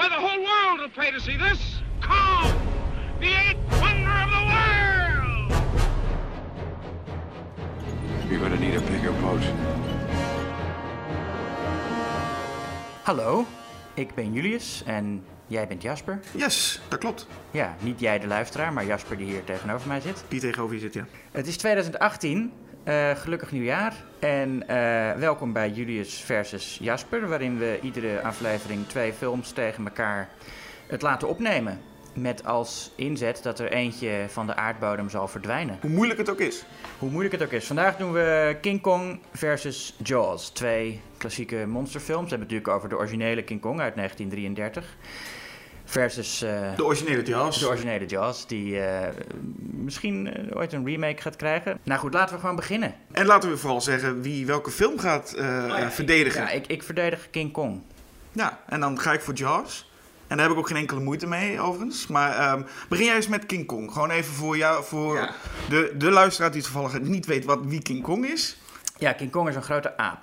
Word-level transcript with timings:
Why, 0.00 0.08
the 0.08 0.14
whole 0.14 0.42
world 0.42 0.80
will 0.80 0.88
pay 0.88 1.10
to 1.10 1.20
see 1.20 1.36
this. 1.36 1.82
Kong, 2.00 2.52
the 3.20 3.26
eighth 3.26 3.80
wonder 3.80 4.10
of 4.24 4.30
the 4.36 4.44
world! 4.52 5.52
You're 8.30 8.40
gonna 8.40 8.56
need 8.56 8.76
a 8.76 8.80
bigger 8.80 9.12
boat. 9.12 9.42
Hallo, 13.02 13.46
ik 13.94 14.14
ben 14.14 14.32
Julius 14.32 14.82
en 14.86 15.24
jij 15.46 15.66
bent 15.66 15.82
Jasper. 15.82 16.20
Yes, 16.36 16.80
dat 16.88 16.98
klopt. 16.98 17.26
Ja, 17.50 17.76
niet 17.80 18.00
jij 18.00 18.18
de 18.18 18.26
luisteraar, 18.26 18.72
maar 18.72 18.84
Jasper 18.84 19.16
die 19.16 19.26
hier 19.26 19.44
tegenover 19.44 19.88
mij 19.88 20.00
zit. 20.00 20.24
Die 20.28 20.40
tegenover 20.40 20.74
je 20.74 20.80
zit, 20.80 20.94
ja. 20.94 21.04
Het 21.30 21.46
is 21.46 21.56
2018, 21.56 22.52
eh, 22.84 23.10
gelukkig 23.10 23.52
nieuwjaar. 23.52 23.94
En 24.18 24.68
eh, 24.68 25.12
welkom 25.18 25.52
bij 25.52 25.70
Julius 25.70 26.20
versus 26.20 26.78
Jasper, 26.82 27.28
waarin 27.28 27.58
we 27.58 27.78
iedere 27.82 28.22
aflevering 28.22 28.86
twee 28.86 29.12
films 29.12 29.52
tegen 29.52 29.84
elkaar 29.84 30.28
het 30.86 31.02
laten 31.02 31.28
opnemen. 31.28 31.80
Met 32.14 32.44
als 32.44 32.92
inzet 32.96 33.42
dat 33.42 33.58
er 33.58 33.72
eentje 33.72 34.24
van 34.28 34.46
de 34.46 34.54
aardbodem 34.54 35.10
zal 35.10 35.28
verdwijnen. 35.28 35.78
Hoe 35.80 35.90
moeilijk 35.90 36.18
het 36.18 36.30
ook 36.30 36.40
is. 36.40 36.64
Hoe 36.98 37.10
moeilijk 37.10 37.34
het 37.34 37.42
ook 37.42 37.52
is. 37.52 37.66
Vandaag 37.66 37.96
doen 37.96 38.12
we 38.12 38.56
King 38.60 38.80
Kong 38.80 39.20
versus 39.32 39.96
Jaws. 40.02 40.50
Twee 40.50 41.00
klassieke 41.16 41.66
monsterfilms. 41.66 42.30
We 42.30 42.36
hebben 42.36 42.48
het 42.48 42.56
natuurlijk 42.56 42.76
over 42.76 42.88
de 42.88 42.96
originele 42.96 43.42
King 43.42 43.60
Kong 43.60 43.80
uit 43.80 43.94
1933. 43.94 44.96
Versus 45.90 46.42
eh, 46.42 46.76
De 46.76 46.84
originele 46.84 47.22
Jaws. 47.22 47.58
de 47.58 47.66
originele 47.68 48.06
Jaws, 48.06 48.46
die 48.46 48.80
eh, 48.80 49.08
misschien 49.58 50.34
eh, 50.34 50.56
ooit 50.56 50.72
een 50.72 50.84
remake 50.84 51.22
gaat 51.22 51.36
krijgen. 51.36 51.78
Nou 51.82 52.00
goed, 52.00 52.14
laten 52.14 52.34
we 52.34 52.40
gewoon 52.40 52.56
beginnen. 52.56 52.94
En 53.12 53.26
laten 53.26 53.50
we 53.50 53.56
vooral 53.56 53.80
zeggen 53.80 54.22
wie 54.22 54.46
welke 54.46 54.70
film 54.70 54.98
gaat 54.98 55.32
eh, 55.32 55.88
verdedigen. 55.88 56.42
Oh 56.42 56.48
Ja, 56.48 56.54
ik, 56.54 56.66
ik 56.66 56.82
verdedig 56.82 57.30
King 57.30 57.52
Kong. 57.52 57.82
Ja, 58.32 58.58
en 58.66 58.80
dan 58.80 59.00
ga 59.00 59.12
ik 59.12 59.20
voor 59.20 59.34
Jaws. 59.34 59.90
En 60.26 60.36
daar 60.36 60.46
heb 60.46 60.54
ik 60.54 60.60
ook 60.62 60.68
geen 60.68 60.76
enkele 60.76 61.00
moeite 61.00 61.26
mee, 61.26 61.60
overigens. 61.60 62.06
Maar 62.06 62.36
ehm, 62.38 62.62
begin 62.88 63.04
jij 63.06 63.14
eens 63.14 63.28
met 63.28 63.46
King 63.46 63.66
Kong. 63.66 63.92
Gewoon 63.92 64.10
even 64.10 64.34
voor, 64.34 64.56
jou, 64.56 64.84
voor 64.84 65.16
Ja. 65.16 65.30
de, 65.68 65.94
de 65.96 66.10
luisteraar 66.10 66.50
die 66.50 66.62
toevallig 66.62 67.00
niet 67.00 67.26
weet 67.26 67.44
wat, 67.44 67.58
wie 67.64 67.82
King 67.82 68.02
Kong 68.02 68.26
is. 68.26 68.56
Ja, 68.98 69.12
King 69.12 69.30
Kong 69.30 69.48
is 69.48 69.54
een 69.54 69.62
grote 69.62 69.96
aap. 69.96 70.22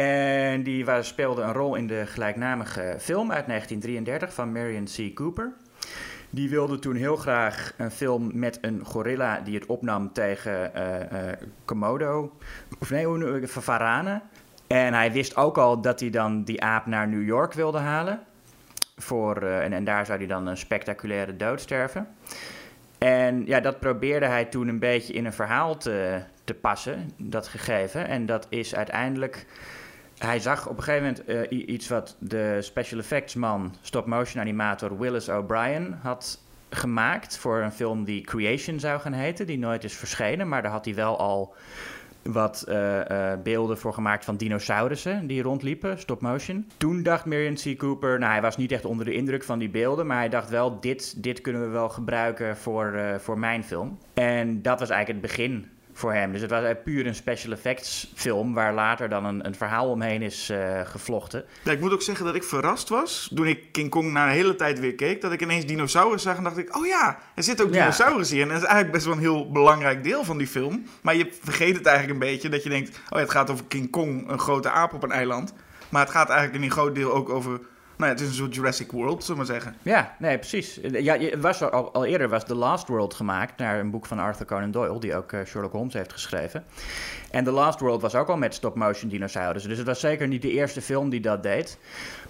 En 0.00 0.62
die 0.62 0.84
was, 0.84 1.08
speelde 1.08 1.42
een 1.42 1.52
rol 1.52 1.74
in 1.74 1.86
de 1.86 2.06
gelijknamige 2.06 2.96
film 2.98 3.32
uit 3.32 3.46
1933 3.46 4.34
van 4.34 4.52
Marion 4.52 4.84
C. 4.84 5.14
Cooper. 5.14 5.52
Die 6.30 6.48
wilde 6.48 6.78
toen 6.78 6.94
heel 6.94 7.16
graag 7.16 7.72
een 7.76 7.90
film 7.90 8.30
met 8.34 8.58
een 8.60 8.84
gorilla 8.84 9.40
die 9.40 9.54
het 9.54 9.66
opnam 9.66 10.12
tegen 10.12 10.74
eh, 10.74 11.30
eh, 11.30 11.36
Komodo. 11.64 12.36
Of 12.78 12.90
nee? 12.90 13.46
Varanen. 13.46 14.22
En 14.66 14.94
hij 14.94 15.12
wist 15.12 15.36
ook 15.36 15.58
al 15.58 15.80
dat 15.80 16.00
hij 16.00 16.10
dan 16.10 16.44
die 16.44 16.62
aap 16.62 16.86
naar 16.86 17.08
New 17.08 17.26
York 17.26 17.52
wilde 17.52 17.78
halen. 17.78 18.20
Voor, 18.96 19.36
eh, 19.36 19.64
en, 19.64 19.72
en 19.72 19.84
daar 19.84 20.06
zou 20.06 20.18
hij 20.18 20.26
dan 20.26 20.46
een 20.46 20.56
spectaculaire 20.56 21.36
dood 21.36 21.60
sterven. 21.60 22.08
En 22.98 23.46
ja, 23.46 23.60
dat 23.60 23.80
probeerde 23.80 24.26
hij 24.26 24.44
toen 24.44 24.68
een 24.68 24.78
beetje 24.78 25.12
in 25.12 25.24
een 25.24 25.32
verhaal 25.32 25.76
te, 25.76 26.22
te 26.44 26.54
passen, 26.54 27.10
dat 27.16 27.48
gegeven. 27.48 28.06
En 28.06 28.26
dat 28.26 28.46
is 28.48 28.74
uiteindelijk. 28.74 29.46
Hij 30.20 30.40
zag 30.40 30.68
op 30.68 30.76
een 30.76 30.82
gegeven 30.82 31.06
moment 31.06 31.50
eh, 31.50 31.68
iets 31.68 31.88
wat 31.88 32.16
de 32.18 32.58
special 32.60 33.00
effects 33.00 33.34
man, 33.34 33.74
stop-motion 33.80 34.40
animator 34.40 34.98
Willis 34.98 35.28
O'Brien 35.28 35.98
had 36.02 36.42
gemaakt 36.70 37.38
voor 37.38 37.60
een 37.60 37.72
film 37.72 38.04
die 38.04 38.20
Creation 38.20 38.80
zou 38.80 39.00
gaan 39.00 39.12
heten, 39.12 39.46
die 39.46 39.58
nooit 39.58 39.84
is 39.84 39.94
verschenen, 39.94 40.48
maar 40.48 40.62
daar 40.62 40.70
had 40.70 40.84
hij 40.84 40.94
wel 40.94 41.18
al 41.18 41.54
wat 42.22 42.64
eh, 42.68 43.32
eh, 43.32 43.40
beelden 43.42 43.78
voor 43.78 43.92
gemaakt 43.92 44.24
van 44.24 44.36
dinosaurussen 44.36 45.26
die 45.26 45.42
rondliepen, 45.42 45.98
stop-motion. 45.98 46.66
Toen 46.76 47.02
dacht 47.02 47.24
Marion 47.24 47.54
C. 47.54 47.78
Cooper, 47.78 48.18
nou 48.18 48.32
hij 48.32 48.42
was 48.42 48.56
niet 48.56 48.72
echt 48.72 48.84
onder 48.84 49.04
de 49.04 49.14
indruk 49.14 49.44
van 49.44 49.58
die 49.58 49.70
beelden, 49.70 50.06
maar 50.06 50.18
hij 50.18 50.28
dacht 50.28 50.48
wel, 50.50 50.80
dit, 50.80 51.22
dit 51.22 51.40
kunnen 51.40 51.62
we 51.62 51.68
wel 51.68 51.88
gebruiken 51.88 52.56
voor, 52.56 53.00
voor 53.18 53.38
mijn 53.38 53.64
film. 53.64 53.98
En 54.14 54.62
dat 54.62 54.80
was 54.80 54.90
eigenlijk 54.90 55.22
het 55.22 55.36
begin 55.36 55.68
voor 56.00 56.12
hem. 56.12 56.32
Dus 56.32 56.40
het 56.40 56.50
was 56.50 56.58
eigenlijk 56.62 56.90
puur 56.90 57.06
een 57.06 57.14
special 57.14 57.52
effects 57.52 58.12
film 58.14 58.54
waar 58.54 58.74
later 58.74 59.08
dan 59.08 59.24
een, 59.24 59.46
een 59.46 59.54
verhaal 59.54 59.90
omheen 59.90 60.22
is 60.22 60.50
eh, 60.50 60.80
gevlochten. 60.84 61.44
Ja, 61.62 61.72
ik 61.72 61.80
moet 61.80 61.92
ook 61.92 62.02
zeggen 62.02 62.24
dat 62.24 62.34
ik 62.34 62.44
verrast 62.44 62.88
was 62.88 63.30
toen 63.34 63.46
ik 63.46 63.72
King 63.72 63.90
Kong 63.90 64.12
na 64.12 64.24
een 64.26 64.32
hele 64.32 64.54
tijd 64.54 64.80
weer 64.80 64.94
keek. 64.94 65.20
Dat 65.20 65.32
ik 65.32 65.42
ineens 65.42 65.66
dinosaurus 65.66 66.22
zag 66.22 66.36
en 66.36 66.42
dacht 66.44 66.58
ik, 66.58 66.76
oh 66.76 66.86
ja, 66.86 67.18
er 67.34 67.42
zit 67.42 67.62
ook 67.62 67.74
Ja. 67.74 67.80
dinosaurus 67.80 68.30
hier. 68.30 68.42
En 68.42 68.48
dat 68.48 68.56
is 68.56 68.62
eigenlijk 68.62 68.92
best 68.92 69.04
wel 69.04 69.14
een 69.14 69.20
heel 69.20 69.50
belangrijk 69.50 70.04
deel 70.04 70.24
van 70.24 70.38
die 70.38 70.46
film. 70.46 70.84
Maar 71.02 71.16
je 71.16 71.28
vergeet 71.42 71.76
het 71.76 71.86
eigenlijk 71.86 72.20
een 72.20 72.28
beetje 72.30 72.48
dat 72.48 72.62
je 72.62 72.68
denkt, 72.68 72.88
oh 72.88 73.04
ja, 73.10 73.18
het 73.18 73.30
gaat 73.30 73.50
over 73.50 73.64
King 73.68 73.90
Kong, 73.90 74.30
een 74.30 74.38
grote 74.38 74.70
aap 74.70 74.92
op 74.92 75.02
een 75.02 75.12
eiland. 75.12 75.52
Maar 75.88 76.02
het 76.02 76.10
gaat 76.10 76.28
eigenlijk 76.28 76.58
in 76.58 76.64
een 76.64 76.70
groot 76.76 76.94
deel 76.94 77.12
ook 77.12 77.28
over, 77.28 77.60
nou 78.00 78.12
het 78.12 78.20
is 78.20 78.28
een 78.28 78.34
soort 78.34 78.54
Jurassic 78.54 78.92
World, 78.92 79.24
zullen 79.24 79.40
we 79.40 79.46
maar 79.52 79.60
zeggen. 79.60 79.76
Ja, 79.82 80.14
nee, 80.18 80.38
precies. 80.38 80.78
Ja, 80.82 81.14
je- 81.14 81.38
was 81.40 81.62
al, 81.62 82.04
eerder 82.04 82.28
was 82.28 82.44
The 82.44 82.54
Last 82.54 82.88
World 82.88 83.14
gemaakt 83.14 83.56
naar 83.58 83.78
een 83.78 83.90
boek 83.90 84.06
van 84.06 84.18
Arthur 84.18 84.46
Conan 84.46 84.70
Doyle, 84.70 85.00
die 85.00 85.16
ook 85.16 85.32
eh, 85.32 85.40
Sherlock 85.46 85.72
Holmes 85.72 85.94
heeft 85.94 86.12
geschreven. 86.12 86.64
En 87.30 87.44
The 87.44 87.50
Last 87.50 87.80
World 87.80 88.00
was 88.02 88.14
ook 88.14 88.28
al 88.28 88.36
met 88.36 88.54
stop-motion 88.54 89.08
dinosaurussen. 89.10 89.68
Dus 89.70 89.78
het 89.78 89.86
was 89.86 90.00
zeker 90.00 90.28
niet 90.28 90.42
de 90.42 90.50
eerste 90.50 90.80
film 90.82 91.08
die 91.10 91.20
dat 91.20 91.42
deed. 91.42 91.78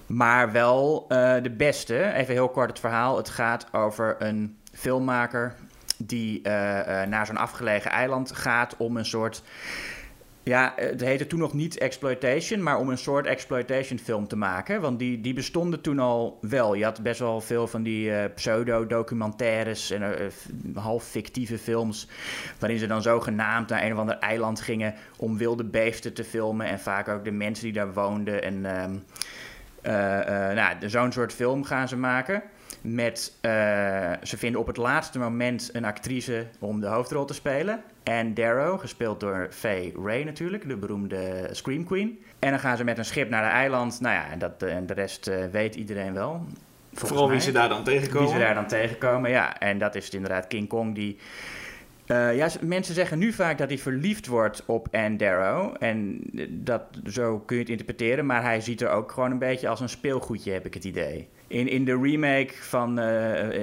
Maar 0.07 0.53
wel 0.53 1.05
eh, 1.09 1.43
de 1.43 1.51
beste. 1.51 2.13
Even 2.13 2.35
heel 2.35 2.49
kort 2.49 2.69
het 2.71 2.79
verhaal. 2.81 3.17
Het 3.17 3.29
gaat 3.29 3.67
over 3.73 4.17
een 4.19 4.59
filmmaker 4.73 5.55
die 5.99 6.43
eh, 6.43 6.53
naar 7.09 7.27
zo'n 7.27 7.37
afgelegen 7.37 7.91
eiland 7.91 8.33
gaat 8.33 8.75
om 8.79 8.97
een 8.97 9.05
soort 9.05 9.43
ja, 10.43 10.73
het 10.77 11.01
heette 11.01 11.27
toen 11.27 11.39
nog 11.39 11.53
niet 11.53 11.79
exploitation, 11.79 12.63
maar 12.63 12.79
om 12.79 12.89
een 12.89 12.99
soort 12.99 13.27
exploitation 13.27 13.99
film 13.99 14.29
te 14.29 14.37
maken. 14.37 14.81
Want 14.81 14.99
die, 14.99 15.21
die 15.21 15.35
bestonden 15.35 15.81
toen 15.81 15.99
al 15.99 16.39
wel. 16.41 16.75
Je 16.75 16.85
had 16.85 17.03
best 17.03 17.21
wel 17.21 17.41
veel 17.41 17.67
van 17.67 17.83
die 17.83 18.15
eh, 18.15 18.35
pseudo-documentaires 18.35 19.91
en 19.91 20.03
eh, 20.03 20.27
half 20.75 21.05
fictieve 21.05 21.59
films. 21.59 22.09
Waarin 22.59 22.79
ze 22.79 22.87
dan 22.87 23.03
zogenaamd 23.03 23.69
naar 23.69 23.85
een 23.85 23.93
of 23.93 23.99
ander 23.99 24.19
eiland 24.19 24.61
gingen 24.61 24.95
om 25.17 25.37
wilde 25.37 25.65
beesten 25.65 26.15
te 26.15 26.25
filmen. 26.25 26.67
En 26.67 26.81
vaak 26.81 27.09
ook 27.09 27.25
de 27.25 27.31
mensen 27.31 27.65
die 27.65 27.73
daar 27.73 27.93
woonden. 27.93 28.43
En 28.43 28.67
ehm, 28.67 28.95
eh, 29.83 30.51
eh, 30.51 30.57
nou, 30.57 30.89
zo'n 30.89 31.13
soort 31.13 31.33
film 31.33 31.65
gaan 31.65 31.89
ze 31.89 31.97
maken. 31.97 32.43
Met, 32.81 33.37
eh, 33.41 33.51
ze 34.23 34.37
vinden 34.37 34.61
op 34.61 34.67
het 34.67 34.77
laatste 34.77 35.19
moment 35.19 35.71
een 35.73 35.85
actrice 35.85 36.47
om 36.59 36.81
de 36.81 36.87
hoofdrol 36.87 37.25
te 37.25 37.35
spelen. 37.35 37.83
Anne 38.05 38.33
Darrow, 38.33 38.81
gespeeld 38.81 39.21
door 39.21 39.49
Faye 39.51 39.93
Ray 40.05 40.23
natuurlijk, 40.23 40.69
de 40.69 40.77
beroemde 40.77 41.49
Scream 41.51 41.85
Queen. 41.85 42.19
En 42.39 42.51
dan 42.51 42.59
gaan 42.59 42.77
ze 42.77 42.85
met 42.85 42.99
een 42.99 43.05
schip 43.05 43.31
naar 43.31 43.43
de 43.43 43.49
eiland. 43.49 44.01
Nou 44.01 44.15
ja, 44.15 44.31
en, 44.31 44.39
dat, 44.39 44.63
en 44.63 44.87
de 44.87 44.95
rest 44.95 45.27
eh, 45.27 45.45
weet 45.53 45.75
iedereen 45.75 46.13
wel. 46.13 46.45
Vooral 46.93 47.29
wie 47.29 47.41
ze 47.41 47.53
daar 47.53 47.69
dan 47.69 47.85
tegenkomen. 47.85 48.29
Wie 48.29 48.39
ze 48.39 48.45
daar 48.45 48.55
dan 48.55 48.67
tegenkomen, 48.67 49.31
ja. 49.31 49.59
En 49.59 49.79
dat 49.79 49.95
is 49.95 50.11
inderdaad 50.11 50.47
King 50.47 50.69
Kong 50.69 50.95
die... 50.95 51.19
eh, 52.07 52.37
ja, 52.37 52.49
mensen 52.61 52.95
zeggen 52.95 53.19
nu 53.19 53.33
vaak 53.33 53.59
dat 53.59 53.69
hij 53.69 53.79
verliefd 53.79 54.27
wordt 54.27 54.63
op 54.67 54.89
Anne 54.91 55.17
Darrow. 55.17 55.77
En 55.79 56.21
eh, 56.35 56.47
dat, 56.51 56.83
zo 57.07 57.39
kun 57.39 57.57
je 57.57 57.63
het 57.63 57.71
interpreteren. 57.71 58.27
Maar 58.27 58.43
hij 58.43 58.61
ziet 58.61 58.81
er 58.81 58.91
ook 58.91 59.13
gewoon 59.13 59.31
een 59.31 59.39
beetje 59.39 59.69
als 59.69 59.81
een 59.81 59.89
speelgoedje, 59.89 60.53
heb 60.53 60.67
ik 60.67 60.75
het 60.75 60.85
idee. 60.85 61.29
In, 61.51 61.69
in 61.69 61.85
de 61.85 61.99
remake 62.03 62.53
van, 62.61 62.99
eh, 62.99 63.05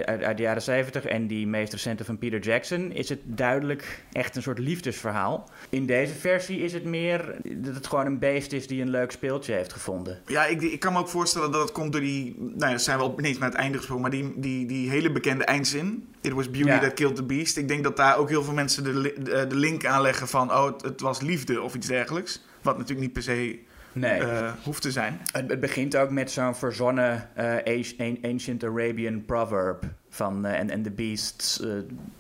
uit, 0.02 0.24
uit 0.24 0.38
de 0.38 0.44
jaren 0.44 0.62
70 0.62 1.06
en 1.06 1.28
die 1.28 1.48
meest 1.48 1.72
recente 1.74 2.06
van 2.06 2.18
Peter 2.18 2.40
Jackson... 2.40 2.92
is 2.92 3.10
het 3.10 3.20
duidelijk 3.24 4.04
echt 4.12 4.36
een 4.36 4.42
soort 4.42 4.60
liefdesverhaal. 4.60 5.50
In 5.70 5.86
deze 5.86 6.14
versie 6.14 6.60
is 6.60 6.74
het 6.74 6.84
meer 6.84 7.36
dat 7.56 7.76
het 7.76 7.88
gewoon 7.88 8.06
een 8.06 8.20
beest 8.20 8.54
is 8.54 8.68
die 8.68 8.82
een 8.82 8.90
leuk 8.90 9.12
speeltje 9.12 9.54
heeft 9.54 9.74
gevonden. 9.74 10.22
Ja, 10.26 10.46
ik, 10.46 10.62
ik 10.62 10.80
kan 10.80 10.94
me 10.94 11.00
ook 11.00 11.08
voorstellen 11.10 11.52
dat 11.52 11.62
het 11.62 11.72
komt 11.72 11.92
door 11.92 12.02
die... 12.02 12.36
Nou 12.56 12.72
ja, 12.72 12.78
zijn 12.78 12.98
we 12.98 13.04
al 13.04 13.16
ineens 13.18 13.38
naar 13.38 13.50
het 13.50 13.58
einde 13.58 13.78
gesproken, 13.78 14.02
maar 14.02 14.12
die, 14.12 14.34
die, 14.36 14.66
die 14.66 14.90
hele 14.90 15.12
bekende 15.12 15.44
eindzin. 15.44 16.08
It 16.22 16.32
was 16.34 16.50
beauty 16.50 16.70
Ja. 16.70 16.80
that 16.80 16.94
killed 16.94 17.16
the 17.16 17.24
beast. 17.24 17.58
Ik 17.58 17.68
denk 17.68 17.84
dat 17.84 17.98
daar 17.98 18.18
ook 18.18 18.30
heel 18.30 18.44
veel 18.44 18.54
mensen 18.54 18.84
de, 18.84 19.14
de, 19.24 19.46
de 19.48 19.56
link 19.56 19.86
aanleggen 19.86 20.28
van... 20.28 20.52
Oh, 20.52 20.66
het, 20.66 20.82
het 20.82 21.02
was 21.02 21.22
liefde 21.22 21.62
of 21.62 21.76
iets 21.76 21.88
dergelijks. 21.88 22.44
Wat 22.62 22.78
natuurlijk 22.78 23.06
niet 23.06 23.14
per 23.14 23.24
se 23.24 23.60
Nee. 24.00 24.20
eh, 24.20 24.52
hoeft 24.64 24.82
te 24.82 24.92
zijn. 24.92 25.20
Het, 25.32 25.50
het 25.50 25.60
begint 25.60 25.96
ook 25.96 26.10
met 26.10 26.32
zo'n 26.32 26.56
verzonnen 26.56 27.30
eh, 27.36 27.76
ancient- 27.76 28.00
an- 28.00 28.32
ancient 28.32 28.64
Arabian 28.64 29.26
proverb. 29.26 29.84
Van 30.10 30.46
eh, 30.46 30.60
and, 30.60 30.72
and 30.72 30.84
the 30.84 30.92
beasts 30.92 31.64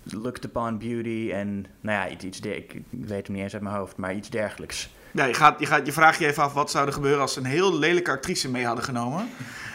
looked 0.03 0.45
upon 0.45 0.77
beauty. 0.77 1.31
En 1.33 1.65
nou 1.81 1.97
ja, 2.07 2.09
iets, 2.09 2.23
iets 2.25 2.39
ik 2.39 2.81
weet 2.89 3.25
hem 3.27 3.35
niet 3.35 3.43
eens 3.43 3.53
uit 3.53 3.63
mijn 3.63 3.75
hoofd, 3.75 3.97
maar 3.97 4.13
iets 4.13 4.29
dergelijks. 4.29 4.89
Ja, 5.11 5.25
je, 5.25 5.33
gaat, 5.33 5.59
je, 5.59 5.65
gaat, 5.65 5.85
je 5.85 5.91
vraagt 5.91 6.19
je 6.19 6.25
even 6.27 6.43
af 6.43 6.53
wat 6.53 6.71
zou 6.71 6.87
er 6.87 6.93
gebeuren 6.93 7.21
als 7.21 7.33
ze 7.33 7.39
een 7.39 7.45
heel 7.45 7.77
lelijke 7.79 8.11
actrice 8.11 8.49
mee 8.51 8.65
hadden 8.65 8.83
genomen. 8.83 9.29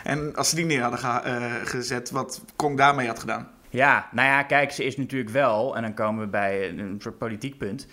En 0.05 0.37
als 0.37 0.49
ze 0.49 0.55
die 0.57 0.65
neer 0.65 0.81
hadden 0.81 0.99
ge- 0.99 1.61
gezet, 1.65 2.11
wat 2.11 2.43
Kong 2.57 2.77
daarmee 2.77 3.07
had 3.07 3.19
gedaan. 3.19 3.49
Ja, 3.71 4.09
nou 4.13 4.29
ja, 4.29 4.43
kijk, 4.43 4.71
ze 4.73 4.85
is 4.85 4.97
natuurlijk 4.97 5.31
wel, 5.31 5.77
en 5.77 5.83
dan 5.83 5.95
komen 5.95 6.25
we 6.25 6.31
bij 6.31 6.69
een 6.69 6.97
soort 7.03 7.19
politiek 7.19 7.59
punt. 7.59 7.87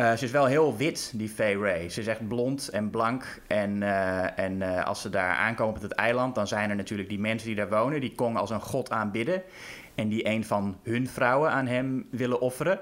Eh, 0.00 0.16
ze 0.16 0.24
is 0.24 0.30
wel 0.30 0.46
heel 0.46 0.76
wit, 0.76 1.12
die 1.14 1.28
Faye 1.28 1.58
Ray. 1.58 1.88
Ze 1.88 2.00
is 2.00 2.06
echt 2.06 2.28
blond 2.28 2.68
en 2.68 2.90
blank. 2.90 3.24
En, 3.46 3.82
eh, 3.82 4.38
en 4.38 4.62
eh, 4.62 4.86
als 4.86 5.00
ze 5.00 5.10
daar 5.10 5.34
aankomen 5.34 5.74
op 5.76 5.82
het 5.82 5.92
eiland, 5.92 6.34
dan 6.34 6.46
zijn 6.46 6.70
er 6.70 6.76
natuurlijk 6.76 7.08
die 7.08 7.18
mensen 7.18 7.46
die 7.46 7.56
daar 7.56 7.68
wonen, 7.68 8.00
die 8.00 8.14
Kong 8.14 8.36
als 8.36 8.50
een 8.50 8.60
god 8.60 8.90
aanbidden. 8.90 9.42
En 9.94 10.08
die 10.08 10.26
een 10.28 10.44
van 10.44 10.76
hun 10.82 11.08
vrouwen 11.08 11.50
aan 11.50 11.66
hem 11.66 12.06
willen 12.10 12.40
offeren. 12.40 12.78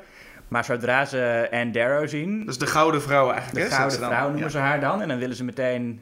Maar 0.48 0.64
zodra 0.64 1.04
ze 1.04 1.48
Anne 1.50 1.70
Darrow 1.70 2.08
zien, 2.08 2.44
Dus 2.46 2.58
de 2.58 2.66
gouden 2.66 3.02
vrouw 3.02 3.30
eigenlijk. 3.30 3.68
de 3.68 3.74
hè, 3.74 3.76
gouden 3.76 3.98
vrouw 3.98 4.22
noemen 4.22 4.40
Ja. 4.40 4.48
ze 4.48 4.58
haar 4.58 4.80
dan. 4.80 5.02
En 5.02 5.08
dan 5.08 5.18
willen 5.18 5.36
ze 5.36 5.44
meteen 5.44 6.00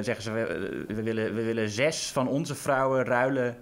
zeggen 0.00 0.22
ze, 0.22 0.30
we, 0.30 0.84
we 0.94 1.02
willen, 1.02 1.34
we 1.34 1.42
willen 1.42 1.68
zes 1.68 2.10
van 2.12 2.28
onze 2.28 2.54
vrouwen 2.54 3.04
ruilen 3.04 3.56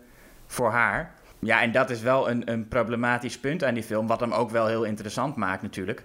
voor 0.47 0.71
haar. 0.71 1.15
Ja, 1.39 1.63
en 1.63 1.73
dat 1.73 1.91
is 1.91 2.01
wel 2.01 2.31
een, 2.31 2.51
een 2.51 2.69
problematisch 2.69 3.39
punt 3.39 3.65
aan 3.65 3.75
die 3.75 3.83
film, 3.83 4.07
wat 4.07 4.21
hem 4.21 4.33
ook 4.33 4.51
wel 4.51 4.67
heel 4.67 4.85
interessant 4.85 5.37
maakt 5.37 5.63
natuurlijk. 5.63 6.03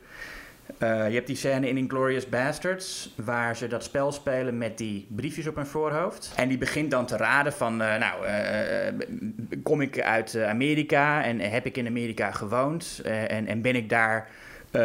Uh, 0.80 1.08
je 1.08 1.14
hebt 1.14 1.28
die 1.28 1.36
scène 1.36 1.68
in 1.68 1.78
Inglourious 1.78 2.30
Bastards, 2.30 3.14
waar 3.16 3.56
ze 3.56 3.68
dat 3.68 3.84
spel 3.84 4.12
spelen 4.12 4.58
met 4.58 4.78
die 4.78 5.08
briefjes 5.10 5.48
op 5.48 5.56
hun 5.56 5.66
voorhoofd. 5.66 6.34
En 6.36 6.48
die 6.48 6.58
begint 6.58 6.92
dan 6.92 7.06
te 7.06 7.18
raden 7.18 7.54
van, 7.54 7.82
uh, 7.82 7.96
nou, 7.98 8.26
uh, 8.26 9.58
kom 9.64 9.82
ik 9.82 10.02
uit 10.02 10.38
Amerika 10.42 11.24
en 11.24 11.40
heb 11.40 11.66
ik 11.66 11.78
in 11.78 11.88
Amerika 11.88 12.32
gewoond 12.32 13.02
en, 13.04 13.48
en 13.48 13.62
ben 13.62 13.76
ik 13.76 13.90
daar 13.90 14.28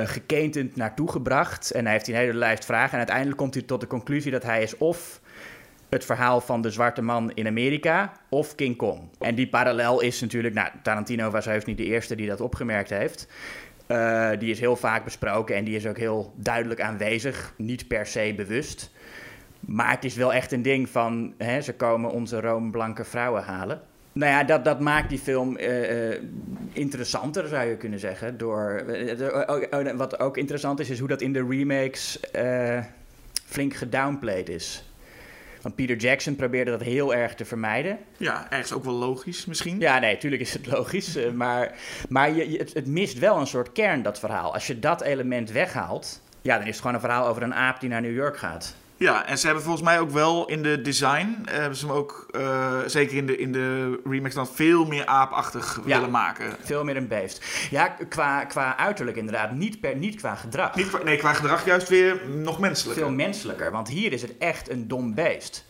geketend 0.05 0.77
naartoe 0.77 1.11
gebracht. 1.11 1.71
En 1.71 1.85
hij 1.85 1.93
heeft 1.93 2.09
een 2.09 2.15
hele 2.15 2.35
lijst 2.35 2.65
vragen 2.65 2.93
en 2.93 2.99
uiteindelijk 2.99 3.37
komt 3.37 3.55
hij 3.55 3.63
tot 3.63 3.81
de 3.81 3.87
conclusie 3.87 4.31
dat 4.31 4.43
hij 4.43 4.63
is 4.63 4.77
of 4.77 5.21
het 5.89 6.05
verhaal 6.05 6.41
van 6.41 6.61
de 6.61 6.71
zwarte 6.71 7.03
man 7.03 7.33
in 7.35 7.47
Amerika 7.47 8.13
of 8.29 8.55
King 8.55 8.77
Kong. 8.77 9.01
En 9.19 9.35
die 9.35 9.49
parallel 9.49 10.01
is 10.01 10.21
natuurlijk, 10.21 10.55
nou, 10.55 10.69
Tarantino 10.83 11.31
was 11.31 11.45
heus 11.45 11.65
niet 11.65 11.77
de 11.77 11.85
eerste 11.85 12.15
die 12.15 12.29
dat 12.29 12.41
opgemerkt 12.41 12.91
heeft. 12.91 13.29
Uh, 13.91 14.31
die 14.39 14.51
is 14.51 14.61
heel 14.61 14.77
vaak 14.77 15.05
besproken 15.05 15.57
en 15.57 15.65
die 15.65 15.77
is 15.77 15.87
ook 15.87 15.99
heel 15.99 16.33
duidelijk 16.37 16.81
aanwezig. 16.81 17.55
Niet 17.57 17.89
per 17.89 18.07
se 18.07 18.33
bewust. 18.37 18.91
Maar 19.61 19.91
het 19.91 20.05
is 20.05 20.15
wel 20.15 20.33
echt 20.33 20.53
een 20.53 20.63
ding 20.63 20.89
van 20.89 21.35
hè, 21.39 21.61
ze 21.61 21.75
komen 21.75 22.11
onze 22.11 22.41
roomblanke 22.41 23.05
vrouwen 23.05 23.43
halen. 23.43 23.81
Nou 24.13 24.33
ja, 24.33 24.45
dat, 24.45 24.65
dat 24.65 24.81
maakt 24.81 25.09
die 25.09 25.19
film 25.19 25.57
uh, 25.57 26.09
uh, 26.11 26.17
interessanter, 26.73 27.49
zou 27.49 27.69
je 27.69 27.77
kunnen 27.77 27.99
zeggen. 27.99 28.39
Door, 28.39 28.85
wat 29.97 30.21
ook 30.21 30.37
interessant 30.37 30.81
is, 30.81 30.91
is 30.91 30.99
hoe 30.99 31.09
dat 31.09 31.21
in 31.21 31.33
de 31.33 31.47
remakes 31.49 32.21
flink 33.47 33.75
gedownplayed 33.75 34.49
is. 34.49 34.90
Want 35.63 35.75
Peter 35.75 35.97
Jackson 35.97 36.37
probeerde 36.37 36.71
dat 36.71 36.81
heel 36.81 37.15
erg 37.15 37.35
te 37.35 37.45
vermijden. 37.45 37.99
Ja, 38.17 38.47
ergens 38.51 38.73
ook 38.73 38.85
wel 38.85 38.95
logisch 38.95 39.47
misschien. 39.47 39.81
Ja, 39.81 39.99
nee, 39.99 40.17
tuurlijk 40.17 40.43
is 40.43 40.53
het 40.53 40.67
logisch. 40.67 41.17
Eh, 41.17 41.31
maar 41.43 41.75
maar 42.09 42.35
je, 42.35 42.59
het, 42.59 42.75
het 42.75 42.87
mist 42.87 43.19
wel 43.19 43.37
een 43.37 43.47
soort 43.47 43.73
kern, 43.73 44.03
dat 44.03 44.19
verhaal. 44.19 44.53
Als 44.53 44.67
je 44.67 44.79
dat 44.79 45.01
element 45.01 45.51
weghaalt, 45.51 46.23
ja, 46.43 46.57
dan 46.57 46.67
is 46.67 46.71
het 46.71 46.81
gewoon 46.81 46.95
een 46.95 47.01
verhaal 47.01 47.27
over 47.27 47.43
een 47.43 47.55
aap 47.55 47.81
die 47.81 47.89
naar 47.89 48.01
New 48.01 48.15
York 48.15 48.37
gaat. 48.37 48.75
Ja, 49.01 49.27
en 49.27 49.39
ze 49.39 49.47
hebben 49.47 49.65
volgens 49.65 49.85
mij 49.85 50.01
ook 50.01 50.11
wel 50.11 50.47
in 50.49 50.63
de 50.63 50.81
design, 50.81 51.39
uh, 51.49 51.53
hebben 51.53 51.79
ze 51.79 51.87
hem 51.87 51.95
ook, 51.95 52.27
uh, 52.37 52.79
zeker 52.87 53.17
in 53.17 53.27
de, 53.27 53.37
in 53.37 53.53
de 53.53 54.01
remix, 54.05 54.35
dan 54.35 54.49
veel 54.49 54.85
meer 54.85 55.07
aapachtig 55.07 55.81
ja, 55.85 55.97
willen 55.97 56.11
maken. 56.11 56.57
Veel 56.61 56.85
meer 56.85 56.97
een 56.97 57.09
beest. 57.09 57.45
Ja, 57.71 57.97
qua, 58.09 58.45
qua 58.45 58.77
uiterlijk 58.77 59.17
inderdaad, 59.17 59.53
niet, 59.53 59.81
per, 59.81 59.97
niet 59.97 60.17
qua 60.17 60.35
gedrag. 60.35 60.75
Niet, 60.75 61.05
nee, 61.05 61.17
qua 61.17 61.33
gedrag 61.33 61.65
juist 61.65 61.89
weer 61.89 62.29
nog 62.29 62.59
menselijker. 62.59 63.05
Veel 63.05 63.15
menselijker, 63.15 63.71
want 63.71 63.89
hier 63.89 64.13
is 64.13 64.23
het 64.23 64.39
echt 64.39 64.71
een 64.71 64.89
dom 64.89 65.15
beest. 65.15 65.67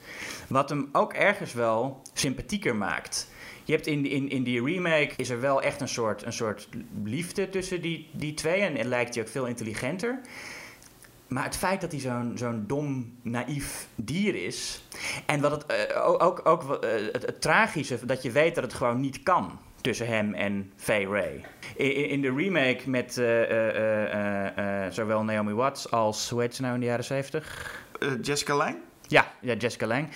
Wat 0.49 0.69
hem 0.69 0.89
ook 0.93 1.13
ergens 1.13 1.53
wel 1.53 2.03
sympathieker 2.13 2.77
maakt. 2.77 3.29
Je 3.65 3.73
hebt 3.73 3.87
in, 3.87 4.07
in, 4.07 4.29
in 4.29 4.43
die 4.43 4.65
remake 4.65 5.13
is 5.17 5.31
er 5.31 5.41
wel 5.41 5.63
echt 5.63 5.81
een 5.81 5.89
soort, 5.89 6.25
een 6.25 6.33
soort 6.33 6.69
liefde 7.05 7.49
tussen 7.49 7.83
die, 7.83 8.09
die 8.13 8.35
twee. 8.35 8.61
En, 8.61 8.77
en 8.77 8.87
lijkt 8.87 9.15
hij 9.15 9.25
ook 9.25 9.31
veel 9.31 9.47
intelligenter. 9.47 10.21
Maar 11.31 11.45
het 11.45 11.57
feit 11.57 11.81
dat 11.81 11.93
hij 11.93 12.01
zo'n 12.01 12.33
zo'n 12.35 12.65
dom, 12.67 13.19
naïef 13.23 13.89
dier 13.95 14.35
is. 14.45 14.85
En 15.27 15.41
wat 15.41 15.51
het, 15.51 15.65
uh, 15.93 16.23
ook, 16.23 16.41
ook 16.45 16.63
uh, 16.63 16.91
het, 17.13 17.27
het, 17.27 17.41
tragische, 17.41 18.07
dat 18.07 18.23
je 18.23 18.31
weet 18.31 18.55
dat 18.55 18.65
het 18.65 18.75
gewoon 18.75 19.01
niet 19.01 19.23
kan 19.23 19.59
tussen 19.81 20.07
hem 20.07 20.35
en 20.35 20.73
Faye 20.77 21.07
Ray. 21.07 21.45
In, 21.77 22.09
in 22.09 22.21
de 22.21 22.35
remake 22.35 22.91
met 22.91 23.17
uh, 23.17 24.87
zowel 24.91 25.25
Naomi 25.25 25.53
Watts 25.53 25.91
als, 25.91 26.31
hoe 26.31 26.41
heet 26.41 26.55
ze 26.55 26.63
nou 26.63 26.75
in 26.75 26.81
de 26.81 26.87
jaren 26.87 27.05
70? 27.05 27.85
Jessica 28.23 28.55
Lange? 28.55 28.79
Ja, 29.07 29.33
ja 29.41 29.55
Jessica 29.55 29.87
Lange. 29.87 30.09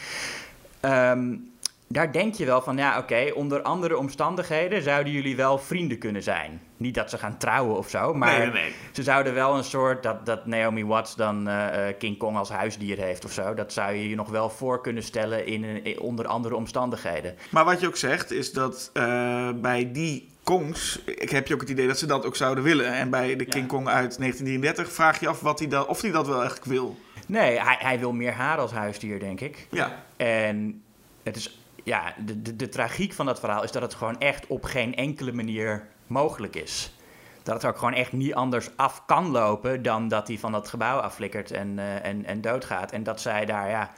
Um, 0.80 1.52
daar 1.88 2.12
denk 2.12 2.34
je 2.34 2.44
wel 2.44 2.62
van, 2.62 2.76
ja, 2.76 2.98
oké, 2.98 3.30
onder 3.34 3.62
andere 3.62 3.98
omstandigheden 3.98 4.82
zouden 4.82 5.12
jullie 5.12 5.36
wel 5.36 5.58
vrienden 5.58 5.98
kunnen 5.98 6.22
zijn. 6.22 6.60
Niet 6.76 6.94
dat 6.94 7.10
ze 7.10 7.18
gaan 7.18 7.38
trouwen 7.38 7.76
of 7.76 7.88
zo, 7.88 8.14
maar 8.14 8.38
nee, 8.38 8.50
nee. 8.50 8.72
ze 8.92 9.02
zouden 9.02 9.34
wel 9.34 9.56
een 9.56 9.64
soort, 9.64 10.02
dat, 10.02 10.26
dat 10.26 10.46
Naomi 10.46 10.84
Watts 10.84 11.16
dan 11.16 11.48
uh, 11.48 11.66
King 11.98 12.18
Kong 12.18 12.36
als 12.36 12.48
huisdier 12.48 12.98
heeft 12.98 13.24
of 13.24 13.32
zo. 13.32 13.54
Dat 13.54 13.72
zou 13.72 13.94
je 13.94 14.08
je 14.08 14.14
nog 14.14 14.28
wel 14.28 14.50
voor 14.50 14.80
kunnen 14.80 15.02
stellen 15.02 15.46
in, 15.46 15.84
in 15.84 16.00
onder 16.00 16.26
andere 16.26 16.56
omstandigheden. 16.56 17.34
Maar 17.50 17.64
wat 17.64 17.80
je 17.80 17.86
ook 17.86 17.96
zegt, 17.96 18.30
is 18.30 18.52
dat 18.52 18.90
uh, 18.94 19.50
bij 19.54 19.92
die 19.92 20.32
Kongs, 20.42 21.00
ik 21.04 21.30
heb 21.30 21.46
je 21.46 21.54
ook 21.54 21.60
het 21.60 21.70
idee 21.70 21.86
dat 21.86 21.98
ze 21.98 22.06
dat 22.06 22.26
ook 22.26 22.36
zouden 22.36 22.64
willen. 22.64 22.92
En 22.92 23.10
bij 23.10 23.36
de 23.36 23.44
King. 23.44 23.66
Kong 23.66 23.88
uit 23.88 24.18
1933 24.18 24.92
vraag 24.92 25.20
je 25.20 25.28
af 25.28 25.40
wat 25.40 25.58
hij 25.58 25.68
dat, 25.68 25.86
of 25.86 26.00
hij 26.00 26.10
dat 26.10 26.26
wel 26.26 26.38
eigenlijk 26.38 26.64
wil. 26.64 26.96
Nee, 27.26 27.60
hij, 27.60 27.76
hij 27.78 27.98
wil 27.98 28.12
meer 28.12 28.32
haar 28.32 28.58
als 28.58 28.72
huisdier, 28.72 29.18
denk 29.18 29.40
ik. 29.40 29.66
Ja. 29.70 30.04
En 30.16 30.82
het 31.22 31.36
is 31.36 31.63
ja, 31.84 32.14
de, 32.24 32.56
de, 32.56 32.68
tragiek 32.68 33.12
van 33.12 33.26
dat 33.26 33.40
verhaal 33.40 33.62
is 33.62 33.72
dat 33.72 33.82
het 33.82 33.94
gewoon 33.94 34.20
echt 34.20 34.46
op 34.46 34.64
geen 34.64 34.94
enkele 34.94 35.32
manier 35.32 35.86
mogelijk 36.06 36.56
is. 36.56 36.94
Dat 37.42 37.54
het 37.54 37.64
ook 37.64 37.78
gewoon 37.78 37.94
echt 37.94 38.12
niet 38.12 38.34
anders 38.34 38.76
af 38.76 39.02
kan 39.06 39.30
lopen 39.30 39.82
dan 39.82 40.08
dat 40.08 40.28
hij 40.28 40.38
van 40.38 40.52
dat 40.52 40.68
gebouw 40.68 40.98
afflikkert 40.98 41.50
en, 41.50 41.78
uh, 41.78 42.04
en, 42.04 42.24
en 42.24 42.40
doodgaat. 42.40 42.92
En 42.92 43.02
dat 43.02 43.20
zij 43.20 43.44
daar, 43.44 43.68
ja. 43.68 43.92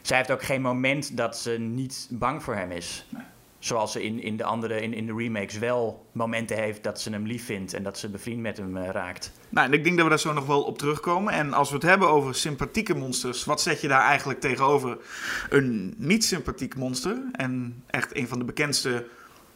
Zij 0.00 0.16
heeft 0.16 0.30
ook 0.30 0.42
geen 0.42 0.62
moment 0.62 1.16
dat 1.16 1.38
ze 1.38 1.50
niet 1.50 2.08
bang 2.10 2.42
voor 2.42 2.54
hem 2.54 2.70
is. 2.70 3.06
Zoals 3.60 3.92
ze 3.92 4.02
in, 4.02 4.22
in 4.22 4.36
de 4.36 4.44
andere, 4.44 4.80
in, 4.80 4.94
in 4.94 5.06
de 5.06 5.14
remakes 5.16 5.58
wel 5.58 6.06
momenten 6.12 6.56
heeft 6.56 6.82
dat 6.82 7.00
ze 7.00 7.10
hem 7.10 7.26
lief 7.26 7.44
vindt 7.44 7.74
en 7.74 7.82
dat 7.82 7.98
ze 7.98 8.08
bevriend 8.08 8.40
met 8.40 8.56
hem 8.56 8.76
uh, 8.76 8.88
raakt. 8.88 9.32
Nou, 9.48 9.66
en 9.66 9.72
ik 9.72 9.84
denk 9.84 9.96
dat 9.96 10.04
we 10.04 10.10
daar 10.10 10.20
zo 10.20 10.32
nog 10.32 10.46
wel 10.46 10.62
op 10.62 10.78
terugkomen. 10.78 11.32
En 11.32 11.52
als 11.52 11.68
we 11.68 11.74
het 11.74 11.84
hebben 11.84 12.08
over 12.08 12.34
sympathieke 12.34 12.94
monsters, 12.94 13.44
wat 13.44 13.60
zet 13.60 13.80
je 13.80 13.88
daar 13.88 14.02
eigenlijk 14.02 14.40
tegenover 14.40 14.98
een 15.48 15.94
niet 15.96 16.24
sympathiek 16.24 16.76
monster? 16.76 17.22
En 17.32 17.82
echt 17.86 18.16
een 18.16 18.28
van 18.28 18.38
de 18.38 18.44
bekendste 18.44 19.06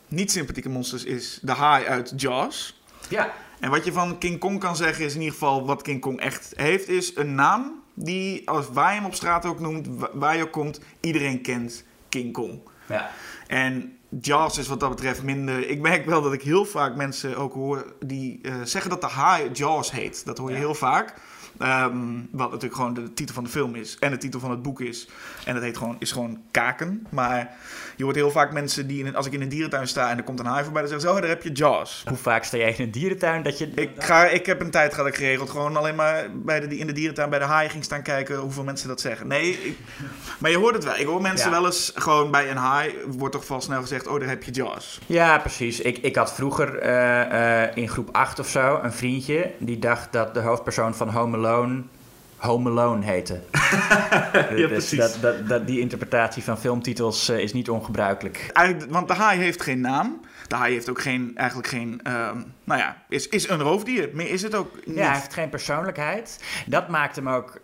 niet 0.08 0.32
sympathieke 0.32 0.68
monsters 0.68 1.04
is 1.04 1.38
de 1.42 1.52
haai 1.52 1.86
uit 1.86 2.12
Jaws. 2.16 2.82
Ja. 3.08 3.32
En 3.60 3.70
wat 3.70 3.84
je 3.84 3.92
van 3.92 4.18
King 4.18 4.38
Kong 4.38 4.60
kan 4.60 4.76
zeggen 4.76 5.04
is 5.04 5.14
in 5.14 5.20
ieder 5.20 5.32
geval 5.32 5.66
wat 5.66 5.82
King 5.82 6.00
Kong 6.00 6.20
echt 6.20 6.52
heeft, 6.56 6.88
is 6.88 7.16
een 7.16 7.34
naam 7.34 7.82
die, 7.94 8.48
als 8.48 8.68
waar 8.72 8.90
je 8.90 8.96
hem 8.96 9.06
op 9.06 9.14
straat 9.14 9.46
ook 9.46 9.60
noemt, 9.60 9.88
waar 10.12 10.36
je 10.36 10.42
ook 10.42 10.52
komt, 10.52 10.80
iedereen 11.00 11.42
kent 11.42 11.84
King 12.08 12.32
Kong. 12.32 12.60
Ja. 12.88 13.10
En 13.54 13.98
Jaws 14.20 14.58
is 14.58 14.68
wat 14.68 14.80
dat 14.80 14.90
betreft 14.90 15.22
minder. 15.22 15.68
Ik 15.68 15.80
merk 15.80 16.06
wel 16.06 16.22
dat 16.22 16.32
ik 16.32 16.42
heel 16.42 16.64
vaak 16.64 16.96
mensen 16.96 17.36
ook 17.36 17.54
hoor 17.54 17.94
die 18.06 18.38
uh, 18.42 18.54
zeggen 18.64 18.90
dat 18.90 19.00
de 19.00 19.06
haai 19.06 19.50
Jaws 19.52 19.90
heet. 19.90 20.24
Dat 20.24 20.38
hoor 20.38 20.48
je 20.48 20.54
ja. 20.54 20.60
heel 20.60 20.74
vaak. 20.74 21.14
Um, 21.62 22.28
wat 22.30 22.50
natuurlijk 22.50 22.74
gewoon 22.74 22.94
de 22.94 23.12
titel 23.12 23.34
van 23.34 23.44
de 23.44 23.50
film 23.50 23.74
is 23.74 23.96
en 24.00 24.10
de 24.10 24.16
titel 24.16 24.40
van 24.40 24.50
het 24.50 24.62
boek 24.62 24.80
is. 24.80 25.08
En 25.44 25.54
dat 25.54 25.62
heet 25.62 25.76
gewoon, 25.76 25.96
is 25.98 26.12
gewoon 26.12 26.40
kaken. 26.50 27.06
Maar 27.10 27.56
je 27.96 28.04
hoort 28.04 28.16
heel 28.16 28.30
vaak 28.30 28.52
mensen 28.52 28.86
die, 28.86 29.04
in, 29.04 29.16
als 29.16 29.26
ik 29.26 29.32
in 29.32 29.42
een 29.42 29.48
dierentuin 29.48 29.88
sta 29.88 30.10
en 30.10 30.16
er 30.16 30.22
komt 30.22 30.38
een 30.38 30.46
haai 30.46 30.64
voorbij, 30.64 30.82
dan 30.82 30.90
zeggen 30.90 31.08
ze, 31.08 31.14
oh, 31.14 31.20
daar 31.20 31.30
heb 31.30 31.42
je 31.42 31.52
Jaws. 31.52 32.04
Hoe 32.08 32.16
vaak 32.16 32.44
sta 32.44 32.56
jij 32.56 32.74
in 32.76 32.84
een 32.84 32.90
dierentuin 32.90 33.42
dat 33.42 33.58
je... 33.58 33.70
Ik, 33.74 33.90
ga, 33.98 34.24
ik 34.24 34.46
heb 34.46 34.60
een 34.60 34.70
tijd 34.70 34.94
gehad 34.94 35.08
ik 35.08 35.14
geregeld 35.14 35.50
gewoon 35.50 35.76
alleen 35.76 35.94
maar 35.94 36.26
bij 36.32 36.60
de, 36.60 36.78
in 36.78 36.86
de 36.86 36.92
dierentuin 36.92 37.30
bij 37.30 37.38
de 37.38 37.44
haai 37.44 37.68
ging 37.68 37.84
staan 37.84 38.02
kijken 38.02 38.36
hoeveel 38.36 38.64
mensen 38.64 38.88
dat 38.88 39.00
zeggen. 39.00 39.26
Nee, 39.26 39.50
ik, 39.50 39.78
maar 40.38 40.50
je 40.50 40.56
hoort 40.56 40.74
het 40.74 40.84
wel. 40.84 40.96
Ik 40.96 41.06
hoor 41.06 41.20
mensen 41.20 41.50
ja. 41.50 41.56
wel 41.56 41.66
eens 41.66 41.92
gewoon 41.94 42.30
bij 42.30 42.50
een 42.50 42.56
haai, 42.56 42.94
wordt 43.06 43.34
toch 43.34 43.48
wel 43.48 43.60
snel 43.60 43.80
gezegd, 43.80 44.06
oh, 44.06 44.20
daar 44.20 44.28
heb 44.28 44.42
je 44.42 44.50
Jaws. 44.50 45.00
Ja, 45.06 45.38
precies. 45.38 45.80
Ik, 45.80 45.98
ik 45.98 46.16
had 46.16 46.34
vroeger 46.34 46.82
uh, 46.82 46.90
uh, 46.90 47.76
in 47.76 47.88
groep 47.88 48.08
8 48.12 48.38
of 48.38 48.48
zo 48.48 48.78
een 48.82 48.92
vriendje 48.92 49.50
die 49.58 49.78
dacht 49.78 50.12
dat 50.12 50.34
de 50.34 50.40
hoofdpersoon 50.40 50.94
van 50.94 51.08
Home 51.08 51.36
Alone 51.46 51.82
Home 52.44 52.70
Alone 52.70 53.04
heette. 53.04 53.40
ja, 54.56 54.68
dus 54.68 54.90
dat, 54.90 55.18
dat, 55.20 55.48
dat, 55.48 55.66
die 55.66 55.80
interpretatie 55.80 56.42
van 56.42 56.58
filmtitels 56.58 57.30
uh, 57.30 57.38
is 57.38 57.52
niet 57.52 57.70
ongebruikelijk. 57.70 58.50
Eigenlijk, 58.52 58.92
want 58.92 59.08
de 59.08 59.14
haai 59.14 59.40
heeft 59.40 59.62
geen 59.62 59.80
naam. 59.80 60.20
De 60.48 60.54
haai 60.54 60.72
heeft 60.72 60.90
ook 60.90 61.00
geen, 61.00 61.32
eigenlijk 61.34 61.68
geen, 61.68 62.00
uh, 62.06 62.30
nou 62.64 62.80
ja, 62.80 63.02
is, 63.08 63.28
is 63.28 63.48
een 63.48 63.60
roofdier. 63.60 64.10
Meer 64.12 64.30
is 64.30 64.42
het 64.42 64.54
ook 64.54 64.86
niet. 64.86 64.96
Ja, 64.96 65.04
hij 65.04 65.14
heeft 65.14 65.34
geen 65.34 65.48
persoonlijkheid. 65.48 66.44
Dat 66.66 66.88
maakt 66.88 67.16
hem 67.16 67.28
ook 67.28 67.60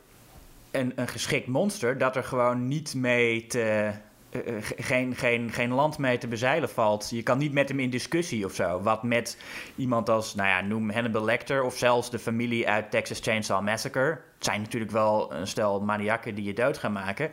een, 0.70 0.92
een 0.96 1.08
geschikt 1.08 1.46
monster. 1.46 1.99
Dat 1.99 2.16
er 2.16 2.25
gewoon 2.25 2.68
niet 2.68 2.94
mee 2.94 3.46
te... 3.46 3.90
Uh, 4.32 4.56
geen, 4.76 5.16
geen, 5.16 5.52
geen 5.52 5.72
land 5.72 5.99
mee 5.99 6.18
te 6.18 6.28
bezeilen 6.28 6.68
valt. 6.68 7.10
Je 7.10 7.22
kan 7.22 7.38
niet 7.38 7.52
met 7.52 7.68
hem 7.68 7.80
in 7.80 7.90
discussie 7.90 8.44
of 8.44 8.54
zo. 8.54 8.80
Wat 8.80 9.02
met 9.02 9.37
iemand 9.76 10.08
als, 10.08 10.34
nou 10.34 10.49
ja, 10.49 10.60
noem 10.60 10.90
Hannibal 10.90 11.25
Lecter... 11.25 11.62
of 11.62 11.76
zelfs 11.76 12.10
de 12.10 12.18
familie 12.18 12.68
uit 12.68 12.90
Texas 12.90 13.20
Chainsaw 13.20 13.64
Massacre. 13.64 14.08
Het 14.34 14.44
zijn 14.44 14.60
natuurlijk 14.60 14.92
wel 14.92 15.32
een 15.32 15.46
stel 15.46 15.80
maniakken 15.80 16.34
die 16.34 16.44
je 16.44 16.52
dood 16.52 16.78
gaan 16.78 16.92
maken. 16.92 17.30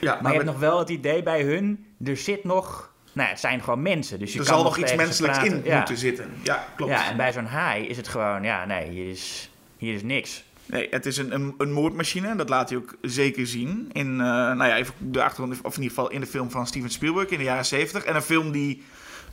Ja, 0.00 0.12
maar, 0.12 0.22
maar 0.22 0.32
je 0.32 0.38
hebt 0.38 0.50
nog 0.50 0.60
wel 0.60 0.78
het 0.78 0.88
idee 0.88 1.22
bij 1.22 1.42
hun... 1.42 1.86
er 2.04 2.16
zit 2.16 2.44
nog... 2.44 2.92
Nou, 3.12 3.28
het 3.28 3.40
zijn 3.40 3.62
gewoon 3.62 3.82
mensen. 3.82 4.18
Dus 4.18 4.32
je 4.32 4.38
er 4.38 4.44
kan 4.44 4.54
zal 4.54 4.64
nog 4.64 4.76
iets 4.78 4.94
menselijks 4.94 5.42
in 5.42 5.60
ja. 5.64 5.76
moeten 5.76 5.96
zitten. 5.96 6.30
Ja, 6.42 6.66
klopt. 6.76 6.92
Ja, 6.92 7.10
en 7.10 7.16
bij 7.16 7.32
zo'n 7.32 7.46
haai 7.46 7.86
is 7.86 7.96
het 7.96 8.08
gewoon... 8.08 8.42
Ja, 8.42 8.64
nee, 8.64 8.90
hier 8.90 9.10
is, 9.10 9.50
hier 9.76 9.94
is 9.94 10.02
niks. 10.02 10.44
Nee, 10.68 10.86
het 10.90 11.06
is 11.06 11.16
een, 11.16 11.34
een, 11.34 11.54
een, 11.58 11.72
moordmachine. 11.72 12.36
Dat 12.36 12.48
laat 12.48 12.68
hij 12.68 12.78
ook 12.78 12.94
zeker 13.00 13.46
zien. 13.46 13.90
In, 13.92 14.10
uh, 14.10 14.18
nou 14.18 14.64
ja, 14.64 14.76
even 14.76 14.94
de 14.98 15.22
achtergrond, 15.22 15.60
of 15.62 15.76
in 15.76 15.82
ieder 15.82 15.96
geval 15.96 16.10
in 16.10 16.20
de 16.20 16.26
film 16.26 16.50
van 16.50 16.66
Steven 16.66 16.90
Spielberg 16.90 17.28
in 17.28 17.38
de 17.38 17.44
jaren 17.44 17.64
70. 17.64 18.04
En 18.04 18.14
een 18.14 18.22
film 18.22 18.52
die 18.52 18.82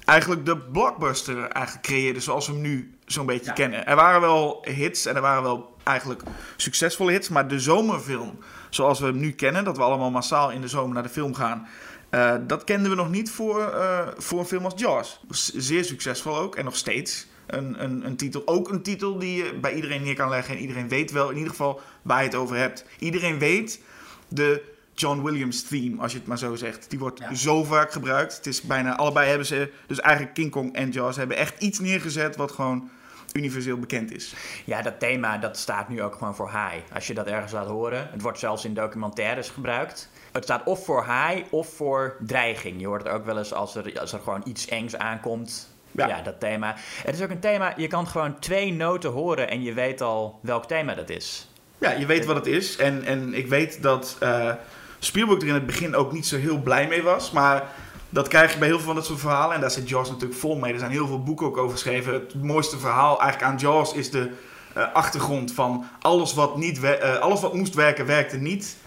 eigenlijk 0.06 0.46
de 0.46 0.58
blockbuster 0.58 1.48
eigenlijk 1.48 1.86
creëerde 1.86 2.20
zoals 2.20 2.48
we 2.48 2.54
hem 2.54 2.62
nu 2.62 2.94
zo'n 3.06 3.26
beetje 3.26 3.46
ja. 3.46 3.54
kennen. 3.54 3.88
Er 3.88 3.96
waren 3.96 4.22
wel 4.22 4.66
hits 4.70 5.06
en 5.06 5.16
er 5.16 5.22
waren 5.22 5.44
wel 5.44 5.76
eigenlijk 5.84 6.22
succesvolle 6.56 7.12
hits. 7.12 7.30
Maar 7.30 7.48
de 7.48 7.60
zomerfilm, 7.60 8.40
zoals 8.70 9.00
we 9.00 9.06
hem 9.06 9.20
nu 9.20 9.32
kennen, 9.32 9.64
dat 9.64 9.78
we 9.78 9.84
allemaal 9.84 10.12
massaal 10.12 10.52
in 10.52 10.62
de 10.62 10.68
zomer 10.68 10.94
naar 10.94 11.04
de 11.04 11.10
film 11.10 11.34
gaan. 11.34 11.68
eh, 12.10 12.36
dat 12.48 12.64
kenden 12.64 12.90
we 12.90 12.98
nog 12.98 13.10
niet 13.10 13.32
voor, 13.32 13.62
eh, 13.62 14.08
voor 14.18 14.40
een 14.40 14.46
film 14.46 14.64
als 14.64 14.74
Jaws. 14.76 15.20
Zeer 15.56 15.86
succesvol 15.86 16.38
ook 16.38 16.56
en 16.56 16.66
nog 16.66 16.76
steeds. 16.76 17.28
Een, 17.48 17.84
een, 17.84 18.06
een 18.06 18.16
titel, 18.16 18.42
ook 18.46 18.70
een 18.70 18.82
titel 18.82 19.20
die 19.20 19.44
je 19.44 19.54
bij 19.54 19.74
iedereen 19.74 20.04
neer 20.04 20.16
kan 20.16 20.30
leggen. 20.30 20.56
En 20.56 20.62
iedereen 20.62 20.88
weet 20.88 21.12
wel 21.12 21.30
in 21.30 21.36
ieder 21.36 21.50
geval 21.50 21.82
waar 22.02 22.20
je 22.20 22.26
het 22.28 22.36
over 22.36 22.56
hebt. 22.56 22.86
Iedereen 23.00 23.40
weet 23.40 23.82
de 24.28 24.74
John 24.94 25.22
Williams 25.24 25.64
theme, 25.64 26.02
als 26.02 26.12
je 26.12 26.18
het 26.18 26.28
maar 26.28 26.38
zo 26.38 26.56
zegt. 26.56 26.90
Die 26.90 27.00
wordt 27.00 27.20
Ja. 27.20 27.34
zo 27.34 27.64
vaak 27.64 27.92
gebruikt. 27.92 28.36
Het 28.36 28.48
is 28.48 28.62
bijna, 28.62 28.96
allebei 28.98 29.28
hebben 29.30 29.48
ze, 29.48 29.72
dus 29.88 30.00
eigenlijk 30.00 30.36
King 30.36 30.52
Kong 30.52 30.74
en 30.76 30.90
Jaws, 30.92 31.16
hebben 31.16 31.38
echt 31.38 31.62
iets 31.62 31.80
neergezet 31.80 32.36
wat 32.36 32.52
gewoon 32.52 32.90
universeel 33.34 33.78
bekend 33.80 34.12
is. 34.12 34.34
Ja, 34.66 34.82
dat 34.82 35.00
thema 35.00 35.38
dat 35.38 35.58
staat 35.58 35.90
nu 35.90 36.02
ook 36.02 36.16
gewoon 36.16 36.36
voor 36.36 36.52
high. 36.52 36.94
Als 36.94 37.08
je 37.08 37.14
dat 37.14 37.28
ergens 37.28 37.52
laat 37.52 37.68
horen. 37.68 38.08
Het 38.12 38.22
wordt 38.22 38.40
zelfs 38.40 38.66
in 38.66 38.74
documentaires 38.74 39.50
gebruikt. 39.50 40.10
Het 40.32 40.44
staat 40.44 40.64
of 40.66 40.86
voor 40.86 41.06
high 41.06 41.54
of 41.54 41.74
voor 41.74 42.16
dreiging. 42.20 42.80
Je 42.80 42.88
hoort 42.88 43.04
het 43.04 43.12
ook 43.12 43.26
wel 43.26 43.38
eens 43.38 43.54
als 43.54 43.76
er, 43.76 44.00
als 44.00 44.14
er 44.14 44.20
gewoon 44.20 44.42
iets 44.46 44.68
engs 44.68 44.96
aankomt. 44.98 45.75
Ja. 45.96 46.08
Ja. 46.08 46.22
dat 46.22 46.40
thema. 46.40 46.76
Het 47.04 47.16
is 47.16 47.22
ook 47.22 47.30
een 47.30 47.40
thema, 47.40 47.74
je 47.78 47.88
kan 47.88 48.08
gewoon 48.08 48.40
twee 48.40 48.74
noten 48.74 49.12
horen 49.12 49.50
en 49.50 49.64
je 49.64 49.74
weet 49.74 50.02
al 50.02 50.40
welk 50.42 50.66
thema 50.66 50.94
dat 50.96 51.10
is. 51.10 51.50
Ja, 51.78 51.92
je 51.92 52.06
weet 52.06 52.26
wat 52.26 52.36
het 52.36 52.46
is. 52.46 52.76
En, 52.76 53.04
en 53.04 53.34
ik 53.34 53.48
weet 53.48 53.82
dat 53.82 54.18
eh, 54.20 54.52
Spielberg 55.00 55.42
er 55.42 55.48
in 55.48 55.54
het 55.54 55.66
begin 55.66 55.96
ook 55.96 56.12
niet 56.12 56.28
zo 56.28 56.38
heel 56.38 56.58
blij 56.58 56.88
mee 56.88 57.04
was. 57.04 57.32
Maar 57.32 57.64
dat 58.10 58.28
krijg 58.28 58.54
je 58.54 58.60
bij 58.60 58.68
heel 58.68 58.78
veel 58.78 58.86
van 58.86 58.96
dat 58.96 59.06
soort 59.06 59.20
verhalen. 59.20 59.56
En 59.56 59.62
daar 59.62 59.72
zit 59.72 59.90
Jaws 59.90 60.10
natuurlijk 60.10 60.40
vol 60.40 60.56
mee. 60.56 60.74
Er 60.74 60.80
zijn 60.80 60.92
heel 60.92 61.08
veel 61.08 61.24
boeken 61.24 61.46
ook 61.46 61.58
over 61.58 61.72
geschreven. 61.72 62.14
Het 62.14 62.44
mooiste 62.44 62.78
verhaal 62.78 63.22
eigenlijk 63.22 63.52
aan 63.52 63.58
Jaws 63.58 63.94
is 63.94 64.12
de 64.12 64.32
eh, 64.74 64.94
achtergrond 64.94 65.54
van 65.54 65.86
alles 66.00 66.34
wat, 66.34 66.58
niet 66.58 66.84
eh, 66.84 67.20
alles 67.20 67.42
wat 67.42 67.54
moest 67.54 67.74
werken, 67.74 68.06
werkte 68.06 68.38
niet. 68.38 68.78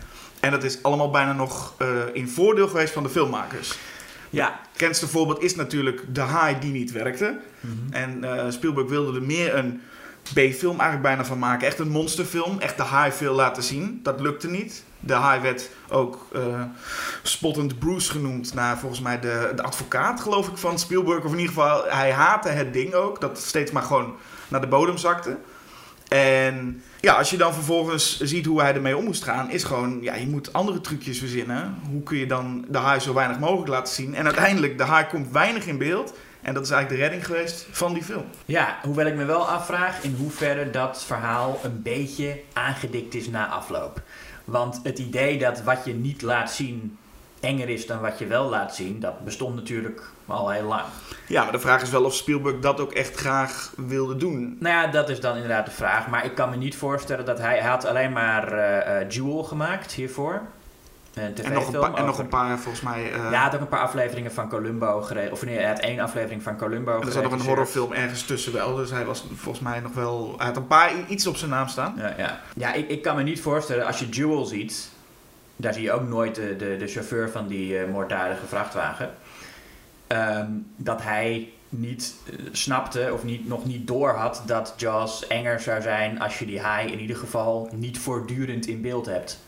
En 0.41 0.51
dat 0.51 0.65
is 0.65 0.83
allemaal 0.83 1.11
bijna 1.11 1.33
nog 1.33 1.75
in 2.13 2.29
voordeel 2.29 2.69
geweest 2.69 2.93
van 2.93 3.03
de 3.03 3.09
filmmakers. 3.09 3.79
Ja, 4.31 4.47
Het 4.63 4.73
bekendste 4.73 5.09
voorbeeld 5.09 5.43
is 5.43 5.55
natuurlijk 5.55 6.15
De 6.15 6.21
Haai 6.21 6.59
die 6.59 6.73
niet 6.73 6.93
werkte. 6.93 7.39
En 7.91 8.25
eh, 8.25 8.51
Spielberg 8.51 8.89
wilde 8.89 9.19
er 9.19 9.27
meer 9.27 9.55
een 9.55 9.81
B-film 10.23 10.81
eigenlijk 10.81 11.03
bijna 11.03 11.25
van 11.25 11.39
maken. 11.39 11.67
Echt 11.67 11.79
een 11.79 11.89
monsterfilm. 11.89 12.61
Echt 12.61 12.77
de 12.77 12.83
haai 12.83 13.13
veel 13.13 13.35
laten 13.35 13.63
zien. 13.63 14.01
Dat 14.03 14.21
lukte 14.21 14.49
niet. 14.49 14.85
De 15.01 15.13
haai 15.13 15.41
werd 15.41 15.71
ook 15.89 16.27
eh, 16.33 16.63
spottend 17.23 17.79
Bruce 17.79 18.11
genoemd. 18.11 18.55
Naar 18.55 18.79
volgens 18.79 19.01
mij 19.01 19.21
de, 19.21 19.53
de 19.57 19.63
advocaat 19.63 20.21
geloof 20.21 20.49
ik 20.49 20.57
van 20.57 20.79
Spielberg. 20.79 21.25
Of 21.25 21.33
in 21.33 21.39
ieder 21.39 21.55
geval, 21.55 21.85
hij 21.89 22.13
haatte 22.13 22.49
het 22.49 22.73
ding 22.73 22.95
ook. 22.95 23.21
Dat 23.21 23.39
steeds 23.39 23.71
maar 23.71 23.83
gewoon 23.83 24.15
naar 24.49 24.61
de 24.61 24.67
bodem 24.67 24.97
zakte. 24.97 25.37
En 26.09 26.83
ja, 27.01 27.13
als 27.13 27.31
je 27.31 27.37
dan 27.37 27.55
vervolgens 27.55 28.21
ziet 28.21 28.47
hoe 28.47 28.61
hij 28.61 28.75
ermee 28.75 28.97
om 28.97 29.05
moest 29.05 29.25
gaan, 29.25 29.51
is 29.51 29.65
gewoon, 29.65 29.99
ja, 30.03 30.15
je 30.15 30.27
moet 30.27 30.53
andere 30.53 30.81
trucjes 30.81 31.19
verzinnen. 31.19 31.79
Hoe 31.91 32.03
kun 32.03 32.19
je 32.19 32.27
dan 32.27 32.65
de 32.69 32.79
haai 32.79 33.01
zo 33.01 33.15
weinig 33.15 33.39
mogelijk 33.39 33.69
laten 33.69 33.95
zien? 33.95 34.15
En 34.15 34.25
uiteindelijk, 34.25 34.79
de 34.79 34.85
haai 34.85 35.07
komt 35.07 35.31
weinig 35.33 35.67
in 35.67 35.79
beeld. 35.79 36.15
En 36.41 36.55
dat 36.55 36.65
is 36.65 36.71
eigenlijk 36.71 37.01
de 37.01 37.09
redding 37.09 37.27
geweest 37.27 37.67
van 37.71 37.93
die 37.93 38.05
film. 38.05 38.25
ja, 38.45 38.79
hoewel 38.83 39.07
ik 39.07 39.15
me 39.15 39.25
wel 39.25 39.49
afvraag 39.49 40.03
in 40.03 40.17
hoeverre 40.19 40.71
dat 40.71 41.05
verhaal 41.05 41.61
een 41.63 41.83
beetje 41.83 42.41
aangedikt 42.53 43.15
is 43.15 43.29
na 43.29 43.49
afloop. 43.49 44.03
Want 44.45 44.81
het 44.83 44.99
idee 44.99 45.39
dat 45.39 45.63
wat 45.63 45.85
je 45.85 45.95
niet 45.95 46.23
laat 46.23 46.53
zien 46.53 46.99
enger 47.41 47.69
is 47.69 47.87
dan 47.87 48.01
wat 48.01 48.19
je 48.19 48.27
wel 48.27 48.49
laat 48.49 48.75
zien, 48.75 49.01
dat 49.01 49.25
bestond 49.25 49.55
natuurlijk 49.55 50.03
al 50.27 50.51
heel 50.51 50.65
lang. 50.67 50.83
Ja, 51.27 51.43
maar 51.43 51.53
de 51.53 51.59
vraag 51.59 51.83
is 51.83 51.91
wel 51.91 52.05
of 52.05 52.15
Spielberg 52.15 52.59
dat 52.61 52.81
ook 52.81 52.93
echt 52.93 53.15
graag 53.17 53.73
wilde 53.77 54.17
doen. 54.17 54.57
Nou 54.61 54.75
ja, 54.75 54.87
dat 54.87 55.09
is 55.09 55.21
dan 55.21 55.35
inderdaad 55.35 55.65
de 55.67 55.71
vraag. 55.73 56.07
Maar 56.09 56.25
ik 56.25 56.35
kan 56.35 56.51
me 56.51 56.57
niet 56.57 56.77
voorstellen 56.77 57.25
dat 57.25 57.39
hij... 57.39 57.59
Hij 57.59 57.69
had 57.69 57.85
alleen 57.85 58.13
maar 58.13 58.53
eh, 58.53 59.01
eh, 59.01 59.11
Jewel 59.11 59.43
gemaakt 59.45 59.93
hiervoor. 59.93 60.41
Een 61.15 61.45
En 61.45 61.53
nog, 61.53 61.73
een 61.73 61.97
en 61.97 62.05
nog 62.05 62.19
een 62.19 62.29
paar, 62.29 62.59
volgens 62.59 62.83
mij. 62.85 63.13
eh, 63.13 63.17
Ja, 63.17 63.29
hij 63.29 63.39
had 63.39 63.55
ook 63.55 63.61
een 63.61 63.69
paar 63.69 63.81
afleveringen 63.81 64.33
van 64.33 64.49
Columbo 64.49 65.01
gereden. 65.03 65.33
Of 65.33 65.45
nee, 65.45 65.57
hij 65.57 65.69
had 65.69 65.79
één 65.79 66.01
aflevering 66.01 66.43
van 66.43 66.57
Columbo 66.57 67.01
en 67.01 67.07
er 67.07 67.13
zat 67.13 67.23
nog 67.23 67.33
een 67.33 67.41
horrorfilm 67.41 67.93
ergens 67.93 68.23
tussen 68.23 68.53
wel. 68.53 68.75
Dus 68.75 68.91
hij 68.91 69.05
was 69.05 69.25
volgens 69.35 69.65
mij 69.65 69.81
nog 69.81 69.93
wel. 69.93 70.35
Hij 70.37 70.47
had 70.47 70.57
een 70.57 70.67
paar 70.67 70.91
iets 71.09 71.27
op 71.27 71.37
zijn 71.37 71.51
naam 71.51 71.69
staan. 71.69 71.95
Ja, 71.97 72.15
ja. 72.19 72.41
ja 72.55 72.73
ik, 72.73 72.89
ik 72.89 73.03
kan 73.03 73.17
me 73.17 73.23
niet 73.23 73.41
voorstellen, 73.41 73.87
als 73.87 73.99
je 73.99 74.09
Jewel 74.09 74.45
ziet... 74.45 74.91
Daar 75.61 75.75
zie 75.75 75.83
je 75.83 75.93
ook 75.93 76.09
nooit 76.09 76.35
de, 76.35 76.57
de, 76.57 76.77
de 76.79 76.87
chauffeur 76.87 77.31
van 77.31 77.47
die 77.47 77.79
eh, 77.79 77.91
moorddadige 77.91 78.47
vrachtwagen. 78.47 79.11
ehm, 80.07 80.51
dat 80.77 81.03
hij 81.03 81.53
niet 81.69 82.15
eh, 82.27 82.35
snapte 82.53 83.11
of 83.13 83.25
niet, 83.25 83.49
nog 83.49 83.65
niet 83.65 83.87
door 83.87 84.11
had 84.11 84.43
dat 84.47 84.75
Jaws 84.77 85.27
enger 85.27 85.61
zou 85.61 85.83
zijn 85.83 86.21
als 86.21 86.39
je 86.39 86.47
die 86.47 86.61
haai 86.61 86.93
in 86.93 87.01
ieder 87.01 87.17
geval 87.17 87.69
niet 87.73 87.99
voortdurend 87.99 88.67
in 88.67 88.81
beeld 88.81 89.07
hebt. 89.07 89.41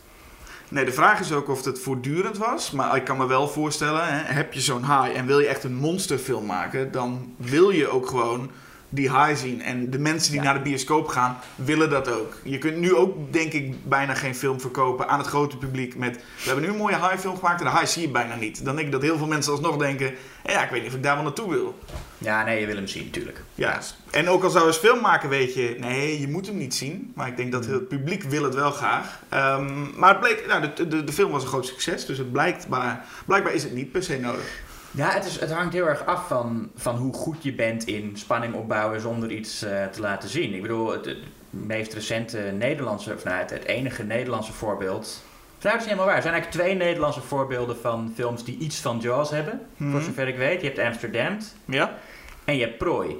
Nee, 0.69 0.85
de 0.85 0.91
vraag 0.91 1.19
is 1.19 1.31
ook 1.31 1.49
of 1.49 1.65
het 1.65 1.79
voortdurend 1.79 2.37
was. 2.37 2.71
Maar 2.71 2.95
ik 2.95 3.03
kan 3.03 3.17
me 3.17 3.27
wel 3.27 3.47
voorstellen, 3.47 4.07
hè, 4.07 4.33
heb 4.33 4.53
je 4.53 4.61
zo'n 4.61 4.83
haai 4.83 5.13
en 5.13 5.25
wil 5.25 5.39
je 5.39 5.47
echt 5.47 5.63
een 5.63 5.75
monsterfilm 5.75 6.45
maken, 6.45 6.91
dan 6.91 7.33
wil 7.37 7.69
je 7.69 7.87
ook 7.87 8.07
gewoon 8.07 8.51
die 8.93 9.09
haai 9.09 9.35
zien. 9.35 9.61
En 9.61 9.89
de 9.89 9.99
mensen 9.99 10.31
die 10.31 10.41
Ja. 10.41 10.45
naar 10.45 10.63
de 10.63 10.69
bioscoop 10.69 11.07
gaan, 11.07 11.37
willen 11.55 11.89
dat 11.89 12.11
ook. 12.11 12.33
Je 12.43 12.57
kunt 12.57 12.77
nu 12.77 12.95
ook, 12.95 13.33
denk 13.33 13.53
ik, 13.53 13.87
bijna 13.89 14.13
geen 14.13 14.35
film 14.35 14.61
verkopen 14.61 15.07
aan 15.07 15.19
het 15.19 15.27
grote 15.27 15.57
publiek 15.57 15.95
met... 15.95 16.15
We 16.15 16.21
hebben 16.45 16.63
nu 16.63 16.69
een 16.69 16.77
mooie 16.77 16.95
haai-film 16.95 17.35
gemaakt 17.35 17.59
en 17.59 17.65
de 17.65 17.71
haai 17.71 17.87
zie 17.87 18.01
je 18.01 18.09
bijna 18.09 18.35
niet. 18.35 18.65
Dan 18.65 18.75
denk 18.75 18.85
ik 18.87 18.93
dat 18.93 19.01
heel 19.01 19.17
veel 19.17 19.27
mensen 19.27 19.51
alsnog 19.51 19.77
denken... 19.77 20.13
Ja, 20.45 20.63
ik 20.63 20.69
weet 20.69 20.81
niet 20.81 20.89
of 20.89 20.95
ik 20.97 21.03
daar 21.03 21.15
wel 21.15 21.23
naartoe 21.23 21.49
wil. 21.49 21.79
Ja, 22.17 22.43
nee, 22.43 22.59
je 22.59 22.65
wil 22.65 22.75
hem 22.75 22.87
zien 22.87 23.03
natuurlijk. 23.05 23.41
Ja, 23.55 23.79
en 24.11 24.29
ook 24.29 24.43
al 24.43 24.49
zou 24.49 24.63
je 24.63 24.69
eens 24.69 24.79
film 24.79 25.01
maken, 25.01 25.29
weet 25.29 25.53
je, 25.53 25.75
nee, 25.79 26.19
je 26.19 26.27
moet 26.27 26.47
hem 26.47 26.57
niet 26.57 26.75
zien. 26.75 27.11
Maar 27.15 27.27
ik 27.27 27.37
denk 27.37 27.51
dat 27.51 27.65
het 27.65 27.87
publiek 27.87 28.23
wil 28.23 28.43
het 28.43 28.55
wel 28.55 28.71
graag. 28.71 29.19
Ehm, 29.29 29.99
maar 29.99 30.09
het 30.09 30.19
bleek, 30.19 30.43
nou, 30.47 30.61
de, 30.75 30.87
de, 30.87 31.03
de 31.03 31.13
film 31.13 31.31
was 31.31 31.41
een 31.43 31.47
groot 31.49 31.65
succes, 31.65 32.05
dus 32.05 32.17
het 32.17 32.31
blijkt, 32.31 32.67
maar 32.67 33.05
blijkbaar 33.25 33.53
is 33.53 33.63
het 33.63 33.73
niet 33.73 33.91
per 33.91 34.03
se 34.03 34.19
nodig. 34.19 34.61
Ja, 34.91 35.09
het, 35.11 35.25
is, 35.25 35.39
het 35.39 35.51
hangt 35.51 35.73
heel 35.73 35.87
erg 35.87 36.05
af 36.05 36.27
van, 36.27 36.71
van 36.75 36.95
hoe 36.95 37.13
goed 37.13 37.43
je 37.43 37.53
bent 37.53 37.83
in 37.87 38.11
spanning 38.15 38.53
opbouwen 38.53 39.01
zonder 39.01 39.31
iets 39.31 39.61
eh, 39.63 39.85
te 39.85 40.01
laten 40.01 40.29
zien. 40.29 40.53
Ik 40.53 40.61
bedoel, 40.61 40.91
het, 40.91 41.05
het 41.05 41.17
meest 41.49 41.93
recente 41.93 42.37
Nederlandse, 42.37 43.13
of 43.13 43.23
nou, 43.23 43.37
het, 43.37 43.49
het 43.49 43.65
enige 43.65 44.03
Nederlandse 44.03 44.53
voorbeeld. 44.53 45.23
Nou, 45.61 45.73
dat 45.73 45.73
is 45.73 45.79
niet 45.79 45.83
helemaal 45.83 46.05
waar. 46.05 46.15
Er 46.15 46.21
zijn 46.21 46.33
eigenlijk 46.33 46.63
twee 46.63 46.75
Nederlandse 46.75 47.21
voorbeelden 47.21 47.77
van 47.77 48.11
films 48.15 48.43
die 48.43 48.57
iets 48.57 48.79
van 48.79 48.99
Jaws 48.99 49.29
hebben. 49.29 49.61
Mhm. 49.77 49.91
Voor 49.91 50.01
zover 50.01 50.27
ik 50.27 50.37
weet. 50.37 50.61
Je 50.61 50.67
hebt 50.67 50.79
Amsterdam 50.79 51.37
Ja? 51.65 51.97
en 52.45 52.55
je 52.57 52.61
hebt 52.65 52.77
Prooi. 52.77 53.15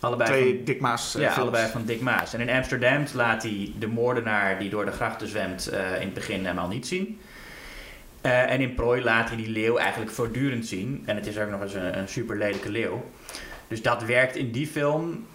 Allebei 0.00 0.30
Twee 0.30 0.54
van, 0.56 0.64
Dick 0.64 0.80
Maas 0.80 1.14
eh, 1.14 1.20
ja, 1.20 1.26
films. 1.32 1.42
allebei 1.42 1.70
van 1.72 1.84
Dick 1.84 2.00
Maas. 2.00 2.34
En 2.34 2.40
in 2.40 2.50
Amsterdam 2.56 3.04
laat 3.14 3.42
hij 3.42 3.72
de 3.78 3.86
moordenaar 3.86 4.58
die 4.58 4.70
door 4.70 4.84
de 4.84 4.90
grachten 4.90 5.28
zwemt 5.28 5.68
eh, 5.68 5.94
in 5.94 6.00
het 6.04 6.14
begin 6.14 6.40
helemaal 6.40 6.68
niet 6.68 6.86
zien. 6.86 7.20
Eh, 8.24 8.50
en 8.50 8.60
in 8.60 8.74
Prooi 8.74 9.02
laat 9.02 9.28
hij 9.28 9.36
die 9.36 9.48
leeuw 9.48 9.76
eigenlijk 9.76 10.10
voortdurend 10.10 10.66
zien. 10.66 11.02
En 11.06 11.16
het 11.16 11.26
is 11.26 11.38
ook 11.38 11.50
nog 11.50 11.60
eens 11.60 11.74
een, 11.74 11.98
een 11.98 12.08
super 12.08 12.36
lelijke 12.36 12.70
leeuw. 12.70 13.04
Dus 13.68 13.82
dat 13.82 14.02
werkt 14.02 14.36
in 14.36 14.52
die 14.52 14.66
film 14.66 15.26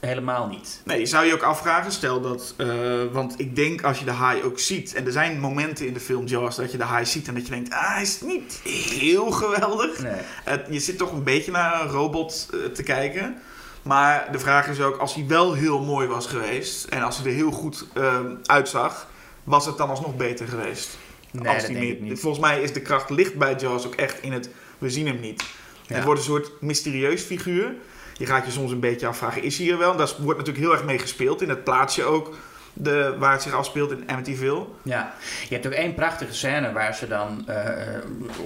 helemaal 0.00 0.46
niet. 0.46 0.80
Nee, 0.84 0.98
je 0.98 1.06
zou 1.06 1.26
je 1.26 1.32
ook 1.32 1.42
afvragen, 1.42 1.92
stel 1.92 2.20
dat, 2.20 2.54
eh, 2.56 2.66
want 3.12 3.40
ik 3.40 3.56
denk 3.56 3.82
als 3.82 3.98
je 3.98 4.04
de 4.04 4.10
haai 4.10 4.42
ook 4.42 4.58
ziet, 4.58 4.94
en 4.94 5.06
er 5.06 5.12
zijn 5.12 5.40
momenten 5.40 5.86
in 5.86 5.92
de 5.92 6.00
film 6.00 6.26
Jaws 6.26 6.56
dat 6.56 6.72
je 6.72 6.78
de 6.78 6.84
haai 6.84 7.06
ziet 7.06 7.28
en 7.28 7.34
dat 7.34 7.46
je 7.46 7.52
denkt, 7.52 7.72
ah, 7.72 7.92
hij 7.92 8.02
is 8.02 8.20
niet 8.20 8.60
heel 8.64 9.30
geweldig. 9.30 10.02
Nee. 10.02 10.60
Je 10.70 10.80
zit 10.80 10.98
toch 10.98 11.12
een 11.12 11.22
beetje 11.22 11.50
naar 11.50 11.80
een 11.80 11.88
robot 11.88 12.48
eh, 12.52 12.58
te 12.58 12.82
kijken. 12.82 13.36
Maar 13.82 14.28
de 14.32 14.38
vraag 14.38 14.68
is 14.68 14.80
ook, 14.80 14.96
als 14.96 15.14
hij 15.14 15.26
wel 15.26 15.52
heel 15.52 15.80
mooi 15.80 16.06
was 16.08 16.26
geweest 16.26 16.84
en 16.84 17.02
als 17.02 17.16
hij 17.18 17.26
er 17.26 17.32
heel 17.32 17.50
goed 17.50 17.86
eh, 17.94 18.18
uitzag, 18.44 19.08
was 19.44 19.66
het 19.66 19.76
dan 19.76 19.88
alsnog 19.88 20.16
beter 20.16 20.48
geweest? 20.48 20.98
Nee, 21.40 21.48
als 21.48 21.56
dat 21.56 21.66
die 21.66 21.74
denk 21.76 21.88
meer- 21.88 21.96
ik 21.96 22.00
niet. 22.00 22.20
Volgens 22.20 22.44
mij 22.44 22.62
is 22.62 22.72
de 22.72 22.80
kracht 22.80 23.10
ligt 23.10 23.34
bij 23.34 23.54
Jaws 23.54 23.86
ook 23.86 23.94
echt 23.94 24.22
in 24.22 24.32
het, 24.32 24.48
we 24.78 24.90
zien 24.90 25.06
hem 25.06 25.20
niet. 25.20 25.44
Ja. 25.86 25.94
Het 25.94 26.04
wordt 26.04 26.20
een 26.20 26.26
soort 26.26 26.50
mysterieus 26.60 27.22
figuur. 27.22 27.72
Je 28.16 28.26
gaat 28.26 28.46
je 28.46 28.52
soms 28.52 28.70
een 28.72 28.80
beetje 28.80 29.06
afvragen, 29.06 29.42
is 29.42 29.58
hij 29.58 29.70
er 29.70 29.78
wel? 29.78 29.96
Daar 29.96 30.12
wordt 30.18 30.38
natuurlijk 30.38 30.64
heel 30.66 30.72
erg 30.74 30.84
mee 30.84 30.98
gespeeld 30.98 31.42
in 31.42 31.48
het 31.48 31.64
plaatsje 31.64 32.04
ook. 32.04 32.36
De, 32.74 33.16
waar 33.18 33.32
het 33.32 33.42
zich 33.42 33.52
afspeelt 33.52 33.90
in 33.90 34.02
Amityville. 34.06 34.64
Ja, 34.82 35.14
je 35.48 35.54
hebt 35.54 35.66
ook 35.66 35.72
één 35.72 35.94
prachtige 35.94 36.34
scène 36.34 36.72
waar 36.72 36.94
ze 36.94 37.08
dan 37.08 37.48
eh, 37.48 37.98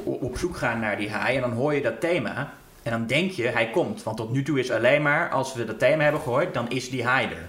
op 0.05 0.23
op 0.23 0.39
zoek 0.39 0.57
gaan 0.57 0.81
naar 0.81 0.97
die 0.97 1.11
haai. 1.11 1.37
En 1.37 1.41
dan 1.43 1.53
hoor 1.53 1.75
je 1.75 1.81
dat 1.83 2.01
thema. 2.01 2.53
En 2.83 2.91
dan 2.91 3.07
denk 3.07 3.31
je, 3.31 3.47
hij 3.47 3.71
komt. 3.71 4.03
Want 4.03 4.17
tot 4.17 4.33
nu 4.33 4.43
toe 4.43 4.59
is 4.59 4.71
alleen 4.71 5.03
maar, 5.03 5.31
als 5.31 5.55
we 5.55 5.65
dat 5.65 5.79
thema 5.79 6.03
hebben 6.03 6.21
gehoord, 6.21 6.55
dan 6.55 6.71
is 6.71 6.91
die 6.91 7.05
haai 7.05 7.27
er. 7.27 7.47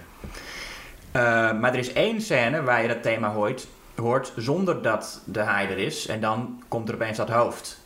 Eh, 1.12 1.60
maar 1.60 1.72
er 1.72 1.78
is 1.78 1.92
één 1.92 2.20
scène 2.20 2.62
waar 2.62 2.82
je 2.82 2.88
dat 2.88 3.02
thema 3.02 3.32
hoort, 3.32 3.66
hoort 4.00 4.32
zonder 4.36 4.82
dat 4.82 5.20
de 5.24 5.40
haai 5.40 5.68
er 5.68 5.78
is. 5.78 6.06
En 6.06 6.20
dan 6.20 6.62
komt 6.68 6.88
er 6.88 6.94
opeens 6.94 7.16
dat 7.16 7.28
hoofd. 7.30 7.80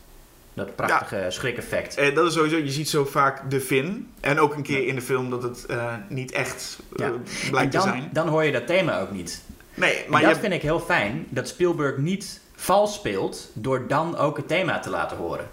Dat 0.55 0.77
prachtige 0.77 1.27
schrik-effect. 1.29 1.97
Eh, 1.97 2.15
dat 2.15 2.27
is 2.27 2.33
sowieso, 2.33 2.57
je 2.57 2.71
ziet 2.71 2.89
zo 2.89 3.05
vaak 3.05 3.51
de 3.51 3.61
Vin. 3.61 4.09
En 4.21 4.39
ook 4.41 4.55
een 4.55 4.63
keer 4.63 4.87
in 4.87 4.95
de 4.95 5.01
film 5.03 5.31
dat 5.31 5.43
het 5.43 5.67
eh, 5.67 5.95
niet 6.09 6.33
echt 6.33 6.79
eh, 6.97 7.07
Ja. 7.07 7.13
blijkt 7.51 7.75
en 7.75 7.81
te 7.81 7.87
zijn. 7.89 8.09
dan 8.13 8.29
hoor 8.29 8.45
je 8.45 8.53
dat 8.53 8.67
thema 8.67 9.01
ook 9.01 9.11
niet. 9.11 9.43
Nee, 9.75 9.95
Maar 10.09 10.21
je 10.21 10.27
dat 10.27 10.35
hebt- 10.35 10.39
vind 10.41 10.53
ik 10.53 10.63
heel 10.63 10.81
fijn, 10.81 11.27
dat 11.29 11.49
Spielberg 11.49 11.97
niet 11.97 12.41
vals 12.55 12.95
speelt 12.95 13.51
door 13.53 13.87
dan 13.89 14.17
ook 14.17 14.37
het 14.37 14.49
thema 14.49 14.79
te 14.79 14.91
laten 14.91 15.17
horen. 15.17 15.47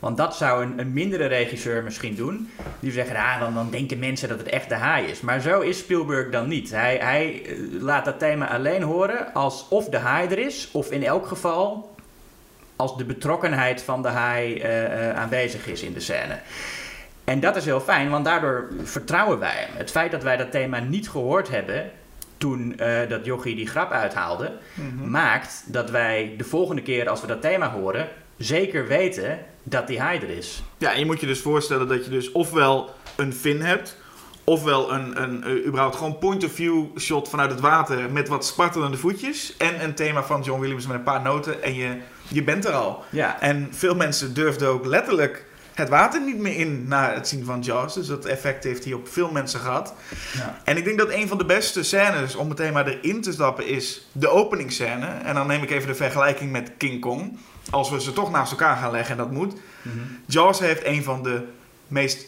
Want 0.00 0.16
dat 0.16 0.36
zou 0.36 0.64
een, 0.64 0.78
een 0.78 0.92
mindere 0.92 1.26
regisseur 1.26 1.82
misschien 1.82 2.14
doen. 2.14 2.50
Die 2.80 2.92
zou 2.92 3.06
zeggen, 3.06 3.24
ah, 3.24 3.40
dan, 3.40 3.54
dan 3.54 3.70
denken 3.70 3.98
mensen 3.98 4.28
dat 4.28 4.38
het 4.38 4.48
echt 4.48 4.68
de 4.68 4.74
haai 4.74 5.06
is. 5.06 5.20
Maar 5.20 5.40
zo 5.40 5.60
is 5.60 5.78
Spielberg 5.78 6.30
dan 6.30 6.48
niet. 6.48 6.70
Hij, 6.70 6.96
hij 6.96 7.42
eh, 7.44 7.56
laat 7.80 8.04
dat 8.04 8.18
thema 8.18 8.48
alleen 8.48 8.82
horen 8.82 9.34
als 9.34 9.66
of 9.68 9.88
de 9.88 9.98
haai 9.98 10.28
er 10.28 10.38
is, 10.38 10.68
of 10.72 10.90
in 10.90 11.04
elk 11.04 11.26
geval 11.26 11.90
als 12.80 12.96
de 12.96 13.04
betrokkenheid 13.04 13.82
van 13.82 14.02
de 14.02 14.08
haai 14.08 14.58
eh, 14.58 15.08
eh, 15.08 15.16
aanwezig 15.16 15.66
is 15.66 15.82
in 15.82 15.92
de 15.92 16.00
scène. 16.00 16.38
En 17.24 17.40
dat 17.40 17.56
is 17.56 17.64
heel 17.64 17.80
fijn, 17.80 18.10
want 18.10 18.24
daardoor 18.24 18.68
vertrouwen 18.82 19.38
wij 19.38 19.54
hem. 19.54 19.76
Het 19.76 19.90
feit 19.90 20.10
dat 20.10 20.22
wij 20.22 20.36
dat 20.36 20.50
thema 20.50 20.78
niet 20.78 21.08
gehoord 21.08 21.48
hebben 21.48 21.90
toen 22.36 22.78
eh, 22.78 23.08
dat 23.08 23.24
jochie 23.24 23.54
die 23.54 23.66
grap 23.66 23.90
uithaalde, 23.90 24.52
maakt 25.04 25.62
dat 25.66 25.90
wij 25.90 26.34
de 26.36 26.44
volgende 26.44 26.82
keer 26.82 27.08
als 27.08 27.20
we 27.20 27.26
dat 27.26 27.40
thema 27.40 27.70
horen, 27.70 28.08
zeker 28.36 28.86
weten 28.86 29.38
dat 29.70 29.86
die 29.86 30.00
haai 30.00 30.18
er 30.18 30.30
is. 30.30 30.62
Ja, 30.78 30.92
en 30.92 30.98
je 30.98 31.06
moet 31.06 31.20
je 31.20 31.26
dus 31.26 31.40
voorstellen 31.40 31.88
dat 31.88 32.04
je 32.04 32.10
dus 32.10 32.32
ofwel 32.32 32.94
een 33.16 33.32
fin 33.32 33.62
hebt, 33.62 33.96
ofwel 34.44 34.92
een, 34.92 35.22
een 35.22 35.44
eh, 35.44 35.66
überhaupt 35.66 35.96
gewoon 35.96 36.18
point-of-view 36.18 36.98
shot 36.98 37.28
vanuit 37.28 37.50
het 37.50 37.60
water 37.60 38.10
met 38.10 38.28
wat 38.28 38.46
spartelende 38.46 38.96
voetjes 38.96 39.56
en 39.56 39.84
een 39.84 39.94
thema 39.94 40.22
van 40.22 40.42
John 40.42 40.60
Williams 40.60 40.86
met 40.86 40.96
een 40.96 41.02
paar 41.02 41.22
noten 41.22 41.62
en 41.62 41.74
je, 41.74 41.96
je 42.28 42.44
bent 42.44 42.64
er 42.64 42.72
al. 42.72 43.04
Ja, 43.10 43.40
En 43.40 43.68
veel 43.70 43.94
mensen 43.94 44.34
durfden 44.34 44.68
ook 44.68 44.86
letterlijk 44.86 45.48
het 45.74 45.88
water 45.88 46.20
niet 46.20 46.38
meer 46.38 46.56
in 46.56 46.88
na 46.88 47.12
het 47.12 47.28
zien 47.28 47.44
van 47.44 47.60
Jaws. 47.60 47.94
Dus 47.94 48.06
dat 48.06 48.24
effect 48.24 48.64
heeft 48.64 48.84
hij 48.84 48.92
op 48.92 49.08
veel 49.08 49.30
mensen 49.30 49.60
gehad. 49.60 49.94
Ja. 50.32 50.60
En 50.64 50.76
ik 50.76 50.84
denk 50.84 50.98
dat 50.98 51.10
een 51.10 51.28
van 51.28 51.38
de 51.38 51.44
beste 51.44 51.82
scènes 51.82 52.34
om 52.34 52.48
meteen 52.48 52.72
maar 52.72 52.86
erin 52.86 53.20
te 53.20 53.32
stappen 53.32 53.66
is 53.66 54.06
de 54.12 54.28
openingsscène. 54.28 55.06
En 55.06 55.34
dan 55.34 55.46
neem 55.46 55.62
ik 55.62 55.70
even 55.70 55.88
de 55.88 55.94
vergelijking 55.94 56.52
met 56.52 56.70
King 56.76 57.00
Kong. 57.00 57.38
Als 57.70 57.90
we 57.90 58.00
ze 58.00 58.12
toch 58.12 58.30
naast 58.30 58.50
elkaar 58.50 58.76
gaan 58.76 58.90
leggen, 58.90 59.10
en 59.10 59.16
dat 59.16 59.30
moet. 59.30 59.52
Mhm. 59.82 59.98
Jaws 60.26 60.58
heeft 60.58 60.84
een 60.84 61.02
van 61.02 61.22
de 61.22 61.42
meest 61.88 62.26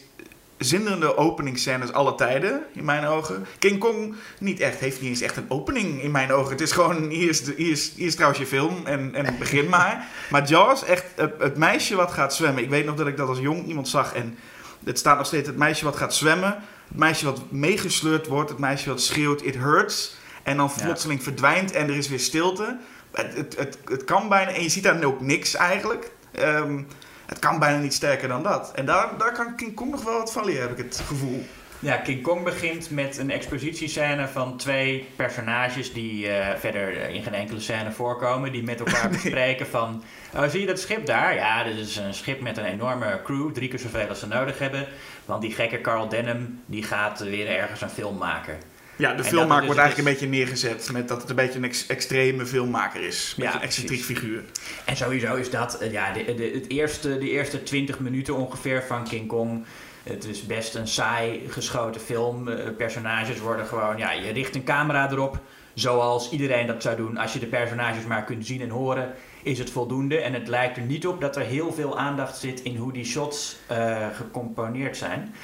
zinderende 0.57 1.17
openingsscènes 1.17 1.91
aller 1.93 2.15
tijden, 2.15 2.63
in 2.73 2.85
mijn 2.85 3.05
ogen. 3.05 3.45
King 3.59 3.79
Kong 3.79 4.15
niet 4.39 4.59
echt, 4.59 4.79
heeft 4.79 5.01
niet 5.01 5.09
eens 5.09 5.21
echt 5.21 5.37
een 5.37 5.45
opening 5.49 6.01
in 6.01 6.11
mijn 6.11 6.31
ogen. 6.31 6.51
Het 6.51 6.61
is 6.61 6.71
gewoon, 6.71 7.09
hier 7.09 7.29
is, 7.29 7.43
de, 7.43 7.53
hier 7.57 7.71
is, 7.71 7.91
hier 7.95 8.05
is 8.07 8.13
trouwens 8.13 8.39
je 8.41 8.47
film 8.47 8.85
en, 8.85 9.15
en 9.15 9.35
begin 9.39 9.69
maar. 9.69 10.07
Maar 10.29 10.47
Jaws, 10.47 10.83
echt 10.83 11.03
het, 11.15 11.33
het 11.39 11.57
meisje 11.57 11.95
wat 11.95 12.11
gaat 12.11 12.33
zwemmen. 12.35 12.63
Ik 12.63 12.69
weet 12.69 12.85
nog 12.85 12.95
dat 12.95 13.07
ik 13.07 13.17
dat 13.17 13.27
als 13.27 13.39
jong 13.39 13.65
iemand 13.67 13.87
zag 13.87 14.13
en 14.13 14.37
het 14.83 14.99
staat 14.99 15.17
nog 15.17 15.25
steeds 15.27 15.47
het 15.47 15.57
meisje 15.57 15.85
wat 15.85 15.95
gaat 15.95 16.13
zwemmen. 16.13 16.55
Het 16.87 16.97
meisje 16.97 17.25
wat 17.25 17.41
meegesleurd 17.51 18.27
wordt, 18.27 18.49
het 18.49 18.59
meisje 18.59 18.89
wat 18.89 19.01
schreeuwt, 19.01 19.41
it 19.41 19.55
hurts. 19.55 20.15
En 20.43 20.57
dan 20.57 20.71
Ja. 20.77 20.83
plotseling 20.83 21.23
verdwijnt 21.23 21.71
en 21.71 21.87
er 21.89 21.95
is 21.95 22.07
weer 22.09 22.19
stilte. 22.19 22.77
Het, 23.13 23.35
het, 23.35 23.55
het, 23.57 23.77
het 23.85 24.03
kan 24.03 24.29
bijna, 24.29 24.51
en 24.51 24.63
je 24.63 24.69
ziet 24.69 24.83
daar 24.83 25.03
ook 25.03 25.21
niks 25.21 25.55
eigenlijk. 25.55 26.11
Ehm, 26.31 26.83
het 27.25 27.39
kan 27.39 27.59
bijna 27.59 27.77
niet 27.77 27.93
sterker 27.93 28.27
dan 28.27 28.43
dat. 28.43 28.71
En 28.75 28.85
daar, 28.85 29.17
daar 29.17 29.31
kan 29.31 29.55
King 29.55 29.75
Kong 29.75 29.91
nog 29.91 30.03
wel 30.03 30.17
wat 30.17 30.31
van 30.31 30.45
leren, 30.45 30.61
heb 30.61 30.77
ik 30.77 30.85
het 30.85 31.03
gevoel. 31.05 31.45
Ja, 31.83 31.97
King 31.97 32.21
Kong 32.21 32.43
begint 32.43 32.89
met 32.89 33.17
een 33.17 33.31
expositiescène 33.31 34.27
van 34.27 34.57
twee 34.57 35.07
personages 35.15 35.93
die 35.93 36.27
eh, 36.27 36.59
verder 36.59 36.97
eh, 36.97 37.13
in 37.13 37.23
geen 37.23 37.33
enkele 37.33 37.59
scène 37.59 37.91
voorkomen. 37.91 38.51
Die 38.51 38.63
met 38.63 38.79
elkaar 38.79 39.09
bespreken 39.21 39.67
van, 39.67 40.03
oh, 40.35 40.47
zie 40.47 40.59
je 40.59 40.65
dat 40.65 40.79
schip 40.79 41.05
daar? 41.05 41.35
Ja, 41.35 41.63
dit 41.63 41.77
is 41.77 41.95
een 41.95 42.13
schip 42.13 42.41
met 42.41 42.57
een 42.57 42.65
enorme 42.65 43.21
crew, 43.23 43.51
drie 43.51 43.69
keer 43.69 43.79
zoveel 43.79 44.07
als 44.07 44.19
ze 44.19 44.27
nodig 44.27 44.59
hebben. 44.59 44.87
Want 45.25 45.41
die 45.41 45.51
gekke 45.51 45.81
Carl 45.81 46.09
Denham, 46.09 46.61
die 46.65 46.83
gaat 46.83 47.19
weer 47.19 47.47
ergens 47.47 47.81
een 47.81 47.89
film 47.89 48.17
maken. 48.17 48.57
Ja, 49.03 49.13
de 49.13 49.23
filmmaker 49.23 49.65
wordt 49.65 49.79
dus- 49.79 49.85
eigenlijk 49.85 49.97
een 49.97 50.13
beetje 50.13 50.37
neergezet 50.37 50.89
met 50.91 51.07
dat 51.07 51.21
het 51.21 51.29
een 51.29 51.35
beetje 51.35 51.57
een 51.57 51.63
ex- 51.63 51.87
extreme 51.87 52.45
filmmaker 52.45 53.01
is. 53.01 53.33
Met 53.37 53.47
Ja, 53.47 53.55
een 53.55 53.61
excentriek 53.61 54.01
figuur. 54.01 54.43
En 54.85 54.95
sowieso 54.97 55.35
is 55.35 55.49
dat, 55.49 55.77
eh, 55.77 55.91
ja, 55.91 56.13
de, 56.13 56.35
de, 56.35 56.51
het 56.53 56.69
eerste, 56.69 57.17
de 57.17 57.29
eerste 57.29 57.63
20 57.63 57.99
minuten 57.99 58.35
ongeveer 58.35 58.83
van 58.83 59.03
King 59.03 59.27
Kong. 59.27 59.65
Het 60.03 60.25
is 60.25 60.45
best 60.45 60.75
een 60.75 60.87
saai 60.87 61.41
geschoten 61.49 62.01
film. 62.01 62.47
Eh, 62.47 62.75
personages 62.77 63.39
worden 63.39 63.65
gewoon, 63.65 63.97
ja, 63.97 64.11
je 64.11 64.31
richt 64.31 64.55
een 64.55 64.63
camera 64.63 65.11
erop. 65.11 65.39
Zoals 65.73 66.31
iedereen 66.31 66.67
dat 66.67 66.81
zou 66.81 66.95
doen. 66.95 67.17
Als 67.17 67.33
je 67.33 67.39
de 67.39 67.45
personages 67.45 68.05
maar 68.05 68.23
kunt 68.23 68.45
zien 68.45 68.61
en 68.61 68.69
horen, 68.69 69.13
is 69.43 69.59
het 69.59 69.69
voldoende. 69.69 70.17
En 70.17 70.33
het 70.33 70.47
lijkt 70.47 70.77
er 70.77 70.83
niet 70.83 71.07
op 71.07 71.21
dat 71.21 71.35
er 71.35 71.43
heel 71.43 71.73
veel 71.73 71.97
aandacht 71.99 72.37
zit 72.37 72.61
in 72.61 72.75
hoe 72.75 72.93
die 72.93 73.05
shots 73.05 73.57
eh, 73.67 74.07
gecomponeerd 74.13 74.97
zijn. 74.97 75.35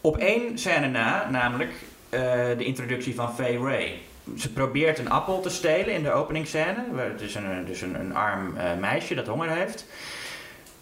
Op 0.00 0.16
één 0.16 0.58
scène 0.58 0.88
na, 0.88 1.30
namelijk 1.30 1.70
de 2.10 2.64
introductie 2.64 3.14
van 3.14 3.34
Fay 3.34 3.56
Ray. 3.56 3.98
Ze 4.38 4.52
probeert 4.52 4.98
een 4.98 5.10
appel 5.10 5.40
te 5.40 5.50
stelen 5.50 5.94
in 5.94 6.02
de 6.02 6.12
openingsscène. 6.12 6.84
Het 6.96 7.20
is 7.20 7.34
een, 7.34 7.64
dus 7.64 7.80
een, 7.80 8.00
een 8.00 8.14
arm 8.14 8.56
eh, 8.56 8.76
meisje 8.78 9.14
dat 9.14 9.26
honger 9.26 9.50
heeft. 9.50 9.86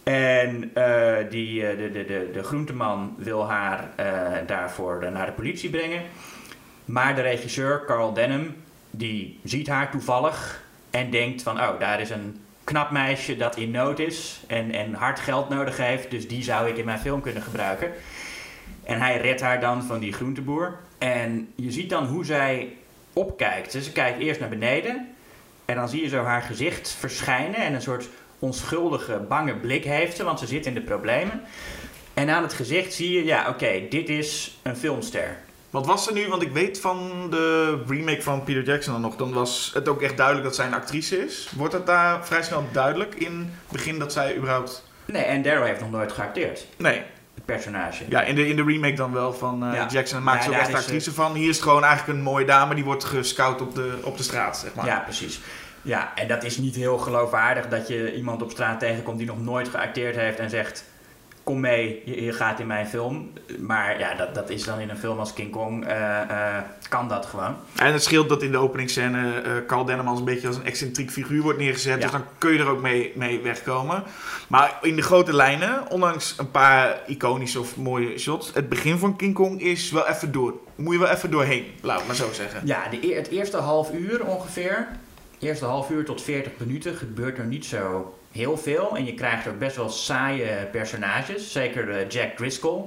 En 0.03 0.71
eh, 0.75 1.31
die, 1.31 1.67
eh, 1.67 1.79
de, 1.79 1.91
de, 1.91 2.05
de, 2.05 2.31
de 2.33 2.43
groenteman 2.43 3.15
wil 3.19 3.49
haar 3.49 3.91
eh, 3.97 4.33
daarvoor 4.47 5.03
eh, 5.03 5.13
naar 5.13 5.27
de 5.27 5.33
politie 5.33 5.71
brengen. 5.71 6.03
Maar 6.85 7.15
de 7.15 7.21
regisseur, 7.21 7.85
Carl 7.87 8.13
Denham, 8.13 8.55
die 8.91 9.41
ziet 9.45 9.69
haar 9.69 9.91
toevallig 9.91 10.63
en 10.91 11.11
denkt 11.11 11.43
van... 11.43 11.61
oh, 11.61 11.81
daar 11.81 12.01
is 12.01 12.11
een 12.11 12.41
knap 12.65 12.91
meisje 12.91 13.37
dat 13.37 13.57
in 13.57 13.71
nood 13.71 13.99
is 13.99 14.41
en, 14.47 14.73
en 14.73 14.95
hard 14.95 15.21
geld 15.21 15.49
nodig 15.49 15.77
heeft... 15.77 16.11
dus 16.11 16.29
die 16.29 16.43
zou 16.43 16.69
ik 16.69 16.77
in 16.77 16.85
mijn 16.85 16.99
film 16.99 17.21
kunnen 17.21 17.43
gebruiken. 17.43 17.93
En 18.85 19.01
hij 19.01 19.17
redt 19.17 19.41
haar 19.41 19.61
dan 19.61 19.83
van 19.83 19.99
die 19.99 20.13
groenteboer. 20.13 20.79
En 21.05 21.53
je 21.55 21.71
ziet 21.71 21.91
dan 21.91 22.07
hoe 22.07 22.25
zij 22.25 22.77
opkijkt. 23.13 23.73
Ze 23.73 23.93
kijkt 23.93 24.19
eerst 24.19 24.41
naar 24.41 24.49
beneden 24.49 25.09
en 25.65 25.75
dan 25.75 25.89
zie 25.89 26.03
je 26.03 26.09
zo 26.09 26.23
haar 26.23 26.43
gezicht 26.43 26.97
verschijnen... 26.99 27.55
en 27.55 27.75
een 27.75 27.83
soort 27.83 28.09
onschuldige, 28.39 29.25
bange 29.29 29.55
blik 29.55 29.85
heeft 29.85 30.17
ze, 30.17 30.25
want 30.25 30.39
ze 30.39 30.47
zit 30.47 30.67
in 30.67 30.75
de 30.75 30.81
problemen. 30.81 31.41
En 32.15 32.31
aan 32.31 32.43
het 32.43 32.53
gezicht 32.53 32.95
zie 32.95 33.13
je, 33.13 33.25
ja, 33.25 33.49
oké, 33.49 33.87
dit 33.89 34.09
is 34.09 34.59
een 34.63 34.77
filmster. 34.77 35.37
Wat 35.71 35.87
was 35.87 36.07
er 36.07 36.13
nu? 36.13 36.29
Want 36.29 36.43
ik 36.43 36.53
weet 36.53 36.81
van 36.81 37.27
de 37.31 37.79
remake 37.87 38.23
van 38.23 38.45
Peter 38.45 38.63
Jackson 38.63 38.93
dan 38.93 39.03
nog. 39.03 39.17
Dan 39.17 39.33
was 39.33 39.71
het 39.75 39.89
ook 39.89 40.03
echt 40.03 40.17
duidelijk 40.17 40.47
dat 40.47 40.55
zij 40.55 40.67
een 40.67 40.75
actrice 40.75 41.25
is. 41.25 41.51
Wordt 41.57 41.73
het 41.75 41.87
daar 41.87 42.27
vrij 42.27 42.43
snel 42.43 42.65
duidelijk 42.73 43.15
in 43.15 43.39
het 43.39 43.73
begin 43.73 43.99
dat 43.99 44.13
zij 44.13 44.37
überhaupt... 44.37 44.85
Nee, 45.05 45.23
en 45.23 45.43
Daryl 45.43 45.65
heeft 45.65 45.81
nog 45.81 45.91
nooit 45.91 46.13
geacteerd, 46.13 46.67
Nee. 46.77 47.03
Personage. 47.45 48.05
Ja, 48.09 48.23
in 48.23 48.35
de, 48.35 48.49
in 48.49 48.57
de 48.57 48.65
remake 48.65 48.95
dan 48.95 49.13
wel 49.13 49.33
van 49.33 49.65
eh, 49.67 49.75
Ja. 49.75 49.87
Jackson. 49.91 50.23
Maakt 50.23 50.39
Ja, 50.39 50.45
ze 50.45 50.51
ook 50.51 50.63
echt 50.63 50.75
actrice 50.75 51.13
van. 51.13 51.35
Hier 51.35 51.49
is 51.49 51.55
het 51.55 51.65
gewoon 51.65 51.85
eigenlijk 51.85 52.19
een 52.19 52.25
mooie 52.25 52.45
dame. 52.47 52.75
Die 52.75 52.85
wordt 52.85 53.05
gescout 53.05 53.61
op 53.61 53.75
de, 53.75 53.99
op 54.03 54.17
de 54.17 54.23
straat, 54.23 54.59
zeg 54.59 54.75
maar. 54.75 54.87
Ja, 54.87 54.99
precies. 54.99 55.41
Ja, 55.83 56.13
en 56.15 56.29
dat 56.29 56.45
is 56.45 56.59
niet 56.59 56.75
heel 56.75 56.99
geloofwaardig 56.99 57.69
dat 57.69 57.89
je 57.89 58.15
iemand 58.15 58.43
op 58.43 58.51
straat 58.51 58.79
tegenkomt 58.81 59.19
die 59.19 59.27
nog 59.27 59.41
nooit 59.41 59.69
geacteerd 59.69 60.17
heeft 60.17 60.39
en 60.39 60.51
zegt: 60.51 60.85
Kom 61.45 61.61
mee, 61.61 62.03
je, 62.05 62.23
je 62.23 62.33
gaat 62.33 62.61
in 62.61 62.67
mijn 62.67 62.87
film. 62.87 63.33
Maar 63.59 63.99
ja, 63.99 64.15
dat, 64.15 64.35
dat 64.35 64.51
is 64.51 64.65
dan 64.65 64.81
in 64.81 64.91
een 64.91 64.97
film 64.97 65.19
als 65.19 65.33
King 65.33 65.51
Kong, 65.51 65.87
eh, 65.87 66.21
eh, 66.21 66.63
kan 66.89 67.09
dat 67.09 67.27
gewoon. 67.27 67.57
En 67.77 67.93
het 67.93 68.03
scheelt 68.03 68.29
dat 68.29 68.43
in 68.43 68.51
de 68.51 68.59
openingsscène 68.59 69.41
eh 69.41 69.53
Carl 69.67 69.85
Denham 69.85 70.09
als 70.09 70.19
een 70.19 70.25
beetje 70.25 70.47
als 70.47 70.57
een 70.57 70.65
excentriek 70.65 71.11
figuur 71.11 71.43
wordt 71.43 71.59
neergezet. 71.59 71.95
Ja. 71.95 72.01
Dus 72.01 72.11
dan 72.11 72.25
kun 72.39 72.53
je 72.53 72.59
er 72.59 72.69
ook 72.69 72.81
mee, 72.81 73.13
mee 73.15 73.41
wegkomen. 73.41 74.03
Maar 74.49 74.79
in 74.83 74.97
de 74.97 75.03
grote 75.03 75.35
lijnen, 75.35 75.91
ondanks 75.91 76.35
een 76.39 76.51
paar 76.51 77.01
iconische 77.07 77.61
of 77.61 77.77
mooie 77.77 78.19
shots, 78.19 78.51
het 78.55 78.69
begin 78.69 78.99
van 78.99 79.17
King 79.17 79.35
Kong 79.35 79.61
is 79.61 79.91
wel 79.91 80.07
even 80.07 80.33
door. 80.33 80.55
Moet 80.75 80.95
je 80.95 81.01
wel 81.01 81.09
even 81.09 81.31
doorheen, 81.31 81.65
laat 81.81 82.01
ik 82.01 82.07
maar 82.07 82.17
zo 82.17 82.33
zeggen. 82.33 82.61
Ja, 82.65 82.89
de, 82.89 83.15
het 83.15 83.29
eerste 83.29 83.57
half 83.57 83.93
uur 83.93 84.25
ongeveer, 84.25 84.89
eerste 85.45 85.65
half 85.65 85.91
uur 85.91 86.05
tot 86.05 86.23
40 86.23 86.53
minuten, 86.59 86.95
gebeurt 86.97 87.39
er 87.39 87.45
niet 87.45 87.65
zo 87.65 88.15
heel 88.33 88.57
veel. 88.59 88.97
En 88.97 89.05
je 89.05 89.15
krijgt 89.15 89.47
ook 89.49 89.59
best 89.59 89.77
wel 89.77 89.89
saaie 89.89 90.47
personages. 90.73 91.53
Zeker 91.53 91.91
eh, 91.91 92.09
Jack 92.09 92.37
Driscoll. 92.37 92.83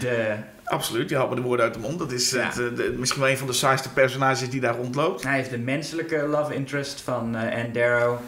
De, 0.00 0.34
Absoluut, 0.64 1.08
je 1.10 1.16
haalt 1.16 1.28
me 1.30 1.34
de 1.36 1.42
woorden 1.42 1.64
uit 1.64 1.74
de 1.74 1.80
mond. 1.80 1.98
Dat 1.98 2.12
is 2.12 2.30
Ja. 2.30 2.38
het, 2.46 2.58
eh, 2.58 2.76
de- 2.76 2.94
misschien 2.98 3.20
wel 3.20 3.30
een 3.30 3.38
van 3.38 3.46
de 3.46 3.52
saaiste 3.52 3.92
personages 3.92 4.50
die 4.50 4.60
daar 4.60 4.76
rondloopt. 4.76 5.22
Hij 5.22 5.40
is 5.40 5.48
de 5.48 5.58
menselijke 5.58 6.26
love 6.26 6.54
interest 6.54 7.00
van 7.00 7.34
Ann 7.34 7.72
Darrow. 7.72 8.18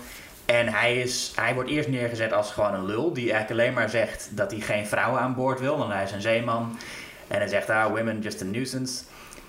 En 0.45 0.69
hij, 0.69 0.97
is, 1.01 1.33
hij 1.35 1.55
wordt 1.55 1.71
eerst 1.71 1.89
neergezet 1.89 2.33
als 2.33 2.53
gewoon 2.53 2.75
een 2.75 2.87
lul. 2.87 3.13
Die 3.13 3.33
eigenlijk 3.33 3.61
alleen 3.61 3.75
maar 3.75 3.91
zegt 3.91 4.29
dat 4.31 4.51
hij 4.51 4.61
geen 4.61 4.87
vrouwen 4.87 5.21
aan 5.21 5.35
boord 5.35 5.61
wil. 5.61 5.79
Want 5.79 5.93
hij 5.93 6.03
is 6.05 6.13
een 6.13 6.21
zeeman. 6.21 6.79
En 7.29 7.39
hij 7.39 7.49
zegt, 7.49 7.71
ah, 7.71 7.87
women 7.87 8.21
just 8.21 8.43
a 8.43 8.45
nuisance. 8.45 9.03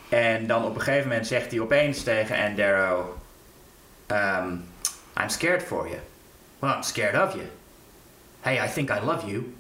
En 0.10 0.48
dan 0.48 0.66
op 0.66 0.76
een 0.76 0.82
gegeven 0.82 1.08
moment 1.08 1.28
zegt 1.28 1.52
hij 1.52 1.60
opeens 1.60 2.04
tegen 2.04 2.46
Ann 2.46 2.56
Darrow... 2.56 3.06
Um, 4.12 4.64
I'm 5.16 5.30
scared 5.30 5.64
for 5.64 5.88
you. 5.88 6.00
Well, 6.60 6.76
I'm 6.76 6.84
scared 6.84 7.16
of 7.16 7.36
you. 7.36 7.48
Hey, 8.42 8.60
I 8.60 8.68
think 8.68 8.90
I 8.90 9.00
love 9.00 9.28
you. 9.30 9.54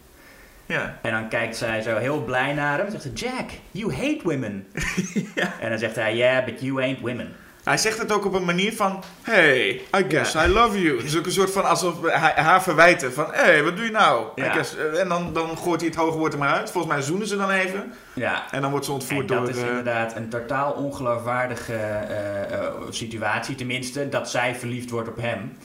Ja. 0.65 0.99
En 1.01 1.11
dan 1.11 1.29
kijkt 1.29 1.55
zij 1.55 1.81
zo 1.81 1.97
heel 1.97 2.23
blij 2.23 2.53
naar 2.53 2.77
hem. 2.77 2.85
En 2.85 2.91
zegt 2.91 3.03
ze, 3.03 3.13
Jack, 3.13 3.49
you 3.71 3.93
hate 3.93 4.19
women. 4.23 4.67
En 5.61 5.69
dan 5.69 5.79
zegt 5.79 5.95
hij, 5.95 6.15
yeah, 6.15 6.45
but 6.45 6.61
you 6.61 6.81
ain't 6.81 6.99
women. 6.99 7.35
Hij 7.63 7.77
zegt 7.77 7.97
het 7.97 8.11
ook 8.11 8.25
op 8.25 8.33
een 8.33 8.45
manier 8.45 8.73
van: 8.75 9.03
Hey, 9.21 9.69
I 9.69 10.05
guess 10.09 10.31
Ja. 10.33 10.45
I 10.45 10.47
love 10.47 10.81
you. 10.81 10.97
Het 10.97 11.05
is 11.05 11.17
ook 11.17 11.25
een 11.25 11.31
soort 11.31 11.51
van 11.51 11.65
alsof 11.69 12.01
hij 12.01 12.33
haar 12.43 12.63
verwijten: 12.63 13.13
van, 13.13 13.27
Hey, 13.31 13.63
wat 13.63 13.75
doe 13.75 13.85
je 13.85 13.91
nou? 13.91 14.25
I 14.35 14.43
Ja. 14.43 14.51
guess- 14.51 14.75
eh, 14.77 14.99
en 14.99 15.07
dan, 15.09 15.33
dan 15.33 15.57
gooit 15.57 15.79
hij 15.81 15.89
het 15.89 15.97
hoge 15.99 16.17
woord 16.17 16.33
er 16.33 16.39
maar 16.39 16.53
uit. 16.53 16.71
Volgens 16.71 16.93
mij 16.93 17.01
zoenen 17.03 17.27
ze 17.27 17.37
dan 17.37 17.49
even. 17.49 17.93
Ja, 18.13 18.43
En 18.51 18.61
dan 18.61 18.71
wordt 18.71 18.85
ze 18.85 18.91
ontvoerd 18.91 19.27
dat 19.27 19.37
door. 19.37 19.49
is 19.49 19.61
eh, 19.61 19.67
inderdaad 19.67 20.15
een 20.15 20.29
totaal 20.29 20.71
ongeloofwaardige 20.71 21.73
eh, 21.75 22.67
situatie. 22.89 23.55
Tenminste, 23.55 24.09
dat 24.09 24.29
zij 24.29 24.55
verliefd 24.55 24.89
wordt 24.89 25.09
op 25.09 25.17
hem. 25.21 25.57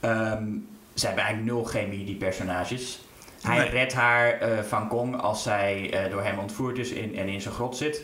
Ehm, 0.00 0.44
ze 0.94 1.06
hebben 1.06 1.24
eigenlijk 1.24 1.54
nul 1.54 1.64
chemie, 1.64 2.04
die 2.04 2.16
personages. 2.16 3.00
Hij 3.42 3.58
Nee. 3.58 3.68
redt 3.68 3.92
haar 3.94 4.38
van 4.68 4.88
Kong 4.88 5.20
als 5.20 5.42
zij 5.42 5.94
door 6.10 6.22
hem 6.22 6.38
ontvoerd 6.38 6.78
is 6.78 6.90
in, 6.90 7.16
en 7.16 7.28
in 7.28 7.40
zijn 7.40 7.54
grot 7.54 7.76
zit. 7.76 8.02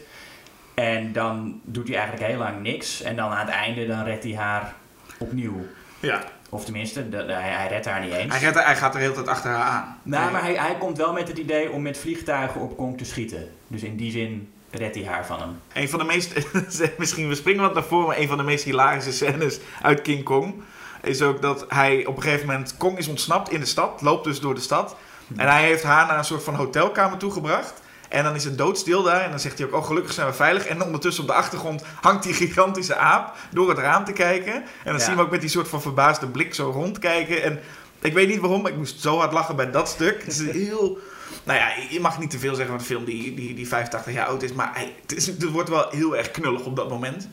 En 0.74 1.12
dan 1.12 1.61
doet 1.64 1.88
hij 1.88 1.96
eigenlijk 1.96 2.26
heel 2.26 2.38
lang 2.38 2.62
niks. 2.62 3.02
En 3.02 3.16
dan 3.16 3.30
aan 3.30 3.46
het 3.46 3.54
einde 3.54 3.87
dan 3.87 4.04
redt 4.04 4.24
hij 4.24 4.35
haar 4.35 4.74
opnieuw. 5.18 5.66
Ja. 6.00 6.22
Of 6.48 6.64
tenminste, 6.64 7.08
de, 7.08 7.26
de- 7.26 7.32
hij, 7.32 7.50
hij 7.50 7.68
redt 7.68 7.87
haar 7.87 8.00
niet 8.00 8.12
eens. 8.12 8.32
Hij, 8.32 8.40
redt, 8.42 8.64
hij 8.64 8.76
gaat 8.76 8.92
de 8.92 8.98
hele 8.98 9.12
tijd 9.12 9.28
achter 9.28 9.50
haar 9.50 9.62
aan. 9.70 9.98
Nou, 10.02 10.32
maar 10.32 10.42
hij, 10.42 10.54
hij 10.54 10.76
komt 10.78 10.96
wel 10.96 11.12
met 11.12 11.28
het 11.28 11.38
idee 11.38 11.70
om 11.70 11.82
met 11.82 11.98
vliegtuigen 11.98 12.61
op 12.61 12.76
Kong 12.76 12.98
te 12.98 13.04
schieten. 13.04 13.50
Dus 13.66 13.82
in 13.82 13.96
die 13.96 14.11
zin 14.11 14.52
redt 14.70 14.94
hij 14.94 15.04
haar 15.04 15.26
van 15.26 15.40
hem. 15.40 15.61
Een 15.72 15.88
van 15.88 15.98
de 15.98 16.04
meest, 16.04 16.32
misschien 16.98 17.28
we 17.28 17.35
springen 17.35 17.62
wat 17.62 17.74
naar 17.74 17.82
voren, 17.85 18.06
maar 18.06 18.18
een 18.18 18.28
van 18.28 18.37
de 18.37 18.42
meest 18.42 18.64
hilarische 18.64 19.12
scènes 19.12 19.58
uit 19.82 20.02
King 20.02 20.24
Kong 20.24 20.54
is 21.02 21.22
ook 21.22 21.42
dat 21.42 21.64
hij 21.68 22.06
op 22.06 22.16
een 22.16 22.22
gegeven 22.22 22.46
moment, 22.46 22.76
Kong 22.76 22.98
is 22.98 23.08
ontsnapt 23.08 23.50
in 23.50 23.61
de 23.61 23.66
stad, 23.66 24.00
loopt 24.02 24.24
dus 24.24 24.40
door 24.40 24.54
de 24.54 24.61
stad. 24.61 24.96
En 25.37 25.48
hij 25.48 25.62
heeft 25.62 25.82
haar 25.82 26.06
naar 26.06 26.18
een 26.18 26.24
soort 26.24 26.42
van 26.42 26.54
hotelkamer 26.54 27.18
toegebracht. 27.18 27.82
En 28.12 28.25
dan 28.25 28.35
is 28.35 28.44
het 28.44 28.59
doodstil 28.59 29.03
daar 29.03 29.20
en 29.20 29.31
dan 29.31 29.40
zegt 29.40 29.59
hij 29.59 29.66
ook, 29.66 29.75
oh 29.75 29.87
gelukkig 29.87 30.12
zijn 30.12 30.27
we 30.27 30.33
veilig. 30.33 30.66
En 30.66 30.83
ondertussen 30.83 31.22
op 31.22 31.29
de 31.29 31.35
achtergrond 31.35 31.83
hangt 32.01 32.22
die 32.22 32.35
gigantische 32.35 32.96
aap 32.96 33.37
door 33.51 33.68
het 33.68 33.79
raam 33.79 34.05
te 34.05 34.12
kijken. 34.12 34.55
En 34.55 34.62
dan 34.85 34.94
Ja. 34.94 35.01
zien 35.01 35.16
we 35.16 35.22
ook 35.22 35.31
met 35.31 35.40
die 35.40 35.51
soort 35.51 35.68
van 35.68 35.83
verbaasde 35.83 36.27
blik 36.27 36.55
zo 36.55 36.70
rondkijken. 36.70 37.42
En 37.42 37.61
ik 38.01 38.12
weet 38.12 38.29
niet 38.29 38.40
waarom, 38.40 38.62
maar 38.62 38.70
ik 38.70 38.77
moest 38.77 39.01
zo 39.01 39.18
hard 39.18 39.33
lachen 39.33 39.57
bij 39.57 39.70
dat 39.70 39.88
stuk. 39.88 40.18
Het 40.25 40.33
is 40.40 40.51
heel... 40.51 40.98
Nou 41.44 41.59
ja, 41.59 41.68
je 41.90 42.01
mag 42.01 42.18
niet 42.18 42.31
te 42.31 42.38
veel 42.38 42.55
zeggen 42.55 42.66
van 42.70 42.79
een 42.79 42.87
film 42.87 43.05
die, 43.05 43.35
die, 43.35 43.55
die 43.55 43.68
85 43.68 44.12
jaar 44.12 44.27
oud 44.27 44.42
is. 44.42 44.53
Maar 44.53 44.70
het, 45.03 45.16
is, 45.16 45.27
het 45.27 45.51
wordt 45.51 45.68
wel 45.68 45.87
heel 45.90 46.16
erg 46.16 46.31
knullig 46.31 46.64
op 46.64 46.77
dat 46.77 46.88
moment. 46.88 47.29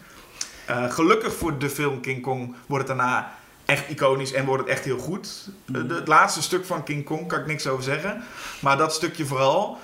Eh, 0.65 0.91
gelukkig 0.91 1.35
voor 1.35 1.57
de 1.57 1.69
film 1.69 2.01
King 2.01 2.21
Kong 2.21 2.55
wordt 2.67 2.87
het 2.87 2.97
daarna 2.97 3.31
echt 3.65 3.89
iconisch 3.89 4.33
en 4.33 4.45
wordt 4.45 4.61
het 4.63 4.71
echt 4.71 4.83
heel 4.85 4.97
goed. 4.97 5.49
Eh, 5.73 5.81
de- 5.87 5.93
het 5.95 6.07
laatste 6.07 6.41
stuk 6.41 6.65
van 6.65 6.83
King 6.83 7.05
Kong 7.05 7.27
kan 7.27 7.39
ik 7.39 7.45
niks 7.45 7.67
over 7.67 7.83
zeggen. 7.83 8.23
Maar 8.59 8.77
dat 8.77 8.93
stukje 8.93 9.25
vooral. 9.25 9.77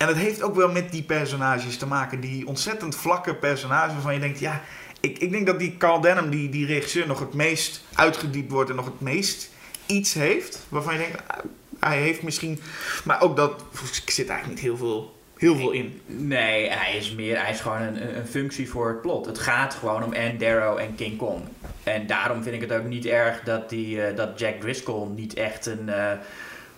En 0.00 0.08
het 0.08 0.16
heeft 0.16 0.42
ook 0.42 0.54
wel 0.54 0.70
met 0.70 0.90
die 0.92 1.02
personages 1.02 1.76
te 1.76 1.86
maken. 1.86 2.20
Die 2.20 2.46
ontzettend 2.46 2.96
vlakke 2.96 3.34
personages 3.34 3.92
waarvan 3.92 4.14
je 4.14 4.20
denkt... 4.20 4.38
Ja, 4.38 4.60
ik, 5.00 5.18
ik 5.18 5.30
denk 5.30 5.46
dat 5.46 5.58
die 5.58 5.76
Carl 5.76 6.00
Denham, 6.00 6.30
die, 6.30 6.48
die 6.48 6.66
regisseur, 6.66 7.06
nog 7.06 7.18
het 7.20 7.34
meest 7.34 7.84
uitgediept 7.94 8.50
wordt. 8.50 8.70
En 8.70 8.76
nog 8.76 8.84
het 8.84 9.00
meest 9.00 9.50
iets 9.86 10.14
heeft. 10.14 10.66
Waarvan 10.68 10.92
je 10.92 10.98
denkt, 10.98 11.16
ah, 11.26 11.38
hij 11.80 11.98
heeft 11.98 12.22
misschien... 12.22 12.60
Maar 13.04 13.20
ook 13.22 13.36
dat 13.36 13.60
er 13.60 14.12
zit 14.12 14.28
eigenlijk 14.28 14.46
niet 14.48 14.58
heel 14.70 14.76
veel, 14.76 15.18
heel 15.36 15.56
veel 15.56 15.70
in. 15.70 16.00
Nee, 16.06 16.70
hij 16.70 16.96
is 16.96 17.12
meer, 17.14 17.40
hij 17.42 17.50
is 17.50 17.60
gewoon 17.60 17.80
een, 17.80 18.02
een- 18.08 18.16
een 18.18 18.26
functie 18.26 18.70
voor 18.70 18.88
het 18.88 19.00
plot. 19.00 19.26
Het 19.26 19.38
gaat 19.38 19.74
gewoon 19.74 20.02
om 20.04 20.14
Anne 20.14 20.36
Darrow 20.36 20.78
en 20.78 20.94
King 20.94 21.16
Kong. 21.18 21.42
En 21.82 22.06
daarom 22.06 22.42
vind 22.42 22.54
ik 22.54 22.60
het 22.70 22.72
ook 22.72 22.84
niet 22.86 23.06
erg 23.06 23.40
dat, 23.44 23.68
die, 23.68 24.02
eh, 24.02 24.16
dat 24.16 24.38
Jack 24.38 24.60
Driscoll 24.60 25.08
niet 25.14 25.34
echt 25.34 25.66
een, 25.66 25.88
eh, 25.88 26.12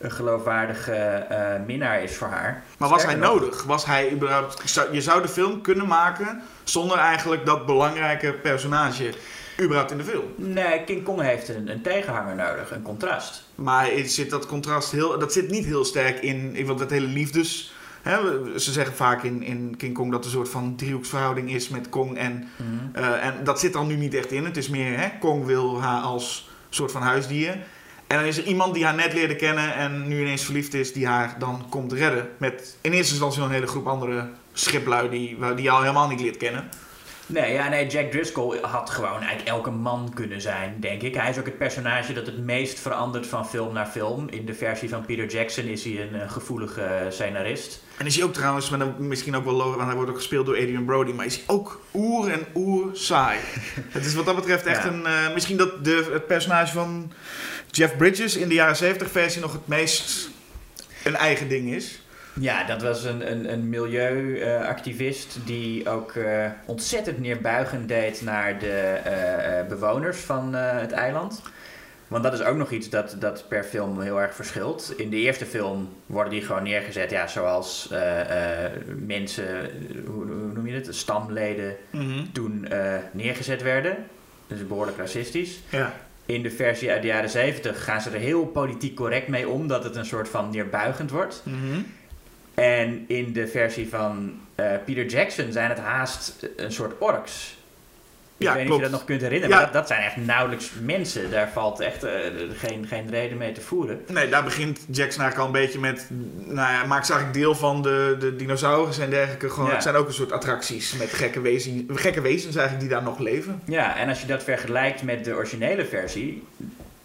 een 0.02 0.10
geloofwaardige 0.10 0.92
eh, 0.92 1.66
minnaar 1.66 2.02
is 2.02 2.16
voor 2.16 2.28
haar. 2.28 2.62
Maar 2.78 2.88
was 2.88 3.04
hij 3.04 3.14
nog, 3.14 3.32
nodig? 3.32 3.62
Was 3.62 3.84
hij 3.84 4.12
überhaupt, 4.12 4.62
je 4.92 5.00
zou 5.00 5.22
de 5.22 5.28
film 5.28 5.60
kunnen 5.60 5.86
maken 5.86 6.42
zonder 6.64 6.98
eigenlijk 6.98 7.46
dat 7.46 7.66
belangrijke 7.66 8.32
personage 8.32 9.14
überhaupt 9.60 9.90
in 9.90 9.98
de 9.98 10.04
film. 10.04 10.24
Nee, 10.36 10.84
King 10.84 11.04
Kong 11.04 11.20
heeft 11.20 11.48
een, 11.48 11.68
een 11.68 11.82
tegenhanger 11.82 12.34
nodig, 12.34 12.70
een 12.70 12.82
contrast. 12.82 13.48
Maar 13.54 13.88
zit 14.04 14.30
dat 14.30 14.46
contrast 14.46 14.90
heel, 14.90 15.18
dat 15.18 15.32
zit 15.32 15.50
niet 15.50 15.64
heel 15.64 15.84
sterk 15.84 16.22
in, 16.22 16.54
in 16.54 16.66
want 16.66 16.80
het 16.80 16.90
hele 16.90 17.06
liefdes. 17.06 17.74
Ze 18.56 18.72
zeggen 18.72 18.94
vaak 18.94 19.22
in, 19.22 19.42
in 19.42 19.74
King 19.76 19.94
Kong 19.94 20.10
dat 20.10 20.20
er 20.20 20.26
een 20.26 20.32
soort 20.32 20.48
van 20.48 20.76
driehoeksverhouding 20.76 21.50
is 21.52 21.68
met 21.68 21.88
Kong 21.88 22.16
en 22.16 22.48
Eh, 22.92 23.26
en 23.26 23.44
dat 23.44 23.60
zit 23.60 23.74
er 23.74 23.84
nu 23.84 23.96
niet 23.96 24.14
echt 24.14 24.30
in. 24.30 24.44
Het 24.44 24.56
is 24.56 24.68
meer, 24.68 24.98
hè, 24.98 25.08
Kong 25.20 25.44
wil 25.46 25.80
haar 25.80 26.00
als 26.00 26.50
soort 26.70 26.92
van 26.92 27.02
huisdier. 27.02 27.56
En 28.12 28.18
dan 28.18 28.27
is 28.27 28.38
er 28.38 28.44
iemand 28.44 28.75
die 28.75 28.85
haar 28.85 28.94
net 28.94 29.12
leerde 29.12 29.37
kennen 29.37 29.75
en 29.75 30.09
nu 30.09 30.20
ineens 30.20 30.44
verliefd 30.44 30.75
is, 30.75 30.92
die 30.92 31.07
haar 31.07 31.37
dan 31.38 31.66
komt 31.68 31.92
redden. 31.92 32.29
Met 32.37 32.77
in 32.81 32.92
eerste 32.92 33.12
instantie 33.12 33.40
nog 33.40 33.48
een 33.48 33.55
hele 33.55 33.66
groep 33.66 33.87
andere 33.87 34.29
schiplui 34.53 35.09
die, 35.11 35.38
die 35.55 35.62
je 35.62 35.70
al 35.70 35.81
helemaal 35.81 36.09
niet 36.09 36.20
leert 36.20 36.37
kennen. 36.37 36.68
Nee, 37.27 37.53
ja, 37.53 37.68
nee, 37.68 37.87
Jack 37.87 38.11
Driscoll 38.11 38.59
had 38.62 38.90
gewoon 38.90 39.18
eigenlijk 39.18 39.48
elke 39.48 39.70
man 39.70 40.11
kunnen 40.14 40.40
zijn, 40.40 40.77
denk 40.81 41.03
ik. 41.03 41.14
Hij 41.14 41.31
is 41.31 41.38
ook 41.38 41.44
het 41.44 41.59
personage 41.59 42.12
dat 42.12 42.27
het 42.27 42.38
meest 42.38 42.81
verandert 42.81 43.27
van 43.27 43.48
film 43.48 43.72
naar 43.72 43.87
film. 43.87 44.29
In 44.29 44.46
de 44.46 44.55
versie 44.55 44.88
van 44.88 45.05
Peter 45.05 45.27
Jackson 45.27 45.64
is 45.64 45.85
hij 45.85 46.09
een, 46.12 46.31
gevoelige 46.31 47.07
scenarist. 47.09 47.83
En 47.96 48.07
is 48.07 48.16
hij 48.16 48.25
ook 48.25 48.33
trouwens, 48.33 48.70
een, 48.70 48.94
misschien 48.98 49.37
ook 49.37 49.44
wel 49.44 49.55
logisch, 49.55 49.77
want 49.77 49.87
hij 49.87 49.96
wordt 49.96 50.11
ook 50.11 50.16
gespeeld 50.16 50.46
door 50.46 50.57
Adrian 50.57 50.85
Brody, 50.85 51.12
maar 51.12 51.27
is 51.27 51.37
hij 51.37 51.44
ook 51.46 51.81
oer 51.94 52.31
en 52.31 52.46
oer 52.55 52.90
saai. 52.92 53.38
het 53.96 54.05
is 54.05 54.14
wat 54.14 54.27
dat 54.27 54.37
betreft 54.37 54.66
echt 54.66 54.83
Ja. 54.83 54.88
een, 54.88 55.07
eh, 55.07 55.35
misschien 55.35 55.57
dat 55.57 55.85
de, 55.85 56.09
het 56.12 56.27
personage 56.27 56.72
van 56.72 57.12
Jeff 57.72 57.96
Bridges 57.96 58.37
in 58.37 58.48
de 58.48 58.54
jaren 58.54 58.76
70 58.76 59.11
versie 59.11 59.40
nog 59.40 59.52
het 59.52 59.66
meest 59.66 60.30
een 61.04 61.16
eigen 61.16 61.48
ding 61.48 61.72
is. 61.74 62.00
Ja, 62.40 62.64
dat 62.64 62.82
was 62.82 63.04
een, 63.04 63.30
een, 63.30 63.52
een 63.52 63.68
milieuactivist 63.68 65.38
die 65.44 65.88
ook 65.88 66.12
eh, 66.12 66.46
ontzettend 66.66 67.18
neerbuigend 67.18 67.88
deed 67.88 68.22
naar 68.22 68.58
de 68.58 69.00
eh, 69.04 69.58
eh, 69.58 69.66
bewoners 69.66 70.18
van 70.18 70.54
het 70.54 70.92
eiland. 70.92 71.42
Want 72.08 72.24
dat 72.24 72.32
is 72.32 72.42
ook 72.42 72.56
nog 72.56 72.70
iets 72.70 72.88
dat, 72.88 73.16
dat 73.18 73.44
per 73.48 73.64
film 73.64 74.00
heel 74.00 74.20
erg 74.20 74.35
verschilt. 74.35 74.94
In 74.96 75.11
de 75.11 75.16
eerste 75.16 75.46
film 75.46 75.88
worden 76.06 76.32
die 76.32 76.42
gewoon 76.42 76.62
neergezet 76.62 77.11
ja, 77.11 77.26
zoals 77.26 77.88
mensen, 79.06 79.70
hoe, 80.06 80.24
hoe 80.24 80.52
noem 80.52 80.66
je 80.66 80.74
het, 80.74 80.94
stamleden 80.94 81.76
toen 82.32 82.66
eh, 82.68 82.94
neergezet 83.12 83.62
werden. 83.62 83.96
Dus 84.46 84.66
behoorlijk 84.66 84.96
racistisch. 84.96 85.61
Ja. 85.68 85.92
In 86.32 86.42
de 86.42 86.50
versie 86.50 86.90
uit 86.90 87.02
de 87.02 87.08
jaren 87.08 87.30
70 87.30 87.84
gaan 87.84 88.00
ze 88.00 88.10
er 88.10 88.20
heel 88.20 88.46
politiek 88.46 88.94
correct 88.94 89.28
mee 89.28 89.48
om 89.48 89.66
dat 89.66 89.84
het 89.84 89.96
een 89.96 90.04
soort 90.04 90.28
van 90.28 90.50
neerbuigend 90.50 91.10
wordt. 91.10 91.42
En 92.54 93.04
in 93.06 93.32
de 93.32 93.46
versie 93.46 93.88
van 93.88 94.40
eh, 94.54 94.72
Peter 94.84 95.06
Jackson 95.06 95.52
zijn 95.52 95.68
het 95.68 95.78
haast 95.78 96.48
een 96.56 96.72
soort 96.72 96.92
orks. 96.98 97.56
Ik 98.42 98.48
Ja, 98.48 98.55
weet 98.55 98.62
niet 98.64 98.72
of 98.72 98.76
je 98.78 98.83
dat 98.83 98.92
nog 98.92 99.05
kunt 99.05 99.20
herinneren, 99.20 99.55
Ja. 99.57 99.62
maar 99.62 99.64
dat, 99.72 99.74
dat 99.74 99.87
zijn 99.88 100.02
echt 100.02 100.16
nauwelijks 100.16 100.70
mensen. 100.83 101.31
Daar 101.31 101.48
valt 101.52 101.81
echt 101.81 102.02
eh, 102.05 102.12
geen, 102.57 102.87
geen 102.87 103.11
reden 103.11 103.38
mee 103.38 103.52
te 103.52 103.61
voeren. 103.61 104.00
Nee, 104.09 104.28
daar 104.28 104.44
begint 104.44 104.78
Jackson 104.90 105.22
eigenlijk 105.22 105.38
al 105.38 105.46
een 105.46 105.66
beetje 105.66 105.78
met. 105.78 106.07
Nou 106.46 106.72
ja, 106.72 106.85
maakt 106.85 107.07
ze 107.07 107.12
eigenlijk 107.12 107.42
deel 107.44 107.55
van 107.55 107.83
de, 107.83 108.16
de 108.18 108.37
dinosaurussen 108.37 109.05
en 109.05 109.11
dergelijke. 109.11 109.50
Gewoon, 109.50 109.68
Ja. 109.68 109.74
Het 109.74 109.83
zijn 109.83 109.94
ook 109.94 110.07
een 110.07 110.12
soort 110.14 110.33
attracties 110.33 110.92
met 110.96 111.12
gekke, 111.12 111.40
wezen, 111.40 111.87
gekke 111.92 112.20
wezens 112.20 112.57
eigenlijk 112.57 112.81
die 112.88 112.96
daar 112.96 113.02
nog 113.07 113.18
leven. 113.18 113.62
Ja, 113.66 113.96
en 113.96 114.09
als 114.09 114.20
je 114.20 114.26
dat 114.26 114.42
vergelijkt 114.42 115.02
met 115.02 115.24
de 115.24 115.35
originele 115.35 115.85
versie, 115.85 116.42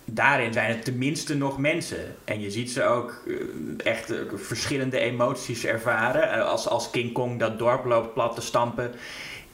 daarin 0.06 0.54
zijn 0.54 0.69
het 0.69 0.84
tenminste 0.86 1.36
nog 1.36 1.58
mensen. 1.58 2.15
En 2.26 2.41
je 2.41 2.52
ziet 2.52 2.71
ze 2.71 2.84
ook 2.84 3.23
eh, 3.28 3.34
echt 3.91 4.12
eh, 4.12 4.17
verschillende 4.36 5.00
emoties 5.00 5.65
ervaren. 5.65 6.45
Als, 6.47 6.67
als 6.67 6.89
King 6.89 7.13
Kong 7.13 7.39
dat 7.39 7.60
dorp 7.60 7.86
loopt 7.86 8.13
plat 8.13 8.36
te 8.36 8.41
stampen, 8.41 8.91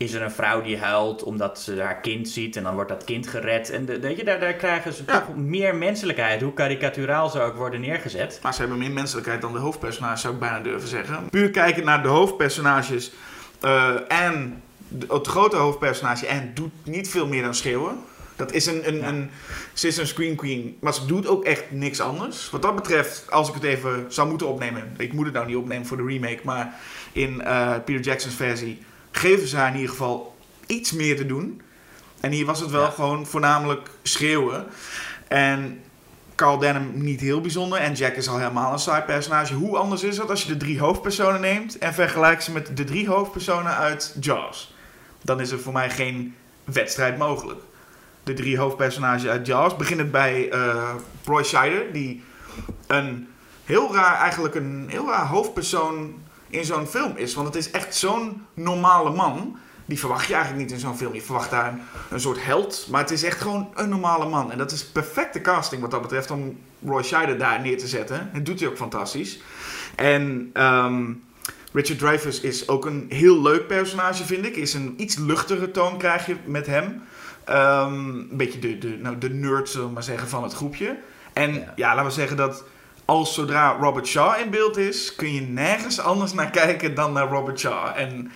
is 0.03 0.13
er 0.13 0.21
een 0.21 0.31
vrouw 0.31 0.61
die 0.61 0.77
huilt 0.77 1.23
omdat 1.23 1.59
ze 1.59 1.81
haar 1.81 1.99
kind 2.01 2.29
ziet 2.29 2.55
en 2.55 2.63
dan 2.63 2.73
wordt 2.73 2.89
dat 2.89 3.03
kind 3.03 3.27
gered. 3.27 3.69
En 3.69 3.85
de, 3.85 3.99
weet 3.99 4.17
je, 4.17 4.23
daar, 4.23 4.39
daar 4.39 4.53
krijgen 4.53 4.93
ze 4.93 5.03
Ja. 5.07 5.19
toch 5.19 5.35
meer 5.35 5.75
menselijkheid, 5.75 6.41
hoe 6.41 6.53
karikaturaal 6.53 7.29
ze 7.29 7.41
ook 7.41 7.55
worden 7.55 7.81
neergezet. 7.81 8.39
Maar 8.43 8.53
ze 8.53 8.59
hebben 8.59 8.77
meer 8.77 8.91
menselijkheid 8.91 9.41
dan 9.41 9.53
de 9.53 9.59
hoofdpersonages, 9.59 10.21
zou 10.21 10.33
ik 10.33 10.39
bijna 10.39 10.59
durven 10.59 10.87
zeggen. 10.89 11.29
Puur 11.29 11.49
kijken 11.51 11.85
naar 11.85 12.01
de 12.01 12.07
hoofdpersonages. 12.07 13.11
eh, 13.61 13.95
en 14.07 14.61
het 15.09 15.27
grote 15.27 15.55
hoofdpersonage. 15.55 16.27
En 16.27 16.51
doet 16.53 16.71
niet 16.83 17.09
veel 17.09 17.27
meer 17.27 17.41
dan 17.43 17.53
schreeuwen. 17.55 17.97
Dat 18.35 18.51
is 18.51 18.65
een, 18.65 18.87
een, 18.87 18.95
Ja. 18.97 19.07
een, 19.07 19.29
ze 19.73 19.87
is 19.87 19.97
een 19.97 20.07
scream 20.07 20.35
queen, 20.35 20.77
maar 20.81 20.93
ze 20.93 21.05
doet 21.05 21.27
ook 21.27 21.43
echt 21.45 21.63
niks 21.71 21.99
anders. 21.99 22.49
Wat 22.49 22.61
dat 22.61 22.75
betreft, 22.75 23.31
als 23.31 23.47
ik 23.47 23.53
het 23.53 23.63
even 23.63 24.05
zou 24.07 24.29
moeten 24.29 24.47
opnemen. 24.47 24.93
Ik 24.97 25.13
moet 25.13 25.25
het 25.25 25.33
nou 25.33 25.45
niet 25.47 25.55
opnemen 25.55 25.85
voor 25.85 25.97
de 25.97 26.05
remake, 26.05 26.39
maar 26.43 26.73
in 27.11 27.41
eh, 27.41 27.73
Peter 27.85 28.01
Jackson's 28.03 28.35
versie 28.35 28.81
geven 29.17 29.47
ze 29.47 29.57
haar 29.57 29.67
in 29.67 29.75
ieder 29.75 29.89
geval 29.89 30.35
iets 30.65 30.91
meer 30.91 31.15
te 31.17 31.25
doen. 31.25 31.61
En 32.19 32.31
hier 32.31 32.45
was 32.45 32.59
het 32.59 32.69
wel 32.71 32.81
Ja. 32.83 32.89
gewoon 32.89 33.25
voornamelijk 33.25 33.89
schreeuwen. 34.03 34.65
En 35.27 35.81
Carl 36.35 36.57
Denham 36.57 36.91
niet 36.93 37.19
heel 37.19 37.41
bijzonder. 37.41 37.79
En 37.79 37.93
Jack 37.93 38.15
is 38.15 38.27
al 38.27 38.37
helemaal 38.37 38.73
een 38.73 38.79
saai 38.79 39.01
personage. 39.03 39.53
Hoe 39.53 39.77
anders 39.77 40.03
is 40.03 40.17
het 40.17 40.29
als 40.29 40.43
je 40.43 40.47
de 40.51 40.57
drie 40.57 40.79
hoofdpersonen 40.79 41.41
neemt 41.41 41.77
en 41.77 41.93
vergelijkt 41.93 42.43
ze 42.43 42.51
met 42.51 42.77
de 42.77 42.83
drie 42.83 43.07
hoofdpersonen 43.07 43.75
uit 43.75 44.15
Jaws? 44.19 44.75
Dan 45.21 45.39
is 45.39 45.51
er 45.51 45.59
voor 45.59 45.73
mij 45.73 45.89
geen 45.89 46.35
wedstrijd 46.63 47.17
mogelijk. 47.17 47.61
De 48.23 48.33
drie 48.33 48.57
hoofdpersonages 48.57 49.25
uit 49.27 49.45
Jaws 49.47 49.75
beginnen 49.75 50.11
bij 50.11 50.49
eh 50.49 50.93
Roy 51.25 51.43
Scheider, 51.43 51.93
die 51.93 52.23
een 52.87 53.27
heel 53.65 53.93
raar, 53.93 54.15
eigenlijk 54.15 54.55
een 54.55 54.85
heel 54.89 55.07
raar 55.07 55.27
hoofdpersoon 55.27 56.22
in 56.53 56.65
zo'n 56.65 56.87
film 56.87 57.13
is. 57.15 57.33
Want 57.33 57.47
het 57.47 57.55
is 57.55 57.71
echt 57.71 57.95
zo'n 57.95 58.45
normale 58.53 59.09
man. 59.09 59.57
Die 59.85 59.99
verwacht 59.99 60.27
je 60.27 60.33
eigenlijk 60.33 60.63
niet 60.63 60.73
in 60.73 60.79
zo'n 60.79 60.97
film. 60.97 61.13
Je 61.13 61.21
verwacht 61.21 61.49
daar 61.49 61.73
een, 61.73 61.79
een 62.09 62.19
soort 62.19 62.45
held. 62.45 62.87
Maar 62.91 63.01
het 63.01 63.11
is 63.11 63.23
echt 63.23 63.41
gewoon 63.41 63.69
een 63.73 63.89
normale 63.89 64.29
man. 64.29 64.51
En 64.51 64.57
dat 64.57 64.71
is 64.71 64.85
perfecte 64.85 65.41
casting 65.41 65.81
wat 65.81 65.91
dat 65.91 66.01
betreft 66.01 66.31
om 66.31 66.57
Roy 66.85 67.03
Scheider 67.03 67.37
daar 67.37 67.61
neer 67.61 67.77
te 67.77 67.87
zetten. 67.87 68.29
Dat 68.33 68.45
doet 68.45 68.59
hij 68.59 68.69
ook 68.69 68.77
fantastisch. 68.77 69.39
En 69.95 70.49
ehm, 70.53 71.11
Richard 71.73 71.99
Dreyfuss 71.99 72.39
is 72.39 72.67
ook 72.67 72.85
een 72.85 73.05
heel 73.09 73.41
leuk 73.41 73.67
personage, 73.67 74.25
vind 74.25 74.45
ik. 74.45 74.55
Is 74.55 74.73
een 74.73 74.93
iets 74.97 75.17
luchtere 75.17 75.71
toon 75.71 75.97
krijg 75.97 76.25
je 76.25 76.35
met 76.45 76.65
hem. 76.65 77.01
Ehm, 77.43 77.93
een 77.93 78.37
beetje 78.37 78.59
de, 78.59 78.77
de, 78.77 78.97
nou, 79.01 79.17
de 79.17 79.29
nerd, 79.29 79.69
zullen 79.69 79.87
we 79.87 79.93
maar 79.93 80.03
zeggen, 80.03 80.27
van 80.27 80.43
het 80.43 80.53
groepje. 80.53 80.97
En. 81.33 81.67
Ja. 81.75 81.89
laten 81.89 82.05
we 82.05 82.11
zeggen 82.11 82.37
dat 82.37 82.63
als 83.05 83.33
zodra 83.33 83.77
Robert 83.81 84.07
Shaw 84.07 84.39
in 84.39 84.49
beeld 84.49 84.77
is, 84.77 85.15
kun 85.15 85.33
je 85.33 85.41
nergens 85.41 85.99
anders 85.99 86.33
naar 86.33 86.49
kijken 86.49 86.95
dan 86.95 87.13
naar 87.13 87.27
Robert 87.29 87.59
Shaw. 87.59 87.91
En 87.95 88.31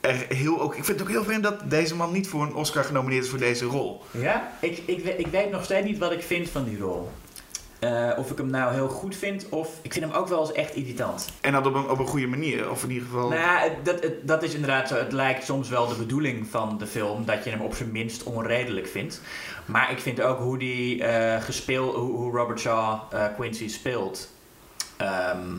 er 0.00 0.26
heel 0.28 0.60
ook, 0.60 0.74
ik 0.76 0.84
vind 0.84 0.98
het 0.98 1.08
ook 1.08 1.14
heel 1.14 1.24
vreemd 1.24 1.42
dat 1.42 1.70
deze 1.70 1.94
man 1.96 2.12
niet 2.12 2.28
voor 2.28 2.42
een 2.42 2.54
Oscar 2.54 2.84
genomineerd 2.84 3.24
is 3.24 3.30
voor 3.30 3.38
deze 3.38 3.64
rol. 3.64 4.02
Ja, 4.10 4.52
ik, 4.60 4.82
ik, 4.86 5.04
we- 5.04 5.16
ik 5.16 5.26
weet 5.26 5.50
nog 5.50 5.64
steeds 5.64 5.86
niet 5.86 5.98
wat 5.98 6.12
ik 6.12 6.22
vind 6.22 6.50
van 6.50 6.64
die 6.64 6.78
rol. 6.78 7.10
Eh, 7.84 8.18
of 8.18 8.30
ik 8.30 8.38
hem 8.38 8.50
nou 8.50 8.72
heel 8.72 8.88
goed 8.88 9.16
vind, 9.16 9.48
of 9.48 9.78
ik 9.82 9.92
vind 9.92 10.04
hem 10.04 10.14
ook 10.14 10.28
wel 10.28 10.40
eens 10.40 10.52
echt 10.52 10.74
irritant. 10.74 11.28
En 11.40 11.52
dat 11.52 11.66
op 11.66 11.74
een, 11.74 11.88
op 11.88 11.98
een 11.98 12.06
goede 12.06 12.26
manier, 12.26 12.70
of 12.70 12.82
in 12.82 12.90
ieder 12.90 13.08
geval... 13.08 13.28
Nou 13.28 13.40
ja, 13.40 13.68
dat, 13.82 14.06
dat 14.22 14.42
is 14.42 14.54
inderdaad 14.54 14.88
zo. 14.88 14.96
Het 14.96 15.12
lijkt 15.12 15.44
soms 15.44 15.68
wel 15.68 15.88
de 15.88 15.94
bedoeling 15.94 16.46
van 16.46 16.78
de 16.78 16.86
film 16.86 17.24
dat 17.24 17.44
je 17.44 17.50
hem 17.50 17.60
op 17.60 17.74
zijn 17.74 17.92
minst 17.92 18.22
onredelijk 18.22 18.86
vindt. 18.86 19.20
Maar 19.64 19.90
ik 19.90 19.98
vind 19.98 20.20
ook 20.20 20.38
hoe 20.38 20.58
die 20.58 21.04
eh 21.04 21.42
gespeeld, 21.42 21.94
hoe, 21.94 22.16
hoe 22.16 22.36
Robert 22.36 22.60
Shaw 22.60 23.00
eh, 23.10 23.24
Quincy 23.36 23.68
speelt. 23.68 24.32
Ehm 24.96 25.52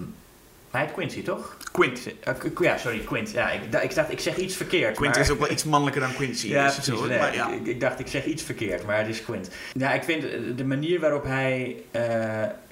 hij 0.75 0.85
heet 0.85 0.93
Quincy, 0.93 1.23
toch? 1.23 1.57
Quint. 1.71 1.99
Eh, 2.23 2.33
Qu- 2.53 2.63
ja, 2.63 2.77
sorry, 2.77 2.99
Quint. 2.99 3.31
Ja, 3.31 3.49
ik, 3.49 3.61
ik 3.83 3.95
dacht, 3.95 4.11
ik 4.11 4.19
zeg 4.19 4.35
iets 4.37 4.55
verkeerd. 4.55 4.95
Quint 4.95 5.13
maar- 5.13 5.23
is 5.23 5.29
ook 5.29 5.39
wel 5.39 5.51
iets 5.51 5.63
mannelijker 5.63 6.01
dan 6.01 6.13
Quincy. 6.13 6.47
Ja, 6.47 6.63
precies. 6.63 6.83
zo, 6.85 7.05
nee, 7.05 7.17
maar 7.17 7.35
ja. 7.35 7.49
ik, 7.51 7.65
ik 7.65 7.79
dacht, 7.79 7.99
ik 7.99 8.07
zeg 8.07 8.25
iets 8.25 8.43
verkeerd, 8.43 8.85
maar 8.85 8.97
het 8.97 9.07
is 9.07 9.23
Quint. 9.23 9.49
Ja, 9.73 9.93
ik 9.93 10.03
vind 10.03 10.25
de 10.57 10.65
manier 10.65 10.99
waarop 10.99 11.23
hij 11.23 11.75
eh, 11.91 12.03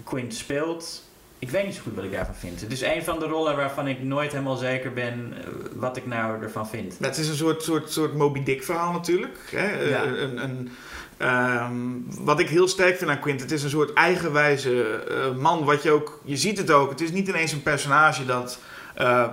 Quint 0.03 0.33
speelt... 0.33 1.03
Ik 1.39 1.49
weet 1.49 1.65
niet 1.65 1.75
zo 1.75 1.81
goed 1.81 1.95
wat 1.95 2.03
ik 2.03 2.11
daarvan 2.11 2.35
vind. 2.35 2.61
Het 2.61 2.71
is 2.71 2.81
een 2.81 3.03
van 3.03 3.19
de 3.19 3.25
rollen 3.25 3.55
waarvan 3.55 3.87
ik 3.87 4.03
nooit 4.03 4.31
helemaal 4.31 4.55
zeker 4.55 4.93
ben 4.93 5.33
eh, 5.37 5.47
wat 5.75 5.97
ik 5.97 6.05
nou 6.05 6.43
ervan 6.43 6.67
vind. 6.69 6.95
Het 6.99 7.17
is 7.17 7.27
een 7.27 7.35
soort, 7.35 7.63
soort, 7.63 7.91
soort 7.91 8.13
Moby 8.13 8.43
Dick 8.43 8.63
verhaal 8.63 8.91
natuurlijk. 8.91 9.37
Hè? 9.51 9.81
Ja. 9.89 10.03
Een, 10.03 10.43
een, 10.43 10.71
ehm, 11.23 11.73
wat 12.23 12.39
ik 12.39 12.49
heel 12.49 12.67
sterk 12.67 12.97
vind 12.97 13.09
aan 13.09 13.19
Quint, 13.19 13.41
het 13.41 13.51
is 13.51 13.63
een 13.63 13.69
soort 13.69 13.93
eigenwijze 13.93 15.03
eh, 15.09 15.41
man. 15.41 15.63
Wat 15.63 15.83
je 15.83 15.91
ook, 15.91 16.19
je 16.23 16.37
ziet 16.37 16.57
het 16.57 16.71
ook. 16.71 16.89
Het 16.89 17.01
is 17.01 17.11
niet 17.11 17.27
ineens 17.27 17.51
een 17.51 17.63
personage 17.63 18.25
dat 18.25 18.59
eh, 18.95 19.27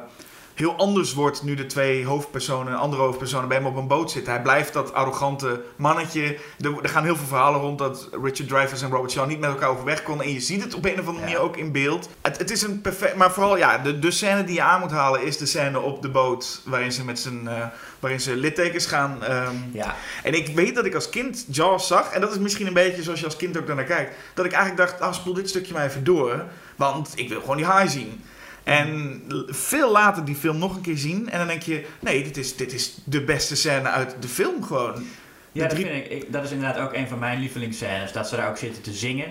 heel 0.60 0.76
anders 0.76 1.14
wordt 1.14 1.42
nu 1.42 1.54
de 1.54 1.66
twee 1.66 2.04
hoofdpersonen, 2.06 2.74
andere 2.78 3.02
hoofdpersonen 3.02 3.48
bij 3.48 3.56
hem 3.56 3.66
op 3.66 3.76
een 3.76 3.86
boot 3.86 4.10
zitten. 4.10 4.32
Hij 4.32 4.42
blijft 4.42 4.72
dat 4.72 4.92
arrogante 4.92 5.62
mannetje. 5.76 6.38
Er, 6.60 6.82
er 6.82 6.88
gaan 6.88 7.04
heel 7.04 7.16
veel 7.16 7.26
verhalen 7.26 7.60
rond 7.60 7.78
dat 7.78 8.08
Richard 8.22 8.48
Dreyfuss 8.48 8.82
en 8.82 8.90
Robert 8.90 9.12
Shaw 9.12 9.26
niet 9.28 9.40
met 9.40 9.50
elkaar 9.50 9.68
overweg 9.68 10.02
konden. 10.02 10.26
En 10.26 10.32
je 10.32 10.40
ziet 10.40 10.62
het 10.62 10.74
op 10.74 10.84
een 10.84 10.92
of 11.00 11.06
andere 11.06 11.16
Ja. 11.16 11.22
manier 11.24 11.38
ook 11.38 11.56
in 11.56 11.72
beeld. 11.72 12.08
Het, 12.20 12.38
het 12.38 12.50
is 12.50 12.62
een 12.62 12.80
perfect, 12.80 13.16
maar 13.16 13.30
vooral 13.32 13.56
ja, 13.56 13.78
de, 13.78 13.98
de 13.98 14.10
scène 14.10 14.44
die 14.44 14.54
je 14.54 14.62
aan 14.62 14.80
moet 14.80 14.90
halen 14.90 15.22
is 15.24 15.36
de 15.38 15.46
scène 15.46 15.80
op 15.80 16.02
de 16.02 16.08
boot 16.08 16.60
waarin 16.64 16.92
ze 16.92 17.04
met 17.04 17.18
zijn, 17.18 17.48
eh, 17.48 17.66
waarin 18.00 18.20
ze 18.20 18.36
littekens 18.36 18.86
gaan. 18.86 19.24
ehm, 19.24 19.54
Ja, 19.72 19.94
en 20.22 20.34
ik 20.34 20.46
weet 20.54 20.74
dat 20.74 20.84
ik 20.84 20.94
als 20.94 21.08
kind 21.08 21.44
Jaws 21.48 21.86
zag, 21.86 22.10
en 22.12 22.20
dat 22.20 22.30
is 22.32 22.38
misschien 22.38 22.66
een 22.66 22.72
beetje 22.72 23.02
zoals 23.02 23.18
je 23.18 23.24
als 23.24 23.36
kind 23.36 23.58
ook 23.58 23.66
daarnaar 23.66 23.84
kijkt, 23.84 24.14
dat 24.34 24.44
ik 24.44 24.52
eigenlijk 24.52 24.88
dacht, 24.88 25.00
ah, 25.00 25.12
spoel 25.12 25.34
dit 25.34 25.48
stukje 25.48 25.72
maar 25.72 25.84
even 25.86 26.04
door, 26.04 26.44
want 26.76 27.12
ik 27.14 27.28
wil 27.28 27.40
gewoon 27.40 27.56
die 27.56 27.66
haai 27.66 27.88
zien. 27.88 28.22
En 28.70 29.22
veel 29.48 29.90
later 29.92 30.24
die 30.24 30.34
film 30.34 30.58
nog 30.58 30.76
een 30.76 30.82
keer 30.82 30.96
zien 30.96 31.30
en 31.30 31.38
dan 31.38 31.46
denk 31.46 31.62
je, 31.62 31.86
nee, 32.00 32.22
dit 32.22 32.36
is, 32.36 32.56
dit 32.56 32.72
is 32.72 32.98
de 33.04 33.24
beste 33.24 33.56
scène 33.56 33.88
uit 33.88 34.16
de 34.20 34.28
film 34.28 34.62
gewoon. 34.64 35.04
ja 35.52 35.66
dat, 35.68 35.76
vind 35.78 35.88
ik, 36.10 36.32
dat 36.32 36.44
is 36.44 36.50
inderdaad 36.50 36.78
ook 36.82 36.92
een 36.94 37.08
van 37.08 37.18
mijn 37.18 37.40
lievelingsscènes. 37.40 38.12
Dat 38.12 38.28
ze 38.28 38.36
daar 38.36 38.48
ook 38.48 38.56
zitten 38.56 38.82
te 38.82 38.92
zingen. 38.92 39.26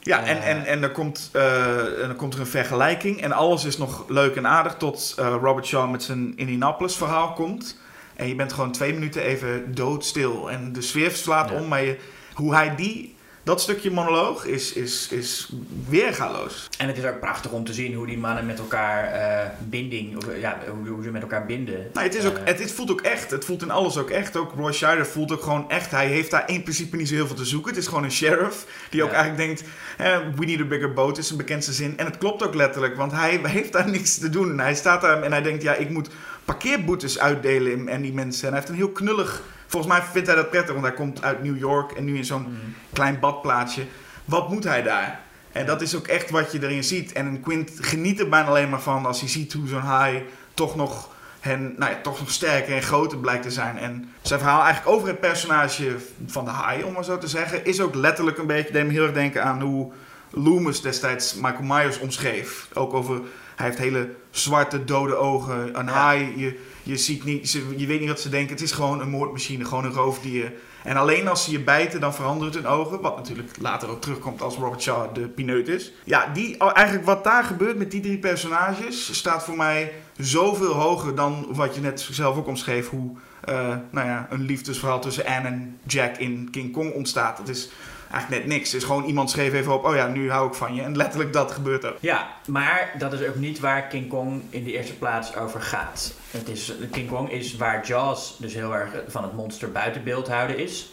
Ja, 0.00 0.24
en, 0.24 0.36
Eh. 0.42 0.48
en, 0.48 0.64
en, 0.66 0.80
dan 0.80 0.92
komt, 0.92 1.28
eh, 1.32 1.76
en 2.02 2.06
dan 2.06 2.16
komt 2.16 2.34
er 2.34 2.40
een 2.40 2.46
vergelijking 2.46 3.20
en 3.22 3.32
alles 3.32 3.64
is 3.64 3.76
nog 3.78 4.04
leuk 4.08 4.36
en 4.36 4.46
aardig 4.46 4.74
tot 4.74 5.14
eh, 5.18 5.26
Robert 5.42 5.66
Shaw 5.66 5.90
met 5.90 6.02
zijn 6.02 6.32
Indianapolis 6.36 6.96
verhaal 6.96 7.32
komt. 7.32 7.80
En 8.16 8.28
je 8.28 8.34
bent 8.34 8.52
gewoon 8.52 8.72
twee 8.72 8.92
minuten 8.94 9.22
even 9.22 9.74
doodstil 9.74 10.50
en 10.50 10.72
de 10.72 10.80
sfeer 10.82 11.10
slaat 11.10 11.50
Ja. 11.50 11.56
om, 11.56 11.68
maar 11.68 11.84
je, 11.84 11.96
hoe 12.34 12.54
hij 12.54 12.74
die, 12.76 13.14
dat 13.42 13.60
stukje 13.60 13.90
monoloog 13.90 14.44
is, 14.44 14.72
is, 14.72 15.08
is 15.10 15.52
weergaloos. 15.88 16.68
En 16.78 16.86
het 16.86 16.98
is 16.98 17.04
ook 17.04 17.20
prachtig 17.20 17.50
om 17.50 17.64
te 17.64 17.72
zien 17.72 17.94
hoe 17.94 18.06
die 18.06 18.18
mannen 18.18 18.46
met 18.46 18.58
elkaar 18.58 19.04
eh, 19.04 19.50
binding, 19.68 20.16
of, 20.16 20.24
ja, 20.40 20.58
hoe, 20.68 20.88
hoe 20.88 21.02
ze 21.02 21.10
met 21.10 21.22
elkaar 21.22 21.46
binden. 21.46 21.90
Nou, 21.92 22.06
het, 22.06 22.14
is 22.14 22.24
ook, 22.24 22.36
Eh, 22.36 22.44
het, 22.44 22.58
het 22.58 22.72
voelt 22.72 22.90
ook 22.90 23.00
echt. 23.00 23.30
Het 23.30 23.44
voelt 23.44 23.62
in 23.62 23.70
alles 23.70 23.98
ook 23.98 24.10
echt. 24.10 24.36
Ook 24.36 24.52
Roy 24.56 24.72
Scheider 24.72 25.06
voelt 25.06 25.32
ook 25.32 25.42
gewoon 25.42 25.70
echt. 25.70 25.90
Hij 25.90 26.06
heeft 26.06 26.30
daar 26.30 26.50
in 26.50 26.62
principe 26.62 26.96
niet 26.96 27.08
zo 27.08 27.14
heel 27.14 27.26
veel 27.26 27.36
te 27.36 27.44
zoeken. 27.44 27.70
Het 27.70 27.80
is 27.80 27.86
gewoon 27.88 28.04
een 28.04 28.12
sheriff 28.12 28.66
die 28.90 29.02
ook 29.02 29.12
eigenlijk 29.12 29.46
denkt... 29.46 29.64
eh, 29.98 30.18
we 30.36 30.44
need 30.44 30.60
a 30.60 30.64
bigger 30.64 30.92
boat 30.92 31.18
is 31.18 31.26
zijn 31.26 31.38
bekendste 31.38 31.72
zin. 31.72 31.98
En 31.98 32.06
het 32.06 32.18
klopt 32.18 32.42
ook 32.46 32.54
letterlijk, 32.54 32.96
want 32.96 33.12
hij 33.12 33.40
heeft 33.42 33.72
daar 33.72 33.90
niks 33.90 34.18
te 34.18 34.28
doen. 34.28 34.58
Hij 34.58 34.74
staat 34.74 35.00
daar 35.00 35.22
en 35.22 35.32
hij 35.32 35.42
denkt... 35.42 35.62
ja, 35.62 35.74
ik 35.74 35.90
moet 35.90 36.08
parkeerboetes 36.44 37.18
uitdelen 37.18 37.88
en 37.88 38.02
die 38.02 38.12
mensen. 38.12 38.42
En 38.42 38.48
hij 38.48 38.58
heeft 38.58 38.72
een 38.72 38.78
heel 38.78 38.92
knullig... 38.92 39.42
Volgens 39.72 39.92
mij 39.92 40.02
vindt 40.02 40.26
hij 40.26 40.36
dat 40.36 40.50
prettig, 40.50 40.72
want 40.72 40.86
hij 40.86 40.94
komt 40.94 41.22
uit 41.22 41.42
New 41.42 41.58
York... 41.58 41.92
en 41.92 42.04
nu 42.04 42.16
in 42.16 42.24
zo'n 42.24 42.42
mhm. 42.42 42.52
klein 42.92 43.20
badplaatsje. 43.20 43.86
Wat 44.24 44.48
moet 44.48 44.64
hij 44.64 44.82
daar? 44.82 45.20
En 45.52 45.66
dat 45.66 45.82
is 45.82 45.96
ook 45.96 46.06
echt 46.06 46.30
wat 46.30 46.52
je 46.52 46.62
erin 46.62 46.84
ziet. 46.84 47.12
En 47.12 47.26
een 47.26 47.40
Quint 47.40 47.70
geniet 47.80 48.20
er 48.20 48.28
bijna 48.28 48.48
alleen 48.48 48.70
maar 48.70 48.80
van 48.80 49.06
als 49.06 49.20
hij 49.20 49.28
ziet 49.28 49.52
hoe 49.52 49.68
zo'n 49.68 49.80
haai 49.80 50.24
toch 50.54 50.76
nog, 50.76 51.08
hen, 51.40 51.74
nou 51.76 51.92
ja, 51.92 52.00
toch 52.02 52.18
nog 52.18 52.30
sterker 52.30 52.74
en 52.74 52.82
groter 52.82 53.18
blijkt 53.18 53.42
te 53.42 53.50
zijn. 53.50 53.78
En 53.78 54.12
zijn 54.22 54.40
verhaal 54.40 54.62
eigenlijk 54.62 54.96
over 54.96 55.08
het 55.08 55.20
personage 55.20 55.96
van 56.26 56.44
de 56.44 56.50
haai, 56.50 56.82
om 56.82 56.92
maar 56.92 57.04
zo 57.04 57.18
te 57.18 57.28
zeggen, 57.28 57.64
is 57.64 57.80
ook 57.80 57.94
letterlijk 57.94 58.38
een 58.38 58.46
beetje, 58.46 58.72
deed 58.72 58.86
me 58.86 58.92
heel 58.92 59.02
erg 59.02 59.12
denken 59.12 59.44
aan 59.44 59.60
hoe 59.60 59.92
Loomis 60.30 60.80
destijds 60.80 61.34
Michael 61.34 61.62
Myers 61.62 61.98
omschreef. 61.98 62.68
Ook 62.74 62.94
over, 62.94 63.20
hij 63.56 63.66
heeft 63.66 63.78
hele 63.78 64.14
zwarte, 64.30 64.84
dode 64.84 65.14
ogen, 65.14 65.78
een 65.78 65.86
Ja. 65.86 65.92
haai, 65.92 66.32
je, 66.36 66.60
je, 66.82 66.96
ziet 66.96 67.24
niet, 67.24 67.50
je 67.76 67.86
weet 67.86 68.00
niet 68.00 68.08
wat 68.08 68.20
ze 68.20 68.28
denken. 68.28 68.50
Het 68.50 68.62
is 68.62 68.72
gewoon 68.72 69.00
een 69.00 69.10
moordmachine, 69.10 69.64
gewoon 69.64 69.84
een 69.84 69.92
roofdier. 69.92 70.52
En 70.84 70.96
alleen 70.96 71.28
als 71.28 71.44
ze 71.44 71.50
je 71.50 71.60
bijten, 71.60 72.00
dan 72.00 72.14
verandert 72.14 72.54
hun 72.54 72.66
ogen. 72.66 73.00
Wat 73.00 73.16
natuurlijk 73.16 73.50
later 73.60 73.88
ook 73.88 74.00
terugkomt 74.00 74.42
als 74.42 74.56
Robert 74.56 74.82
Shaw 74.82 75.14
de 75.14 75.28
pineut 75.28 75.68
is. 75.68 75.92
Ja, 76.04 76.26
die, 76.26 76.56
eigenlijk 76.56 77.06
wat 77.06 77.24
daar 77.24 77.44
gebeurt 77.44 77.78
met 77.78 77.90
die 77.90 78.00
drie 78.00 78.18
personages... 78.18 79.16
staat 79.16 79.44
voor 79.44 79.56
mij 79.56 79.92
zoveel 80.16 80.72
hoger 80.72 81.14
dan 81.14 81.46
wat 81.50 81.74
je 81.74 81.80
net 81.80 82.08
zelf 82.10 82.36
ook 82.36 82.46
omschreef... 82.46 82.88
hoe 82.88 83.10
eh, 83.44 83.76
nou 83.90 84.06
ja, 84.06 84.26
een 84.30 84.42
liefdesverhaal 84.42 85.00
tussen 85.00 85.26
Anne 85.26 85.48
en 85.48 85.78
Jack 85.86 86.16
in 86.16 86.48
King 86.50 86.72
Kong 86.72 86.92
ontstaat. 86.92 87.36
Dat 87.36 87.48
is 87.48 87.70
eigenlijk 88.12 88.44
net 88.44 88.54
niks. 88.56 88.74
Is 88.74 88.84
gewoon 88.84 89.04
iemand 89.04 89.30
schreef 89.30 89.52
even 89.52 89.72
op... 89.72 89.84
oh 89.84 89.94
ja, 89.94 90.06
nu 90.06 90.30
hou 90.30 90.48
ik 90.48 90.54
van 90.54 90.74
je. 90.74 90.82
En 90.82 90.96
letterlijk 90.96 91.32
dat 91.32 91.52
gebeurt 91.52 91.84
ook. 91.84 91.96
Ja, 92.00 92.28
maar 92.46 92.94
dat 92.98 93.12
is 93.12 93.26
ook 93.26 93.34
niet 93.34 93.60
waar 93.60 93.86
King 93.86 94.08
Kong 94.08 94.42
in 94.50 94.64
de 94.64 94.72
eerste 94.72 94.94
plaats 94.98 95.36
over 95.36 95.60
gaat. 95.60 96.14
Het 96.30 96.48
is, 96.48 96.72
King 96.90 97.08
Kong 97.08 97.30
is 97.30 97.56
waar 97.56 97.86
Jaws 97.86 98.36
dus 98.38 98.54
heel 98.54 98.74
erg 98.74 98.90
van 99.08 99.22
het 99.22 99.32
monster 99.32 99.72
buiten 99.72 100.04
beeld 100.04 100.28
houden 100.28 100.58
is. 100.58 100.92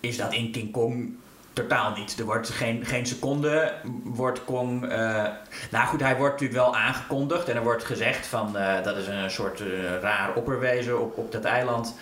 Is 0.00 0.16
dat 0.16 0.32
in 0.32 0.52
King 0.52 0.72
Kong 0.72 1.14
totaal 1.52 1.92
niet. 1.96 2.18
Er 2.18 2.24
wordt 2.24 2.48
geen, 2.48 2.86
geen 2.86 3.06
seconde 3.06 3.72
wordt 4.04 4.44
Kong... 4.44 4.88
eh, 4.88 5.24
nou 5.70 5.86
goed, 5.86 6.00
hij 6.00 6.16
wordt 6.16 6.32
natuurlijk 6.40 6.60
wel 6.60 6.76
aangekondigd 6.76 7.48
en 7.48 7.56
er 7.56 7.62
wordt 7.62 7.84
gezegd 7.84 8.26
van... 8.26 8.56
eh, 8.56 8.84
dat 8.84 8.96
is 8.96 9.06
een 9.06 9.30
soort 9.30 9.60
eh, 9.60 9.66
raar 10.00 10.34
opperwezen 10.34 11.00
op, 11.00 11.18
op 11.18 11.32
dat 11.32 11.44
eiland. 11.44 11.94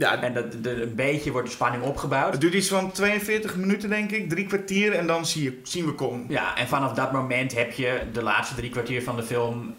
Ja, 0.00 0.22
En 0.22 0.34
dat, 0.34 0.52
de, 0.64 0.82
een 0.82 0.94
beetje 0.94 1.30
wordt 1.32 1.46
de 1.46 1.52
spanning 1.54 1.82
opgebouwd. 1.82 2.32
het 2.32 2.40
duurt 2.40 2.54
iets 2.54 2.68
van 2.68 2.92
42 2.92 3.56
minuten, 3.56 3.88
denk 3.88 4.10
ik. 4.10 4.28
Drie 4.28 4.46
kwartier 4.46 4.92
en 4.92 5.06
dan 5.06 5.26
zie 5.26 5.42
je, 5.42 5.60
zien 5.62 5.84
we 5.86 5.92
Kong. 5.94 6.24
Ja, 6.28 6.56
en 6.56 6.68
vanaf 6.68 6.92
dat 6.92 7.12
moment 7.12 7.54
heb 7.54 7.72
je 7.72 8.00
de 8.12 8.22
laatste 8.22 8.54
drie 8.54 8.70
kwartier 8.70 9.02
van 9.02 9.16
de 9.16 9.22
film 9.22 9.74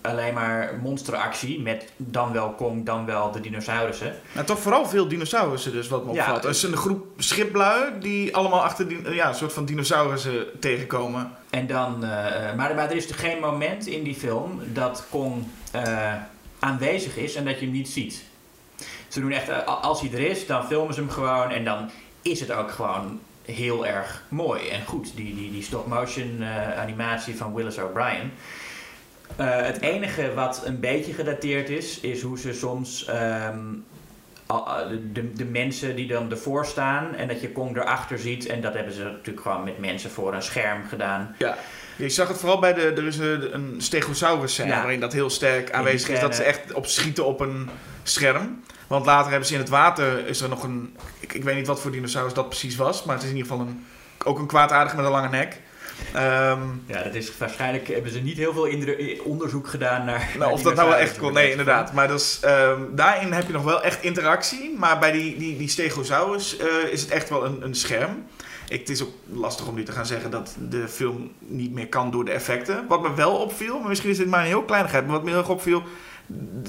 alleen 0.00 0.34
maar 0.34 0.78
monsteractie 0.82 1.60
met 1.60 1.92
dan 1.96 2.32
wel 2.32 2.50
Kong, 2.50 2.86
dan 2.86 3.06
wel 3.06 3.30
de 3.32 3.40
dinosaurussen. 3.40 4.14
Nou, 4.32 4.46
toch 4.46 4.58
vooral 4.58 4.86
veel 4.86 5.08
dinosaurussen 5.08 5.72
dus, 5.72 5.88
wat 5.88 6.04
me 6.06 6.12
Ja. 6.12 6.20
opvalt. 6.22 6.44
Er 6.44 6.50
is 6.50 6.62
een 6.62 6.76
groep 6.76 7.06
schiplui 7.18 7.92
die 8.00 8.36
allemaal 8.36 8.62
achter 8.62 8.88
die, 8.88 9.10
ja, 9.14 9.28
een 9.28 9.34
soort 9.34 9.52
van 9.52 9.64
dinosaurussen 9.64 10.46
tegenkomen. 10.60 11.30
En 11.50 11.66
dan, 11.66 12.04
eh, 12.04 12.54
maar, 12.56 12.74
maar 12.74 12.90
er 12.90 12.96
is 12.96 13.06
geen 13.10 13.40
moment 13.40 13.86
in 13.86 14.02
die 14.02 14.14
film 14.14 14.60
dat 14.72 15.06
Kong 15.10 15.44
eh, 15.72 16.14
aanwezig 16.58 17.16
is 17.16 17.34
en 17.34 17.44
dat 17.44 17.58
je 17.58 17.64
hem 17.64 17.74
niet 17.74 17.88
ziet. 17.88 18.24
Ze 19.08 19.20
doen 19.20 19.32
echt, 19.32 19.66
als 19.66 20.00
hij 20.00 20.10
er 20.12 20.30
is, 20.30 20.46
dan 20.46 20.66
filmen 20.66 20.94
ze 20.94 21.00
hem 21.00 21.10
gewoon 21.10 21.50
en 21.50 21.64
dan 21.64 21.90
is 22.22 22.40
het 22.40 22.52
ook 22.52 22.70
gewoon 22.70 23.20
heel 23.44 23.86
erg 23.86 24.22
mooi 24.28 24.68
en 24.68 24.84
goed. 24.84 25.16
Die, 25.16 25.34
die, 25.34 25.50
die 25.50 25.62
stop-motion 25.62 26.42
eh, 26.42 26.78
animatie 26.78 27.36
van 27.36 27.54
Willis 27.54 27.78
O'Brien. 27.78 28.32
Eh, 29.36 29.60
het 29.60 29.80
enige 29.80 30.34
wat 30.34 30.62
een 30.64 30.80
beetje 30.80 31.12
gedateerd 31.12 31.68
is, 31.68 32.00
is 32.00 32.22
hoe 32.22 32.38
ze 32.38 32.52
soms 32.52 33.04
ehm, 33.04 33.58
de, 35.12 35.32
de 35.32 35.44
mensen 35.44 35.96
die 35.96 36.06
dan 36.06 36.30
ervoor 36.30 36.66
staan 36.66 37.14
en 37.14 37.28
dat 37.28 37.40
je 37.40 37.52
Kong 37.52 37.76
erachter 37.76 38.18
ziet. 38.18 38.46
En 38.46 38.60
dat 38.60 38.74
hebben 38.74 38.92
ze 38.92 39.02
natuurlijk 39.02 39.40
gewoon 39.40 39.64
met 39.64 39.78
mensen 39.78 40.10
voor 40.10 40.34
een 40.34 40.42
scherm 40.42 40.84
gedaan. 40.88 41.34
Ja. 41.38 41.56
Je 41.96 42.08
zag 42.08 42.28
het 42.28 42.38
vooral 42.38 42.58
bij 42.58 42.74
de, 42.74 42.82
er 42.96 43.06
is 43.06 43.18
een, 43.18 43.54
een 43.54 43.74
stegosaurus 43.78 44.52
scène 44.52 44.68
Ja. 44.68 44.80
waarin 44.80 45.00
dat 45.00 45.12
heel 45.12 45.30
sterk 45.30 45.70
aanwezig 45.72 46.08
is. 46.08 46.20
Dat 46.20 46.34
ze 46.34 46.42
echt 46.42 46.72
op 46.72 46.86
schieten 46.86 47.24
op 47.24 47.40
een 47.40 47.68
scherm. 48.02 48.62
Want 48.86 49.06
later 49.06 49.30
hebben 49.30 49.48
ze 49.48 49.54
in 49.54 49.60
het 49.60 49.68
water, 49.68 50.26
is 50.26 50.40
er 50.40 50.48
nog 50.48 50.62
een, 50.62 50.96
ik, 51.20 51.32
ik 51.32 51.44
weet 51.44 51.56
niet 51.56 51.66
wat 51.66 51.80
voor 51.80 51.90
dinosaurus 51.90 52.34
dat 52.34 52.48
precies 52.48 52.76
was. 52.76 53.04
Maar 53.04 53.14
het 53.14 53.24
is 53.24 53.30
in 53.30 53.36
ieder 53.36 53.50
geval 53.52 53.66
een, 53.66 53.84
ook 54.24 54.38
een 54.38 54.46
kwaadaardige 54.46 54.96
met 54.96 55.04
een 55.04 55.10
lange 55.10 55.28
nek. 55.28 55.60
Ehm, 56.12 56.60
Ja, 56.86 57.02
dat 57.02 57.14
is 57.14 57.38
waarschijnlijk 57.38 57.88
hebben 57.88 58.12
ze 58.12 58.18
niet 58.18 58.36
heel 58.36 58.52
veel 58.52 58.68
onderzoek 59.24 59.68
gedaan 59.68 60.04
naar. 60.04 60.30
Nou, 60.38 60.52
of 60.52 60.62
dat 60.62 60.74
nou 60.74 60.88
wel 60.88 60.98
echt 60.98 61.18
kon, 61.18 61.32
nee, 61.32 61.50
inderdaad. 61.50 61.92
Maar 61.92 62.08
dat 62.08 62.20
is, 62.20 62.38
ehm, 62.42 62.80
daarin 62.90 63.32
heb 63.32 63.46
je 63.46 63.52
nog 63.52 63.64
wel 63.64 63.82
echt 63.82 64.02
interactie. 64.02 64.74
Maar 64.78 64.98
bij 64.98 65.12
die, 65.12 65.36
die, 65.38 65.56
die 65.58 65.68
Stegosaurus 65.68 66.56
eh, 66.56 66.66
is 66.90 67.00
het 67.00 67.10
echt 67.10 67.28
wel 67.28 67.44
een, 67.44 67.62
een 67.64 67.74
scherm. 67.74 68.26
Het 68.68 68.88
is 68.88 69.02
ook 69.02 69.12
lastig 69.26 69.68
om 69.68 69.74
nu 69.74 69.84
te 69.84 69.92
gaan 69.92 70.06
zeggen 70.06 70.30
dat 70.30 70.56
de 70.68 70.88
film 70.88 71.32
niet 71.38 71.72
meer 71.72 71.88
kan 71.88 72.10
door 72.10 72.24
de 72.24 72.32
effecten. 72.32 72.86
Wat 72.88 73.02
me 73.02 73.14
wel 73.14 73.36
opviel, 73.36 73.78
maar 73.78 73.88
misschien 73.88 74.10
is 74.10 74.16
dit 74.16 74.26
maar 74.26 74.40
een 74.40 74.46
heel 74.46 74.62
kleinigheid, 74.62 75.04
maar 75.04 75.14
wat 75.14 75.22
me 75.22 75.30
heel 75.30 75.38
erg 75.38 75.48
opviel, 75.48 75.82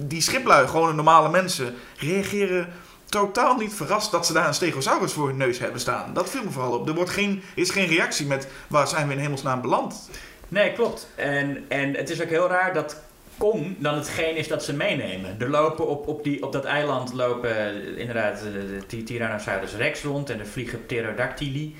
die 0.07 0.21
schiplui, 0.21 0.67
gewoon 0.67 0.95
normale 0.95 1.29
mensen, 1.29 1.73
reageren 1.97 2.73
totaal 3.09 3.57
niet 3.57 3.73
verrast 3.73 4.11
dat 4.11 4.25
ze 4.25 4.33
daar 4.33 4.47
een 4.47 4.53
stegosaurus 4.53 5.13
voor 5.13 5.27
hun 5.27 5.37
neus 5.37 5.59
hebben 5.59 5.79
staan. 5.79 6.13
Dat 6.13 6.29
viel 6.29 6.43
me 6.43 6.49
vooral 6.49 6.79
op. 6.79 6.87
Er 6.87 6.95
wordt 6.95 7.09
geen, 7.09 7.41
is 7.55 7.69
geen 7.69 7.87
reactie 7.87 8.25
met 8.25 8.47
waar 8.67 8.87
zijn 8.87 9.07
we 9.07 9.13
in 9.13 9.19
hemelsnaam 9.19 9.61
beland. 9.61 10.09
Nee, 10.47 10.73
klopt. 10.73 11.07
En, 11.15 11.65
en 11.67 11.93
het 11.93 12.09
is 12.09 12.21
ook 12.21 12.29
heel 12.29 12.47
raar 12.47 12.73
dat 12.73 13.01
Kong 13.37 13.75
dan 13.77 13.95
hetgeen 13.95 14.35
is 14.35 14.47
dat 14.47 14.63
ze 14.63 14.73
meenemen. 14.73 15.35
Er 15.39 15.49
lopen 15.49 15.87
op, 15.87 16.07
op, 16.07 16.23
die, 16.23 16.43
op 16.43 16.51
dat 16.51 16.65
eiland 16.65 17.13
lopen 17.13 17.57
eh, 17.57 17.97
inderdaad 17.97 18.41
de, 18.41 18.79
de 18.87 19.03
Tyrannosaurus 19.03 19.75
rex 19.75 20.03
rond 20.03 20.29
en 20.29 20.39
er 20.39 20.47
vliegen 20.47 20.85
pterodactyli. 20.85 21.75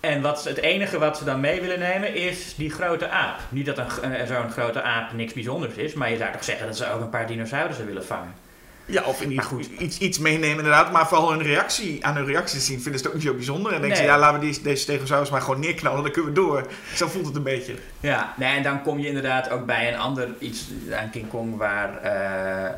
En 0.00 0.22
wat, 0.22 0.44
het 0.44 0.58
enige 0.58 0.98
wat 0.98 1.18
ze 1.18 1.24
dan 1.24 1.40
mee 1.40 1.60
willen 1.60 1.78
nemen 1.78 2.14
is 2.14 2.54
die 2.54 2.70
grote 2.70 3.08
aap. 3.08 3.38
Niet 3.48 3.66
dat 3.66 3.78
een, 3.78 4.14
eh, 4.14 4.26
zo'n 4.26 4.50
grote 4.50 4.82
aap 4.82 5.12
niks 5.12 5.32
bijzonders 5.32 5.74
is, 5.74 5.94
maar 5.94 6.10
je 6.10 6.16
zou 6.16 6.32
toch 6.32 6.44
zeggen 6.44 6.66
dat 6.66 6.76
ze 6.76 6.90
ook 6.90 7.00
een 7.00 7.10
paar 7.10 7.26
dinosaurussen 7.26 7.86
willen 7.86 8.04
vangen. 8.04 8.34
Ja, 8.86 9.02
of 9.02 9.20
in 9.22 9.28
ieder 9.30 9.44
geval 9.44 9.60
iets, 9.78 9.98
iets 9.98 10.18
meenemen 10.18 10.56
inderdaad. 10.56 10.92
Maar 10.92 11.08
vooral 11.08 11.30
hun 11.30 11.42
reactie, 11.42 12.06
aan 12.06 12.16
hun 12.16 12.26
reacties 12.26 12.66
zien 12.66 12.80
vinden 12.80 13.00
ze 13.00 13.06
het 13.06 13.14
ook 13.14 13.20
niet 13.20 13.28
zo 13.30 13.34
bijzonder. 13.36 13.72
En 13.72 13.80
denken 13.80 13.98
Nee. 13.98 14.06
ze, 14.06 14.12
ja, 14.12 14.18
laten 14.18 14.40
we 14.40 14.60
deze 14.62 14.80
stegosaurus 14.82 15.30
maar 15.30 15.40
gewoon 15.40 15.60
neerknallen, 15.60 16.02
dan 16.02 16.12
kunnen 16.12 16.30
we 16.34 16.40
door. 16.40 16.66
Zo 16.94 17.06
voelt 17.08 17.26
het 17.26 17.36
een 17.36 17.42
beetje. 17.42 17.74
Ja, 18.00 18.34
nee, 18.36 18.56
en 18.56 18.62
dan 18.62 18.82
kom 18.82 18.98
je 18.98 19.06
inderdaad 19.06 19.50
ook 19.50 19.66
bij 19.66 19.92
een 19.92 19.98
ander 19.98 20.28
iets 20.38 20.64
aan 20.92 21.10
King 21.10 21.28
Kong 21.28 21.56
waar. 21.56 21.96
eh, 22.02 22.70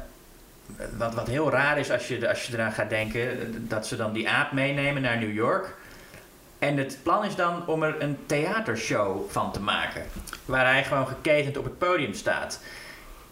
wat, 0.97 1.15
wat 1.15 1.29
heel 1.29 1.51
raar 1.51 1.79
is 1.79 1.91
als 1.91 2.09
je, 2.09 2.29
als 2.29 2.47
je 2.47 2.53
eraan 2.53 2.73
gaat 2.73 2.89
denken, 2.91 3.29
dat 3.69 3.87
ze 3.87 3.97
dan 3.97 4.13
die 4.13 4.29
aap 4.29 4.53
meenemen 4.53 5.03
naar 5.03 5.19
New 5.19 5.35
York. 5.35 5.75
En 6.59 6.77
het 6.77 6.99
plan 7.03 7.25
is 7.25 7.35
dan 7.35 7.67
om 7.67 7.83
er 7.83 8.03
een 8.03 8.17
theatershow 8.27 9.31
van 9.31 9.53
te 9.53 9.61
maken. 9.61 10.03
Waar 10.45 10.67
hij 10.67 10.85
gewoon 10.85 11.07
geketend 11.07 11.57
op 11.57 11.65
het 11.65 11.79
podium 11.79 12.15
staat. 12.15 12.61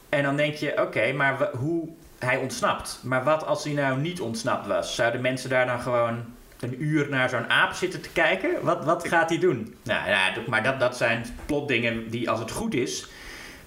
En 0.09 0.23
dan 0.23 0.37
denk 0.37 0.55
je, 0.55 0.81
oké, 0.83 1.13
maar 1.13 1.49
hoe 1.59 1.89
hij 2.23 2.37
ontsnapt. 2.37 3.01
Maar 3.03 3.25
wat 3.25 3.47
als 3.47 3.65
hij 3.65 3.73
nou 3.73 4.01
niet 4.01 4.21
ontsnapt 4.21 4.67
was? 4.67 4.95
Zouden 4.95 5.21
mensen 5.21 5.51
daar 5.51 5.67
dan 5.67 5.81
gewoon 5.81 6.25
een 6.61 6.83
uur 6.83 7.09
naar 7.09 7.29
zo'n 7.29 7.51
aap 7.51 7.73
zitten 7.73 8.01
te 8.01 8.09
kijken? 8.09 8.51
Wat, 8.63 8.85
wat 8.85 9.09
gaat 9.09 9.29
hij 9.29 9.39
doen? 9.39 9.75
Nou 9.83 10.09
ja, 10.09 10.33
maar 10.47 10.63
dat, 10.63 10.81
dat 10.81 10.97
zijn 10.97 11.25
plotdingen 11.47 12.11
die, 12.11 12.31
als 12.31 12.41
het 12.41 12.51
goed 12.51 12.75
is, 12.75 13.07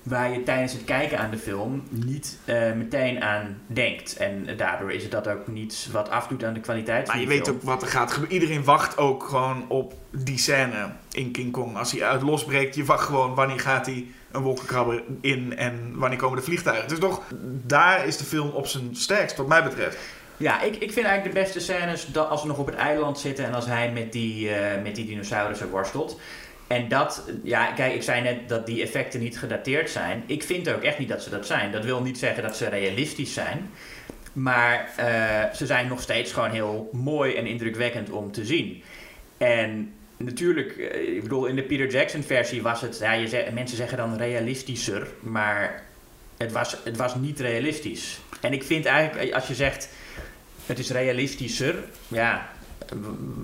waar 0.03 0.31
je 0.31 0.43
tijdens 0.43 0.73
het 0.73 0.83
kijken 0.83 1.19
aan 1.19 1.31
de 1.31 1.37
film 1.37 1.83
niet 1.89 2.37
eh, 2.45 2.71
meteen 2.73 3.23
aan 3.23 3.57
denkt. 3.67 4.17
En 4.17 4.47
daardoor 4.57 4.91
is 4.91 5.03
het 5.03 5.11
dat 5.11 5.27
ook 5.27 5.47
niet 5.47 5.89
wat 5.91 6.09
afdoet 6.09 6.43
aan 6.43 6.53
de 6.53 6.59
kwaliteit 6.59 7.07
Maar 7.07 7.19
je 7.19 7.27
weet 7.27 7.43
film. 7.43 7.55
ook 7.55 7.61
wat 7.61 7.81
er 7.81 7.87
gaat 7.87 8.11
gebeuren. 8.11 8.37
Iedereen 8.37 8.63
wacht 8.63 8.97
ook 8.97 9.23
gewoon 9.23 9.65
op 9.67 9.93
die 10.11 10.37
scène 10.37 10.91
in 11.11 11.31
King 11.31 11.51
Kong. 11.51 11.77
Als 11.77 11.91
hij 11.91 12.03
uit 12.03 12.21
losbreekt, 12.21 12.75
je 12.75 12.85
wacht 12.85 13.05
gewoon 13.05 13.35
wanneer 13.35 13.59
gaat 13.59 13.85
hij 13.85 14.05
een 14.35 14.41
wolkenkrabber 14.41 15.03
in 15.21 15.57
en 15.57 15.91
wanneer 15.95 16.17
komen 16.17 16.37
de 16.37 16.43
vliegtuigen. 16.43 16.87
Dus 16.87 16.99
toch, 16.99 17.21
daar 17.65 18.05
is 18.05 18.17
de 18.17 18.23
film 18.23 18.49
op 18.49 18.67
zijn 18.67 18.95
sterkst, 18.95 19.37
wat 19.37 19.47
mij 19.47 19.63
betreft. 19.63 19.97
Ja, 20.37 20.61
ik, 20.61 20.75
ik 20.75 20.91
vind 20.91 21.05
eigenlijk 21.05 21.35
de 21.35 21.41
beste 21.41 21.59
scènes 21.59 22.05
dat 22.05 22.29
als 22.29 22.41
we 22.41 22.47
nog 22.47 22.57
op 22.57 22.65
het 22.65 22.75
eiland 22.75 23.19
zitten 23.19 23.45
en 23.45 23.53
als 23.53 23.65
hij 23.65 23.91
met 23.91 24.11
die, 24.11 24.49
eh, 24.49 24.83
met 24.83 24.95
die 24.95 25.05
dinosaurussen 25.05 25.69
worstelt. 25.69 26.19
En 26.67 26.87
dat, 26.87 27.23
ja, 27.43 27.71
kijk, 27.71 27.93
ik 27.93 28.03
zei 28.03 28.21
net 28.21 28.49
dat 28.49 28.65
die 28.65 28.81
effecten 28.81 29.19
niet 29.19 29.39
gedateerd 29.39 29.89
zijn. 29.89 30.23
Ik 30.25 30.43
vind 30.43 30.69
ook 30.69 30.81
echt 30.81 30.99
niet 30.99 31.09
dat 31.09 31.23
ze 31.23 31.29
dat 31.29 31.45
zijn. 31.45 31.71
Dat 31.71 31.85
wil 31.85 32.01
niet 32.01 32.17
zeggen 32.17 32.43
dat 32.43 32.57
ze 32.57 32.69
realistisch 32.69 33.33
zijn. 33.33 33.69
Maar 34.33 34.89
eh, 34.95 35.53
ze 35.53 35.65
zijn 35.65 35.87
nog 35.87 36.01
steeds 36.01 36.31
gewoon 36.31 36.51
heel 36.51 36.89
mooi 36.91 37.35
en 37.35 37.45
indrukwekkend 37.45 38.09
om 38.09 38.31
te 38.31 38.45
zien. 38.45 38.83
En 39.37 39.93
natuurlijk, 40.17 40.77
eh, 40.77 41.15
ik 41.15 41.23
bedoel, 41.23 41.45
in 41.45 41.55
de 41.55 41.63
Peter 41.63 41.89
Jackson 41.89 42.23
versie 42.23 42.61
was 42.61 42.81
het, 42.81 42.97
ja, 42.99 43.11
je 43.11 43.45
mensen 43.53 43.77
zeggen 43.77 43.97
dan 43.97 44.17
realistischer, 44.17 45.07
maar 45.19 45.83
het 46.37 46.51
was, 46.51 46.77
het 46.83 46.97
was 46.97 47.15
niet 47.15 47.39
realistisch. 47.39 48.19
En 48.41 48.53
ik 48.53 48.63
vind 48.63 48.85
eigenlijk, 48.85 49.33
als 49.33 49.47
je 49.47 49.55
zegt, 49.55 49.89
het 50.65 50.79
is 50.79 50.89
realistischer, 50.89 51.75
ja, 52.07 52.49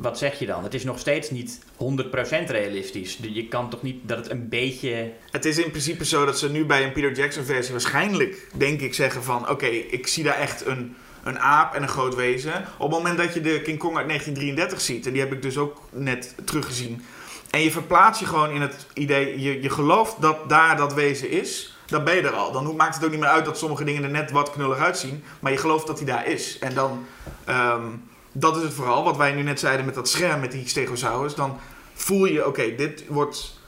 wat 0.01 0.17
zeg 0.17 0.39
je 0.39 0.45
dan? 0.45 0.63
Het 0.63 0.73
is 0.73 0.83
nog 0.83 0.99
steeds 0.99 1.29
niet 1.29 1.59
100% 1.77 2.49
realistisch. 2.49 3.17
Je 3.21 3.47
kan 3.47 3.69
toch 3.69 3.81
niet 3.81 3.97
dat 4.01 4.17
het 4.17 4.29
een 4.29 4.49
beetje. 4.49 5.11
Het 5.31 5.45
is 5.45 5.57
in 5.57 5.69
principe 5.69 6.05
zo 6.05 6.25
dat 6.25 6.39
ze 6.39 6.49
nu 6.49 6.65
bij 6.65 6.83
een 6.83 6.91
Peter 6.91 7.11
Jackson 7.11 7.43
versie 7.43 7.71
waarschijnlijk, 7.71 8.47
denk 8.53 8.81
ik, 8.81 8.93
zeggen 8.93 9.23
van... 9.23 9.49
Oké, 9.49 9.65
ik 9.65 10.07
zie 10.07 10.23
daar 10.23 10.39
echt 10.39 10.65
een, 10.65 10.95
een 11.23 11.39
aap 11.39 11.73
en 11.73 11.81
een 11.81 11.89
groot 11.89 12.15
wezen. 12.15 12.65
Op 12.77 12.89
het 12.89 12.97
moment 12.97 13.17
dat 13.17 13.33
je 13.33 13.41
de 13.41 13.61
King 13.61 13.79
Kong 13.79 13.97
uit 13.97 14.07
1933 14.07 14.81
ziet, 14.81 15.05
en 15.05 15.11
die 15.11 15.21
heb 15.21 15.33
ik 15.33 15.41
dus 15.41 15.57
ook 15.57 15.81
net 15.89 16.35
teruggezien... 16.45 17.05
En 17.51 17.61
je 17.61 17.71
verplaatst 17.71 18.19
je 18.19 18.25
gewoon 18.25 18.49
in 18.49 18.61
het 18.61 18.85
idee, 18.93 19.41
je, 19.41 19.61
je 19.61 19.69
gelooft 19.69 20.21
dat 20.21 20.49
daar 20.49 20.77
dat 20.77 20.93
wezen 20.93 21.29
is... 21.29 21.75
Dan 21.91 22.03
ben 22.03 22.15
je 22.15 22.21
er 22.21 22.33
al. 22.33 22.51
Dan 22.51 22.75
maakt 22.75 22.95
het 22.95 23.03
ook 23.03 23.11
niet 23.11 23.19
meer 23.19 23.29
uit 23.29 23.45
dat 23.45 23.57
sommige 23.57 23.83
dingen 23.83 24.03
er 24.03 24.09
net 24.09 24.31
wat 24.31 24.51
knullig 24.51 24.77
uitzien. 24.77 25.23
Maar 25.39 25.51
je 25.51 25.57
gelooft 25.57 25.87
dat 25.87 25.97
hij 25.97 26.07
daar 26.07 26.27
is. 26.27 26.59
En 26.59 26.73
dan, 26.73 27.05
ehm, 27.45 27.83
dat 28.31 28.57
is 28.57 28.63
het 28.63 28.73
vooral. 28.73 29.03
Wat 29.03 29.17
wij 29.17 29.31
nu 29.31 29.41
net 29.41 29.59
zeiden 29.59 29.85
met 29.85 29.95
dat 29.95 30.09
scherm 30.09 30.39
met 30.39 30.51
die 30.51 30.67
stegosaurus. 30.67 31.35
Dan 31.35 31.59
voel 31.93 32.25
je, 32.25 32.47
oké, 32.47 32.75
dit 32.75 33.03
wordt 33.07 33.60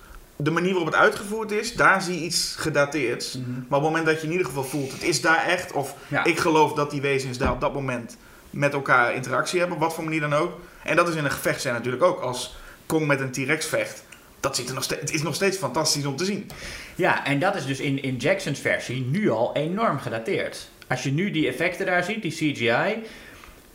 de 0.44 0.52
manier 0.52 0.70
waarop 0.74 0.92
het 0.92 1.02
uitgevoerd 1.02 1.52
is, 1.52 1.74
daar 1.76 2.02
zie 2.02 2.16
je 2.20 2.26
iets 2.26 2.56
gedateerd. 2.58 3.38
Maar 3.46 3.80
op 3.80 3.84
het 3.86 3.92
moment 3.92 4.06
dat 4.06 4.20
je 4.20 4.26
in 4.26 4.32
ieder 4.32 4.48
geval 4.48 4.64
voelt, 4.64 4.92
het 4.92 5.04
is 5.04 5.22
daar 5.22 5.46
echt, 5.48 5.72
of 5.72 5.96
Ja. 6.08 6.24
ik 6.24 6.38
geloof 6.40 6.74
dat 6.74 6.92
die 6.92 7.02
wezens 7.02 7.38
daar 7.38 7.52
op 7.52 7.62
dat 7.62 7.74
moment 7.74 8.18
met 8.50 8.74
elkaar 8.74 9.14
interactie 9.16 9.60
hebben, 9.60 9.78
op 9.78 9.84
wat 9.84 9.94
voor 9.94 10.04
manier 10.04 10.20
dan 10.22 10.34
ook. 10.34 10.60
En 10.84 10.96
dat 10.96 11.08
is 11.10 11.16
in 11.16 11.26
een 11.26 11.32
gevecht 11.32 11.62
zijn 11.62 11.74
natuurlijk 11.74 12.04
ook. 12.04 12.20
Als 12.20 12.56
Kong 12.86 13.08
met 13.08 13.20
een 13.20 13.32
T-Rex 13.32 13.66
vecht, 13.66 14.04
dat 14.40 14.56
ziet 14.56 14.68
er 14.68 14.74
nog 14.76 14.84
steeds, 14.84 15.02
het 15.02 15.14
is 15.14 15.22
nog 15.22 15.36
steeds 15.36 15.58
fantastisch 15.58 16.06
om 16.06 16.16
te 16.16 16.26
zien. 16.26 16.50
Ja, 16.96 17.26
en 17.26 17.40
dat 17.40 17.56
is 17.56 17.66
dus 17.66 17.80
in, 17.80 18.02
in 18.04 18.16
Jackson's 18.18 18.60
versie 18.60 19.06
nu 19.06 19.30
al 19.30 19.56
enorm 19.56 20.00
gedateerd. 20.00 20.70
Als 20.88 21.04
je 21.04 21.12
nu 21.12 21.32
die 21.32 21.48
effecten 21.48 21.86
daar 21.86 22.04
ziet, 22.04 22.22
die 22.22 22.32
CGI, 22.32 23.04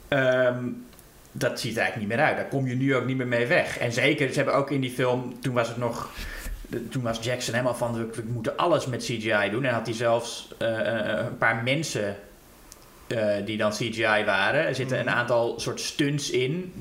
ehm, 0.08 0.64
dat 1.32 1.60
ziet 1.60 1.76
er 1.76 1.82
eigenlijk 1.82 2.08
niet 2.08 2.18
meer 2.18 2.26
uit. 2.26 2.36
Daar 2.36 2.48
kom 2.48 2.66
je 2.66 2.74
nu 2.74 2.96
ook 2.96 3.06
niet 3.06 3.16
meer 3.16 3.26
mee 3.26 3.46
weg. 3.46 3.78
En 3.78 3.92
zeker, 3.92 4.28
ze 4.28 4.34
hebben 4.34 4.54
ook 4.54 4.70
in 4.70 4.80
die 4.80 4.90
film, 4.90 5.40
toen 5.40 5.54
was 5.54 5.68
het 5.68 5.76
nog. 5.76 6.10
De- 6.68 6.88
Toen 6.88 7.02
was 7.02 7.18
Jackson 7.22 7.54
helemaal 7.54 7.74
van, 7.74 7.92
we, 7.94 8.06
we 8.14 8.22
moeten 8.32 8.56
alles 8.56 8.86
met 8.86 9.02
CGI 9.04 9.50
doen. 9.50 9.64
En 9.64 9.74
had 9.74 9.86
hij 9.86 9.94
zelfs 9.94 10.48
eh, 10.58 10.80
eh, 11.10 11.26
een 11.26 11.38
paar 11.38 11.62
mensen 11.64 12.16
eh, 13.06 13.26
die 13.44 13.56
dan 13.56 13.70
CGI 13.70 14.22
waren. 14.24 14.66
Er 14.66 14.74
zitten 14.74 14.98
een 14.98 15.10
aantal 15.10 15.60
soort 15.60 15.80
stunts 15.80 16.30
in. 16.30 16.72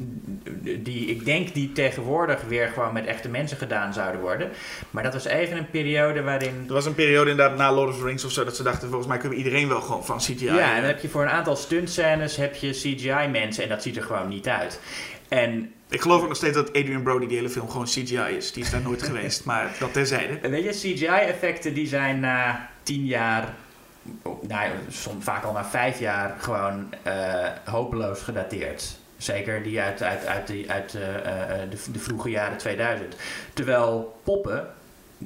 Die 0.83 1.05
ik 1.07 1.25
denk 1.25 1.53
die 1.53 1.71
tegenwoordig 1.71 2.41
weer 2.47 2.67
gewoon 2.67 2.93
met 2.93 3.05
echte 3.05 3.29
mensen 3.29 3.57
gedaan 3.57 3.93
zouden 3.93 4.21
worden. 4.21 4.49
Maar 4.89 5.03
dat 5.03 5.13
was 5.13 5.25
even 5.25 5.57
een 5.57 5.69
periode 5.69 6.21
waarin. 6.21 6.63
Er 6.67 6.73
was 6.73 6.85
een 6.85 6.95
periode 6.95 7.29
inderdaad 7.29 7.57
na 7.57 7.71
Lord 7.73 7.89
of 7.89 7.97
the 7.97 8.03
Rings 8.05 8.25
of 8.25 8.31
zo, 8.31 8.43
dat 8.43 8.55
ze 8.55 8.63
dachten, 8.63 8.87
volgens 8.87 9.07
mij 9.07 9.17
kunnen 9.17 9.37
we 9.37 9.43
iedereen 9.43 9.67
wel 9.67 9.81
gewoon 9.81 10.05
van 10.05 10.17
CGI. 10.17 10.45
Ja, 10.45 10.69
en 10.75 10.79
dan 10.81 10.89
heb 10.89 10.99
je 11.01 11.09
voor 11.09 11.21
een 11.21 11.29
aantal 11.29 11.55
stuntscènes 11.55 12.35
heb 12.35 12.55
je 12.55 12.69
CGI-mensen 12.71 13.63
en 13.63 13.69
dat 13.69 13.81
ziet 13.81 13.97
er 13.97 14.03
gewoon 14.03 14.27
niet 14.27 14.47
uit. 14.47 14.79
En 15.27 15.71
Ik 15.89 16.01
geloof 16.01 16.21
ook 16.21 16.27
nog 16.27 16.37
steeds 16.37 16.55
dat 16.55 16.69
Adrian 16.69 17.01
Brody 17.01 17.27
die 17.27 17.37
hele 17.37 17.49
film 17.49 17.69
gewoon 17.69 17.85
CGI 17.85 18.35
is. 18.37 18.51
Die 18.51 18.63
is 18.63 18.69
daar 18.69 18.81
nooit 18.81 19.03
geweest, 19.09 19.45
maar 19.45 19.75
dat 19.79 19.93
terzijde. 19.93 20.49
weet 20.49 20.63
je, 20.63 20.93
CGI-effecten 20.93 21.73
die 21.73 21.87
zijn 21.87 22.19
na 22.19 22.69
tien 22.83 23.05
jaar, 23.05 23.53
nou, 24.23 24.45
ja, 24.47 24.71
soms 24.89 25.23
vaak 25.23 25.43
al 25.43 25.53
na 25.53 25.65
vijf 25.65 25.99
jaar, 25.99 26.35
gewoon 26.39 26.93
eh, 27.03 27.45
hopeloos 27.65 28.21
gedateerd. 28.21 28.97
Zeker 29.17 29.63
die 29.63 29.81
uit, 29.81 30.03
uit, 30.03 30.25
uit, 30.25 30.47
die, 30.47 30.71
uit 30.71 30.95
eh, 30.95 31.15
eh, 31.15 31.69
de, 31.69 31.91
de 31.91 31.99
vroege 31.99 32.29
jaren 32.29 32.57
2000. 32.57 33.15
Terwijl 33.53 34.19
poppen, 34.23 34.67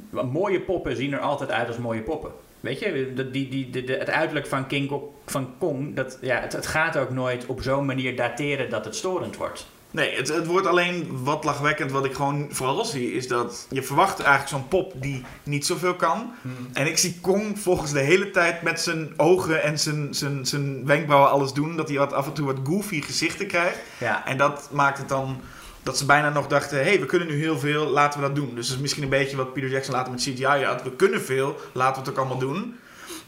mooie 0.09 0.61
poppen 0.61 0.95
zien 0.95 1.13
er 1.13 1.19
altijd 1.19 1.51
uit 1.51 1.67
als 1.67 1.77
mooie 1.77 2.01
poppen. 2.01 2.31
Weet 2.59 2.79
je, 2.79 3.13
die, 3.31 3.69
die, 3.69 3.91
het 3.97 4.09
uiterlijk 4.09 4.47
van 4.47 4.67
King 4.67 4.87
Kong, 4.87 5.03
van 5.25 5.53
Kong 5.57 5.95
dat, 5.95 6.17
ja, 6.21 6.39
het, 6.39 6.53
het 6.53 6.67
gaat 6.67 6.97
ook 6.97 7.09
nooit 7.09 7.45
op 7.45 7.61
zo'n 7.61 7.85
manier 7.85 8.15
dateren 8.15 8.69
dat 8.69 8.85
het 8.85 8.95
storend 8.95 9.35
wordt. 9.35 9.67
Nee, 9.91 10.15
het, 10.15 10.27
het 10.27 10.45
wordt 10.45 10.67
alleen 10.67 11.23
wat 11.23 11.43
lachwekkend. 11.43 11.91
Wat 11.91 12.05
ik 12.05 12.13
gewoon 12.13 12.47
vooral 12.49 12.85
zie, 12.85 13.13
is 13.13 13.27
dat 13.27 13.67
je 13.69 13.83
verwacht 13.83 14.19
eigenlijk 14.19 14.49
zo'n 14.49 14.67
pop 14.67 14.93
die 15.01 15.23
niet 15.43 15.65
zoveel 15.65 15.95
kan. 15.95 16.31
En 16.73 16.87
ik 16.87 16.97
zie 16.97 17.17
Kong 17.21 17.59
volgens 17.59 17.91
de 17.91 17.99
hele 17.99 18.31
tijd 18.31 18.61
met 18.61 18.81
zijn 18.81 19.13
ogen 19.17 19.63
en 19.63 19.79
zijn, 19.79 20.13
zijn, 20.13 20.45
zijn 20.45 20.85
wenkbrauwen 20.85 21.29
alles 21.29 21.53
doen. 21.53 21.75
Dat 21.75 21.89
hij 21.89 21.97
wat, 21.97 22.13
af 22.13 22.25
en 22.25 22.33
toe 22.33 22.45
wat 22.45 22.59
goofy 22.63 23.01
gezichten 23.01 23.47
krijgt. 23.47 23.79
Ja, 23.97 24.25
En 24.25 24.37
dat 24.37 24.69
maakt 24.71 24.97
het 24.97 25.09
dan 25.09 25.41
dat 25.83 25.97
ze 25.97 26.05
bijna 26.05 26.29
nog 26.29 26.47
dachten: 26.47 26.77
hé, 26.77 26.83
hey, 26.83 26.99
we 26.99 27.05
kunnen 27.05 27.27
nu 27.27 27.39
heel 27.39 27.59
veel, 27.59 27.85
laten 27.87 28.19
we 28.19 28.25
dat 28.25 28.35
doen. 28.35 28.55
Dus 28.55 28.67
dat 28.67 28.75
is 28.75 28.81
misschien 28.81 29.03
een 29.03 29.09
beetje 29.09 29.37
wat 29.37 29.53
Peter 29.53 29.69
Jackson 29.69 29.93
later 29.93 30.11
met 30.11 30.21
CGI 30.21 30.63
had. 30.63 30.83
We 30.83 30.95
kunnen 30.95 31.21
veel, 31.21 31.55
laten 31.73 31.93
we 31.93 32.09
het 32.09 32.09
ook 32.09 32.25
allemaal 32.25 32.49
doen. 32.49 32.75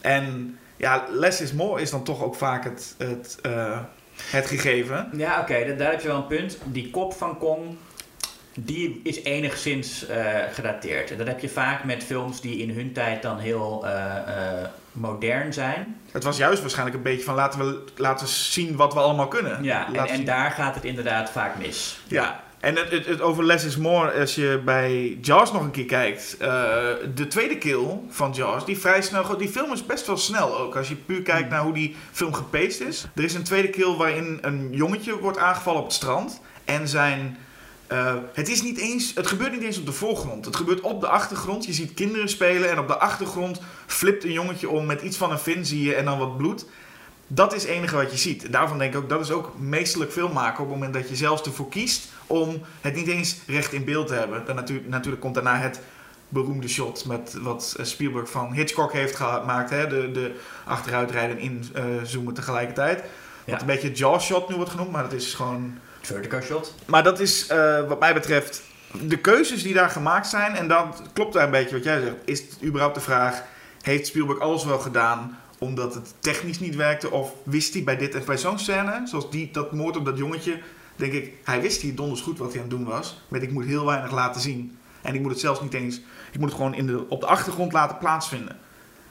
En 0.00 0.58
ja, 0.76 1.06
less 1.10 1.40
is 1.40 1.52
more 1.52 1.80
is 1.80 1.90
dan 1.90 2.04
toch 2.04 2.22
ook 2.22 2.34
vaak 2.34 2.64
het, 2.64 2.94
het, 2.98 3.38
eh, 3.42 3.78
het 4.22 4.46
gegeven. 4.46 5.08
Ja, 5.16 5.40
oké, 5.40 5.64
da- 5.66 5.72
daar 5.74 5.90
heb 5.90 6.00
je 6.00 6.08
wel 6.08 6.16
een 6.16 6.26
punt. 6.26 6.58
Die 6.64 6.90
kop 6.90 7.12
van 7.14 7.38
Kong, 7.38 7.76
die 8.58 9.00
is 9.04 9.22
enigszins 9.22 10.06
eh, 10.06 10.26
gedateerd. 10.52 11.10
En 11.10 11.18
dat 11.18 11.26
heb 11.26 11.40
je 11.40 11.48
vaak 11.48 11.84
met 11.84 12.04
films 12.04 12.40
die 12.40 12.56
in 12.58 12.70
hun 12.70 12.92
tijd 12.92 13.22
dan 13.22 13.38
heel 13.38 13.86
eh, 13.86 14.16
eh, 14.16 14.68
modern 14.92 15.52
zijn. 15.52 15.96
Het 16.12 16.24
was 16.24 16.36
juist 16.36 16.60
waarschijnlijk 16.60 16.96
een 16.96 17.02
beetje 17.02 17.24
van 17.24 17.34
laten 17.34 17.58
we 17.58 17.84
laten 17.96 18.26
zien 18.28 18.76
wat 18.76 18.94
we 18.94 19.00
allemaal 19.00 19.28
kunnen. 19.28 19.62
Ja, 19.64 19.86
en, 19.92 20.06
en 20.06 20.24
daar 20.24 20.50
gaat 20.50 20.74
het 20.74 20.84
inderdaad 20.84 21.30
vaak 21.30 21.58
mis. 21.58 21.98
ja. 22.08 22.42
En 22.64 22.76
het, 22.76 22.90
het, 22.90 23.06
het 23.06 23.20
over 23.20 23.44
less 23.44 23.64
is 23.64 23.76
more, 23.76 24.20
als 24.20 24.34
je 24.34 24.60
bij 24.64 25.18
Jaws 25.20 25.52
nog 25.52 25.62
een 25.62 25.70
keer 25.70 25.84
kijkt. 25.84 26.36
eh, 26.38 26.48
de 27.14 27.26
tweede 27.28 27.58
kill 27.58 27.86
van 28.08 28.32
Jaws, 28.32 28.64
die 28.64 28.78
vrij 28.78 29.02
snel... 29.02 29.36
Die 29.36 29.48
film 29.48 29.72
is 29.72 29.86
best 29.86 30.06
wel 30.06 30.16
snel 30.16 30.58
ook. 30.58 30.76
Als 30.76 30.88
je 30.88 30.94
puur 30.94 31.22
kijkt 31.22 31.50
naar 31.50 31.62
hoe 31.62 31.72
die 31.72 31.96
film 32.12 32.32
gepaced 32.32 32.80
is. 32.80 33.06
Er 33.14 33.24
is 33.24 33.34
een 33.34 33.42
tweede 33.42 33.70
kill 33.70 33.96
waarin 33.96 34.38
een 34.42 34.68
jongetje 34.70 35.18
wordt 35.18 35.38
aangevallen 35.38 35.80
op 35.80 35.86
het 35.86 35.94
strand. 35.94 36.40
En 36.64 36.88
zijn... 36.88 37.36
eh, 37.86 38.14
het, 38.32 38.48
is 38.48 38.62
niet 38.62 38.78
eens, 38.78 39.12
het 39.14 39.26
gebeurt 39.26 39.52
niet 39.52 39.62
eens 39.62 39.78
op 39.78 39.86
de 39.86 39.92
voorgrond. 39.92 40.44
Het 40.44 40.56
gebeurt 40.56 40.80
op 40.80 41.00
de 41.00 41.08
achtergrond. 41.08 41.64
Je 41.66 41.72
ziet 41.72 41.94
kinderen 41.94 42.28
spelen 42.28 42.70
en 42.70 42.78
op 42.78 42.88
de 42.88 42.98
achtergrond 42.98 43.60
flipt 43.86 44.24
een 44.24 44.32
jongetje 44.32 44.68
om 44.68 44.86
met 44.86 45.02
iets 45.02 45.16
van 45.16 45.30
een 45.30 45.38
vin 45.38 45.66
zie 45.66 45.82
je 45.82 45.94
en 45.94 46.04
dan 46.04 46.18
wat 46.18 46.36
bloed. 46.36 46.66
Dat 47.34 47.54
is 47.54 47.62
het 47.62 47.70
enige 47.70 47.96
wat 47.96 48.10
je 48.10 48.16
ziet. 48.18 48.52
Daarvan 48.52 48.78
denk 48.78 48.94
ik 48.94 48.98
ook, 49.00 49.08
dat 49.08 49.20
is 49.20 49.30
ook 49.30 49.52
meestelijk 49.58 50.12
filmmaken 50.12 50.62
op 50.64 50.70
het 50.70 50.78
moment 50.78 50.94
dat 50.94 51.08
je 51.08 51.16
zelfs 51.16 51.42
ervoor 51.42 51.68
kiest 51.68 52.08
om 52.26 52.62
het 52.80 52.94
niet 52.94 53.08
eens 53.08 53.36
recht 53.46 53.72
in 53.72 53.84
beeld 53.84 54.06
te 54.06 54.14
hebben. 54.14 54.42
Dan 54.46 54.54
natuurlijk, 54.56 54.88
natuurlijk 54.88 55.22
komt 55.22 55.34
daarna 55.34 55.56
het 55.58 55.80
beroemde 56.28 56.68
shot 56.68 57.04
met 57.04 57.36
wat 57.40 57.74
eh, 57.78 57.84
Spielberg 57.84 58.30
van 58.30 58.52
Hitchcock 58.52 58.92
heeft 58.92 59.16
gemaakt. 59.16 59.70
Hè? 59.70 59.86
De, 59.86 60.10
de 60.12 60.34
achteruitrijden 60.64 61.38
en 61.38 61.72
inzoomen 62.02 62.34
tegelijkertijd. 62.34 62.98
Wat 63.00 63.08
Ja. 63.44 63.60
een 63.60 63.66
beetje 63.66 63.92
Jaws 63.92 64.24
shot 64.24 64.48
nu 64.48 64.54
wordt 64.54 64.70
genoemd, 64.70 64.90
maar 64.90 65.02
dat 65.02 65.12
is 65.12 65.34
gewoon 65.34 65.78
Vertical 66.00 66.40
shot. 66.40 66.74
maar 66.86 67.02
dat 67.02 67.20
is 67.20 67.46
eh, 67.46 67.88
wat 67.88 68.00
mij 68.00 68.14
betreft 68.14 68.62
de 69.00 69.16
keuzes 69.18 69.62
die 69.62 69.74
daar 69.74 69.90
gemaakt 69.90 70.26
zijn. 70.26 70.54
En 70.54 70.68
dan 70.68 70.94
klopt 71.12 71.32
daar 71.32 71.44
een 71.44 71.50
beetje 71.50 71.74
wat 71.74 71.84
jij 71.84 72.00
zegt. 72.00 72.14
Is 72.24 72.40
het 72.40 72.56
überhaupt 72.64 72.94
de 72.94 73.00
vraag: 73.00 73.42
heeft 73.82 74.06
Spielberg 74.06 74.38
alles 74.38 74.64
wel 74.64 74.78
gedaan 74.78 75.38
omdat 75.58 75.94
het 75.94 76.14
technisch 76.18 76.60
niet 76.60 76.76
werkte? 76.76 77.10
Of 77.10 77.32
wist 77.42 77.74
hij 77.74 77.84
bij 77.84 77.96
dit 77.96 78.14
en 78.14 78.22
bij 78.26 78.38
zo'n 78.38 78.58
scène, 78.58 79.02
zoals 79.04 79.30
die, 79.30 79.48
dat 79.52 79.72
moord 79.72 79.96
op 79.96 80.04
dat 80.04 80.18
jongetje, 80.18 80.58
denk 80.96 81.12
ik, 81.12 81.32
hij 81.44 81.60
wist 81.60 81.80
hier 81.80 81.94
donders 81.94 82.20
goed 82.20 82.38
wat 82.38 82.52
hij 82.52 82.62
aan 82.62 82.68
het 82.68 82.76
doen 82.78 82.86
was. 82.86 83.20
Met 83.28 83.42
ik 83.42 83.52
moet 83.52 83.64
heel 83.64 83.84
weinig 83.86 84.10
laten 84.10 84.40
zien. 84.40 84.78
En 85.02 85.14
ik 85.14 85.20
moet 85.20 85.30
het 85.30 85.40
zelfs 85.40 85.60
niet 85.60 85.74
eens, 85.74 85.96
ik 86.32 86.38
moet 86.38 86.48
het 86.48 86.56
gewoon 86.56 86.74
in 86.74 86.86
de, 86.86 87.04
op 87.08 87.20
de 87.20 87.26
achtergrond 87.26 87.72
laten 87.72 87.98
plaatsvinden. 87.98 88.56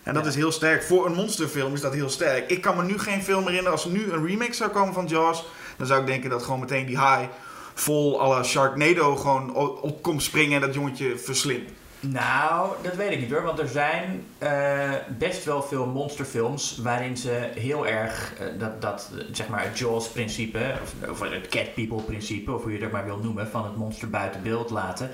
En 0.04 0.14
dat 0.14 0.24
Ja. 0.24 0.30
is 0.30 0.36
heel 0.36 0.52
sterk. 0.52 0.84
Voor 0.84 1.06
een 1.06 1.14
monsterfilm 1.14 1.74
is 1.74 1.82
dat 1.82 1.94
heel 1.94 2.10
sterk. 2.10 2.50
Ik 2.50 2.62
kan 2.62 2.76
me 2.78 2.84
nu 2.84 3.00
geen 3.00 3.24
film 3.24 3.42
herinneren. 3.42 3.72
Als 3.72 3.86
er 3.86 3.92
nu 3.92 4.12
een 4.12 4.26
remake 4.26 4.54
zou 4.54 4.72
komen 4.72 4.94
van 4.94 5.06
Jaws, 5.08 5.46
dan 5.78 5.88
zou 5.88 6.02
ik 6.02 6.08
denken 6.08 6.30
dat 6.30 6.44
gewoon 6.44 6.60
meteen 6.60 6.86
die 6.86 6.98
haai 6.98 7.30
vol 7.74 8.22
alle 8.22 8.44
Sharknado 8.44 9.16
gewoon 9.16 9.56
op 9.82 10.02
komt 10.02 10.24
springen 10.24 10.62
en 10.62 10.62
dat 10.68 10.74
jongetje 10.76 11.18
verslindt. 11.18 11.72
Nou, 12.08 12.76
dat 12.82 12.96
weet 12.96 13.12
ik 13.12 13.20
niet 13.20 13.32
hoor. 13.32 13.44
Want 13.44 13.60
er 13.60 13.68
zijn 13.68 14.26
eh, 14.38 14.92
best 15.18 15.46
wel 15.46 15.62
veel 15.62 15.86
monsterfilms 15.86 16.78
waarin 16.78 17.18
ze 17.18 17.50
heel 17.56 17.88
erg 17.88 18.34
eh, 18.40 18.48
dat, 18.60 18.82
dat 18.82 19.12
zeg 19.32 19.48
maar 19.48 19.64
het 19.64 19.80
Jaws-principe, 19.80 20.74
of, 20.82 21.10
of 21.10 21.20
het 21.20 21.48
Cat 21.48 21.74
People-principe, 21.74 22.52
of 22.52 22.64
hoe 22.64 22.78
je 22.78 22.86
ook 22.86 22.92
maar 22.92 23.06
wil 23.06 23.18
noemen, 23.18 23.48
van 23.48 23.64
het 23.64 23.76
monster 23.76 24.10
buiten 24.10 24.44
beeld 24.44 24.70
laten. 24.70 25.10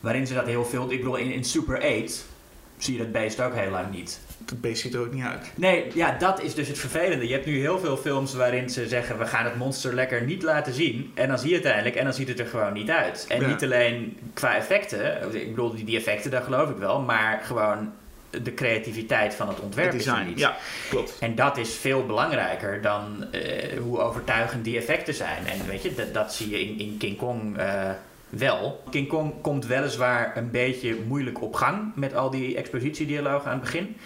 Waarin 0.00 0.26
ze 0.26 0.34
dat 0.34 0.46
heel 0.46 0.64
veel. 0.64 0.90
Ik 0.90 0.98
bedoel, 0.98 1.16
in, 1.16 1.32
in 1.32 1.44
Super 1.44 1.76
8 1.76 2.24
zie 2.76 2.96
je 2.96 3.02
dat 3.02 3.12
beest 3.12 3.40
ook 3.40 3.54
heel 3.54 3.70
lang 3.70 3.90
niet. 3.90 4.20
Dat 4.44 4.60
beest 4.60 4.82
ziet 4.82 4.94
er 4.94 5.00
ook 5.00 5.12
niet 5.12 5.24
uit. 5.24 5.50
Nee, 5.54 5.84
ja, 5.94 6.16
dat 6.18 6.42
is 6.42 6.54
dus 6.54 6.68
het 6.68 6.78
vervelende. 6.78 7.26
Je 7.26 7.32
hebt 7.32 7.46
nu 7.46 7.58
heel 7.58 7.78
veel 7.78 7.96
films 7.96 8.34
waarin 8.34 8.70
ze 8.70 8.88
zeggen: 8.88 9.18
we 9.18 9.26
gaan 9.26 9.44
het 9.44 9.56
monster 9.56 9.94
lekker 9.94 10.22
niet 10.22 10.42
laten 10.42 10.72
zien. 10.72 11.10
En 11.14 11.28
dan 11.28 11.38
zie 11.38 11.48
je 11.48 11.54
het 11.54 11.64
uiteindelijk 11.64 12.00
en 12.00 12.04
dan 12.04 12.14
ziet 12.14 12.28
het 12.28 12.38
er 12.38 12.46
gewoon 12.46 12.72
niet 12.72 12.90
uit. 12.90 13.24
En 13.28 13.40
Ja. 13.40 13.46
niet 13.48 13.62
alleen 13.62 14.18
qua 14.34 14.56
effecten, 14.56 15.34
ik 15.34 15.48
bedoel, 15.50 15.74
die, 15.74 15.84
die 15.84 15.96
effecten, 15.96 16.30
daar 16.30 16.42
geloof 16.42 16.70
ik 16.70 16.76
wel, 16.76 17.00
maar 17.00 17.40
gewoon 17.44 17.92
de 18.42 18.54
creativiteit 18.54 19.34
van 19.34 19.48
het 19.48 19.60
ontwerp 19.60 19.92
Het 19.92 20.00
is 20.00 20.06
er 20.06 20.24
niet. 20.24 20.38
Ja, 20.38 20.56
klopt. 20.90 21.16
En 21.20 21.34
dat 21.34 21.56
is 21.56 21.74
veel 21.74 22.06
belangrijker 22.06 22.82
dan 22.82 23.26
eh, 23.32 23.78
hoe 23.78 23.98
overtuigend 23.98 24.64
die 24.64 24.76
effecten 24.76 25.14
zijn. 25.14 25.46
En 25.46 25.66
weet 25.66 25.82
je, 25.82 25.94
dat, 25.94 26.14
dat 26.14 26.34
zie 26.34 26.50
je 26.50 26.60
in, 26.60 26.78
in 26.78 26.96
King 26.98 27.16
Kong 27.16 27.56
eh, 27.58 27.90
wel. 28.28 28.82
King 28.90 29.08
Kong 29.08 29.32
komt 29.40 29.66
weliswaar 29.66 30.36
een 30.36 30.50
beetje 30.50 30.96
moeilijk 31.06 31.42
op 31.42 31.54
gang 31.54 31.92
met 31.94 32.14
al 32.14 32.30
die 32.30 32.56
expositiedialogen 32.56 33.46
aan 33.50 33.60
het 33.60 33.64
begin. 33.64 33.96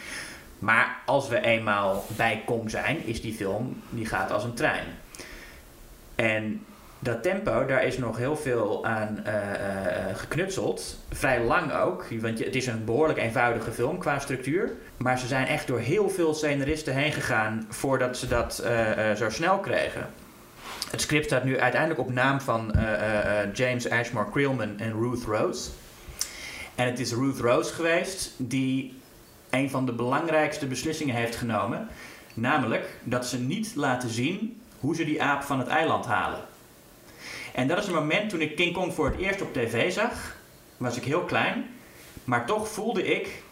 Maar 0.58 0.96
als 1.06 1.28
we 1.28 1.40
eenmaal 1.40 2.04
bij 2.16 2.42
Kong 2.46 2.70
zijn, 2.70 3.06
is 3.06 3.20
die 3.20 3.34
film, 3.34 3.82
die 3.90 4.06
gaat 4.06 4.30
als 4.30 4.44
een 4.44 4.54
trein. 4.54 4.84
En 6.14 6.64
dat 6.98 7.22
tempo, 7.22 7.66
daar 7.66 7.84
is 7.84 7.98
nog 7.98 8.16
heel 8.16 8.36
veel 8.36 8.86
aan 8.86 9.24
eh, 9.24 9.52
eh, 9.54 10.16
geknutseld. 10.16 10.98
Vrij 11.12 11.44
lang 11.44 11.72
ook, 11.72 12.04
want 12.20 12.38
het 12.38 12.54
is 12.54 12.66
een 12.66 12.84
behoorlijk 12.84 13.18
eenvoudige 13.18 13.72
film 13.72 13.98
qua 13.98 14.18
structuur. 14.18 14.72
Maar 14.96 15.18
ze 15.18 15.26
zijn 15.26 15.46
echt 15.46 15.66
door 15.66 15.78
heel 15.78 16.10
veel 16.10 16.34
scenaristen 16.34 16.94
heen 16.94 17.12
gegaan 17.12 17.66
voordat 17.68 18.16
ze 18.16 18.28
dat 18.28 18.58
eh, 18.58 19.10
eh, 19.10 19.16
zo 19.16 19.30
snel 19.30 19.58
kregen. 19.58 20.06
Het 20.90 21.00
script 21.00 21.24
staat 21.24 21.44
nu 21.44 21.60
uiteindelijk 21.60 22.00
op 22.00 22.12
naam 22.12 22.40
van 22.40 22.72
eh, 22.74 22.92
eh, 22.92 23.42
eh, 23.42 23.54
James 23.54 23.90
Ashmore 23.90 24.30
Creelman 24.30 24.78
en 24.78 24.92
Ruth 24.92 25.24
Rose. 25.24 25.70
En 26.74 26.86
het 26.86 26.98
is 26.98 27.12
Ruth 27.12 27.38
Rose 27.38 27.74
geweest 27.74 28.32
die 28.36 28.95
een 29.56 29.70
van 29.70 29.86
de 29.86 29.92
belangrijkste 29.92 30.66
beslissingen 30.66 31.14
heeft 31.14 31.36
genomen. 31.36 31.88
Namelijk 32.34 32.98
dat 33.04 33.26
ze 33.26 33.38
niet 33.38 33.72
laten 33.74 34.08
zien 34.08 34.60
hoe 34.80 34.94
ze 34.94 35.04
die 35.04 35.22
aap 35.22 35.42
van 35.42 35.58
het 35.58 35.68
eiland 35.68 36.06
halen. 36.06 36.40
En 37.54 37.68
dat 37.68 37.78
is 37.78 37.86
een 37.86 37.94
moment 37.94 38.30
toen 38.30 38.40
ik 38.40 38.56
King 38.56 38.74
Kong 38.74 38.94
voor 38.94 39.06
het 39.06 39.18
eerst 39.18 39.42
op 39.42 39.52
tv 39.52 39.92
zag. 39.92 40.36
Was 40.76 40.96
ik 40.96 41.04
heel 41.04 41.22
klein. 41.22 41.64
Maar 42.24 42.46
toch 42.46 42.68
voelde 42.68 43.14
ik, 43.14 43.42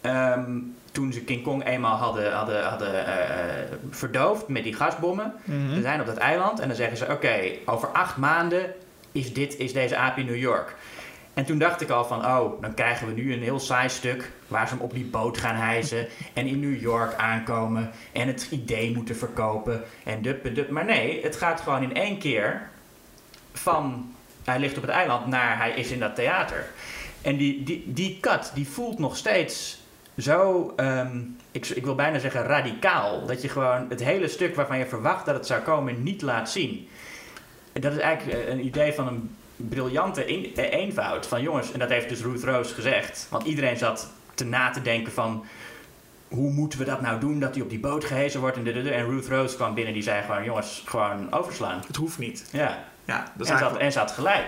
ehm, 0.00 0.58
toen 0.92 1.12
ze 1.12 1.20
King 1.20 1.42
Kong 1.42 1.66
eenmaal 1.66 1.96
hadden, 1.96 2.32
hadden, 2.32 2.64
hadden 2.64 3.06
eh, 3.06 3.76
verdoofd 3.90 4.48
met 4.48 4.62
die 4.62 4.74
gasbommen. 4.74 5.32
We 5.74 5.80
zijn 5.80 6.00
op 6.00 6.06
dat 6.06 6.16
eiland 6.16 6.60
en 6.60 6.68
dan 6.68 6.76
zeggen 6.76 6.96
ze: 6.96 7.06
Oké, 7.10 7.50
over 7.64 7.88
acht 7.88 8.16
maanden 8.16 8.74
is, 9.12 9.32
dit, 9.32 9.56
is 9.56 9.72
deze 9.72 9.96
aap 9.96 10.16
in 10.18 10.26
New 10.26 10.36
York. 10.36 10.74
En 11.36 11.44
toen 11.44 11.58
dacht 11.58 11.80
ik 11.80 11.90
al 11.90 12.04
van: 12.04 12.26
Oh, 12.26 12.62
dan 12.62 12.74
krijgen 12.74 13.06
we 13.06 13.12
nu 13.12 13.32
een 13.32 13.42
heel 13.42 13.58
saai 13.58 13.88
stuk 13.88 14.30
waar 14.48 14.68
ze 14.68 14.74
hem 14.74 14.82
op 14.82 14.92
die 14.92 15.04
boot 15.04 15.38
gaan 15.38 15.54
hijsen 15.54 16.06
en 16.32 16.46
in 16.46 16.60
New 16.60 16.80
York 16.80 17.14
aankomen 17.14 17.90
en 18.12 18.26
het 18.26 18.48
idee 18.50 18.94
moeten 18.94 19.16
verkopen 19.16 19.82
en 20.04 20.22
dup 20.22 20.54
dup. 20.54 20.70
Maar 20.70 20.84
nee, 20.84 21.22
het 21.22 21.36
gaat 21.36 21.60
gewoon 21.60 21.82
in 21.82 21.94
één 21.94 22.18
keer 22.18 22.68
van 23.52 24.14
hij 24.44 24.58
ligt 24.58 24.76
op 24.76 24.82
het 24.82 24.90
eiland 24.90 25.26
naar 25.26 25.58
hij 25.58 25.70
is 25.70 25.90
in 25.90 25.98
dat 25.98 26.14
theater. 26.14 26.66
En 27.22 27.36
die, 27.36 27.62
die, 27.62 27.82
die 27.86 28.18
cut, 28.20 28.50
die 28.54 28.68
voelt 28.68 28.98
nog 28.98 29.16
steeds 29.16 29.80
zo, 30.18 30.72
ehm, 30.76 31.20
ik, 31.50 31.66
ik 31.66 31.84
wil 31.84 31.94
bijna 31.94 32.18
zeggen 32.18 32.42
radicaal. 32.42 33.26
Dat 33.26 33.42
je 33.42 33.48
gewoon 33.48 33.86
het 33.88 34.04
hele 34.04 34.28
stuk 34.28 34.54
waarvan 34.54 34.78
je 34.78 34.86
verwacht 34.86 35.26
dat 35.26 35.34
het 35.34 35.46
zou 35.46 35.60
komen 35.60 36.02
niet 36.02 36.22
laat 36.22 36.50
zien. 36.50 36.88
En 37.72 37.80
dat 37.80 37.92
is 37.92 37.98
eigenlijk 37.98 38.48
een 38.48 38.64
idee 38.64 38.92
van 38.92 39.06
een 39.06 39.36
briljante 39.56 40.30
een- 40.32 40.52
eh, 40.56 40.72
eenvoud. 40.80 41.26
Van 41.26 41.42
jongens, 41.42 41.72
en 41.72 41.78
dat 41.78 41.88
heeft 41.88 42.08
dus 42.08 42.20
Ruth 42.22 42.44
Rose 42.44 42.74
gezegd. 42.74 43.26
Want 43.30 43.44
iedereen 43.46 43.76
zat 43.76 44.08
te 44.34 44.44
na 44.44 44.70
te 44.70 44.82
denken 44.82 45.12
van... 45.12 45.44
Hoe 46.28 46.50
moeten 46.50 46.78
we 46.78 46.84
dat 46.84 47.00
nou 47.00 47.20
doen, 47.20 47.40
dat 47.40 47.54
hij 47.54 47.62
op 47.62 47.70
die 47.70 47.78
boot 47.80 48.04
gehezen 48.04 48.40
wordt? 48.40 48.56
En, 48.56 48.66
en 48.92 49.06
Ruth 49.10 49.28
Rose 49.28 49.56
kwam 49.56 49.74
binnen 49.74 49.92
die 49.94 50.02
zei 50.02 50.22
gewoon... 50.22 50.44
Jongens, 50.44 50.82
gewoon 50.86 51.32
overslaan. 51.32 51.82
Het 51.86 51.96
hoeft 51.96 52.18
niet. 52.18 52.48
Ja, 52.52 52.84
Ja, 53.04 53.18
dat 53.18 53.24
en 53.34 53.40
is 53.40 53.46
ze, 53.46 53.52
had, 53.52 53.60
eigenlijk... 53.62 53.82
en 53.84 53.92
ze 53.92 53.98
had 53.98 54.10
gelijk. 54.10 54.46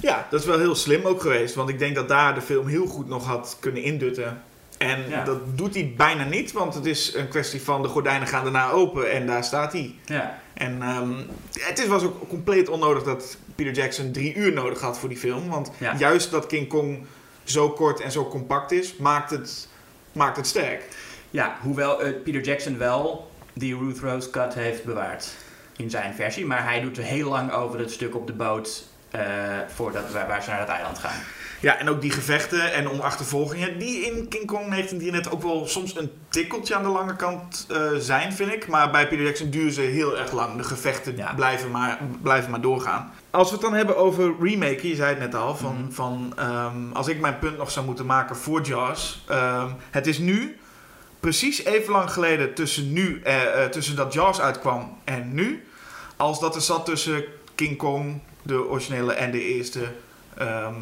ja, 0.00 0.26
dat 0.30 0.40
is 0.40 0.46
wel 0.46 0.58
heel 0.58 0.74
slim 0.74 1.06
ook 1.06 1.20
geweest. 1.20 1.54
Want 1.54 1.68
ik 1.68 1.78
denk 1.78 1.94
dat 1.94 2.08
daar 2.08 2.34
de 2.34 2.40
film 2.40 2.66
heel 2.66 2.86
goed 2.86 3.08
nog 3.08 3.26
had 3.26 3.56
kunnen 3.60 3.82
indutten. 3.82 4.42
En 4.80 5.08
Ja. 5.08 5.24
dat 5.24 5.58
doet 5.58 5.74
hij 5.74 5.92
bijna 5.96 6.24
niet, 6.24 6.52
want 6.52 6.74
het 6.74 6.86
is 6.86 7.14
een 7.14 7.28
kwestie 7.28 7.62
van 7.62 7.82
de 7.82 7.88
gordijnen 7.88 8.28
gaan 8.28 8.42
daarna 8.42 8.70
open 8.70 9.10
en 9.12 9.26
daar 9.26 9.44
staat 9.44 9.72
hij. 9.72 9.94
Ja, 10.04 10.38
En 10.54 10.82
ehm, 10.82 11.12
het 11.60 11.78
is, 11.78 11.86
was 11.86 12.02
ook 12.02 12.28
compleet 12.28 12.68
onnodig 12.68 13.02
dat 13.02 13.36
Peter 13.54 13.72
Jackson 13.72 14.12
drie 14.12 14.34
uur 14.34 14.52
nodig 14.52 14.80
had 14.80 14.98
voor 14.98 15.08
die 15.08 15.18
film. 15.18 15.48
Want 15.48 15.70
Ja. 15.78 15.94
juist 15.98 16.30
dat 16.30 16.46
King 16.46 16.68
Kong 16.68 17.06
zo 17.44 17.70
kort 17.70 18.00
en 18.00 18.10
zo 18.12 18.24
compact 18.28 18.72
is, 18.72 18.96
maakt 18.96 19.30
het, 19.30 19.68
maakt 20.12 20.36
het 20.36 20.46
sterk. 20.46 20.82
ja 21.30 21.56
hoewel 21.62 22.02
eh, 22.02 22.12
Peter 22.24 22.40
Jackson 22.40 22.78
wel 22.78 23.30
die 23.52 23.76
Ruth 23.78 23.98
Rose 23.98 24.30
cut 24.30 24.54
heeft 24.54 24.84
bewaard 24.84 25.28
in 25.76 25.90
zijn 25.90 26.14
versie. 26.14 26.46
Maar 26.46 26.64
hij 26.64 26.80
doet 26.80 26.96
er 26.98 27.04
heel 27.04 27.28
lang 27.28 27.52
over 27.52 27.78
het 27.78 27.90
stuk 27.90 28.14
op 28.16 28.26
de 28.26 28.32
boot 28.32 28.84
eh, 29.10 29.20
voordat, 29.74 30.12
waar, 30.12 30.26
waar 30.28 30.42
ze 30.42 30.50
naar 30.50 30.60
het 30.60 30.68
eiland 30.68 30.98
gaan. 30.98 31.20
Ja, 31.60 31.78
en 31.78 31.88
ook 31.88 32.00
die 32.00 32.10
gevechten 32.10 32.72
en 32.72 32.88
om 32.88 33.00
achtervolgingen, 33.00 33.78
die 33.78 34.00
in 34.00 34.28
King 34.28 34.46
Kong 34.46 34.68
1933 34.70 35.32
ook 35.32 35.42
wel 35.42 35.66
soms 35.66 35.96
een 35.98 36.10
tikkeltje 36.28 36.74
aan 36.76 36.82
de 36.82 36.88
lange 36.88 37.16
kant 37.16 37.66
eh, 37.70 37.80
zijn, 37.98 38.32
vind 38.32 38.52
ik. 38.52 38.66
Maar 38.68 38.90
bij 38.90 39.08
Peter 39.08 39.24
Jackson 39.24 39.50
duren 39.50 39.72
ze 39.72 39.80
heel 39.80 40.18
erg 40.18 40.32
lang. 40.32 40.56
De 40.56 40.64
gevechten 40.64 41.16
Ja. 41.16 41.32
blijven, 41.34 41.70
maar, 41.70 41.98
blijven 42.22 42.50
maar 42.50 42.60
doorgaan. 42.60 43.12
Als 43.30 43.48
we 43.48 43.52
het 43.52 43.62
dan 43.64 43.74
hebben 43.74 43.96
over 43.96 44.34
remaken, 44.40 44.88
je 44.88 44.94
zei 44.94 45.08
het 45.08 45.18
net 45.18 45.34
al, 45.34 45.56
van, 45.56 45.74
Mhm. 45.82 45.90
van 45.90 46.32
ehm, 46.36 46.92
als 46.92 47.08
ik 47.08 47.20
mijn 47.20 47.38
punt 47.38 47.56
nog 47.58 47.70
zou 47.70 47.86
moeten 47.86 48.06
maken 48.06 48.36
voor 48.36 48.60
Jaws. 48.62 49.24
ehm, 49.28 49.68
het 49.90 50.06
is 50.06 50.18
nu 50.18 50.56
precies 51.20 51.64
even 51.64 51.92
lang 51.92 52.10
geleden 52.12 52.54
tussen, 52.54 52.92
nu, 52.92 53.20
eh, 53.24 53.64
eh, 53.64 53.70
tussen 53.70 53.96
dat 53.96 54.12
Jaws 54.12 54.40
uitkwam 54.40 54.96
en 55.04 55.34
nu, 55.34 55.64
als 56.16 56.40
dat 56.40 56.54
er 56.54 56.60
zat 56.60 56.84
tussen 56.84 57.24
King 57.54 57.76
Kong, 57.76 58.20
de 58.42 58.68
originele, 58.68 59.12
en 59.12 59.30
de 59.30 59.42
eerste 59.54 59.80
ehm, 60.36 60.74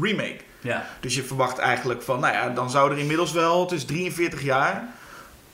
remake. 0.00 0.38
Ja, 0.60 0.86
Dus 1.00 1.14
je 1.14 1.22
verwacht 1.22 1.58
eigenlijk 1.58 2.02
van, 2.02 2.20
nou 2.20 2.34
ja, 2.34 2.48
dan 2.48 2.70
zou 2.70 2.90
er 2.90 2.98
inmiddels 2.98 3.32
wel, 3.32 3.60
het 3.60 3.72
is 3.72 3.84
43 3.84 4.42
jaar, 4.42 4.88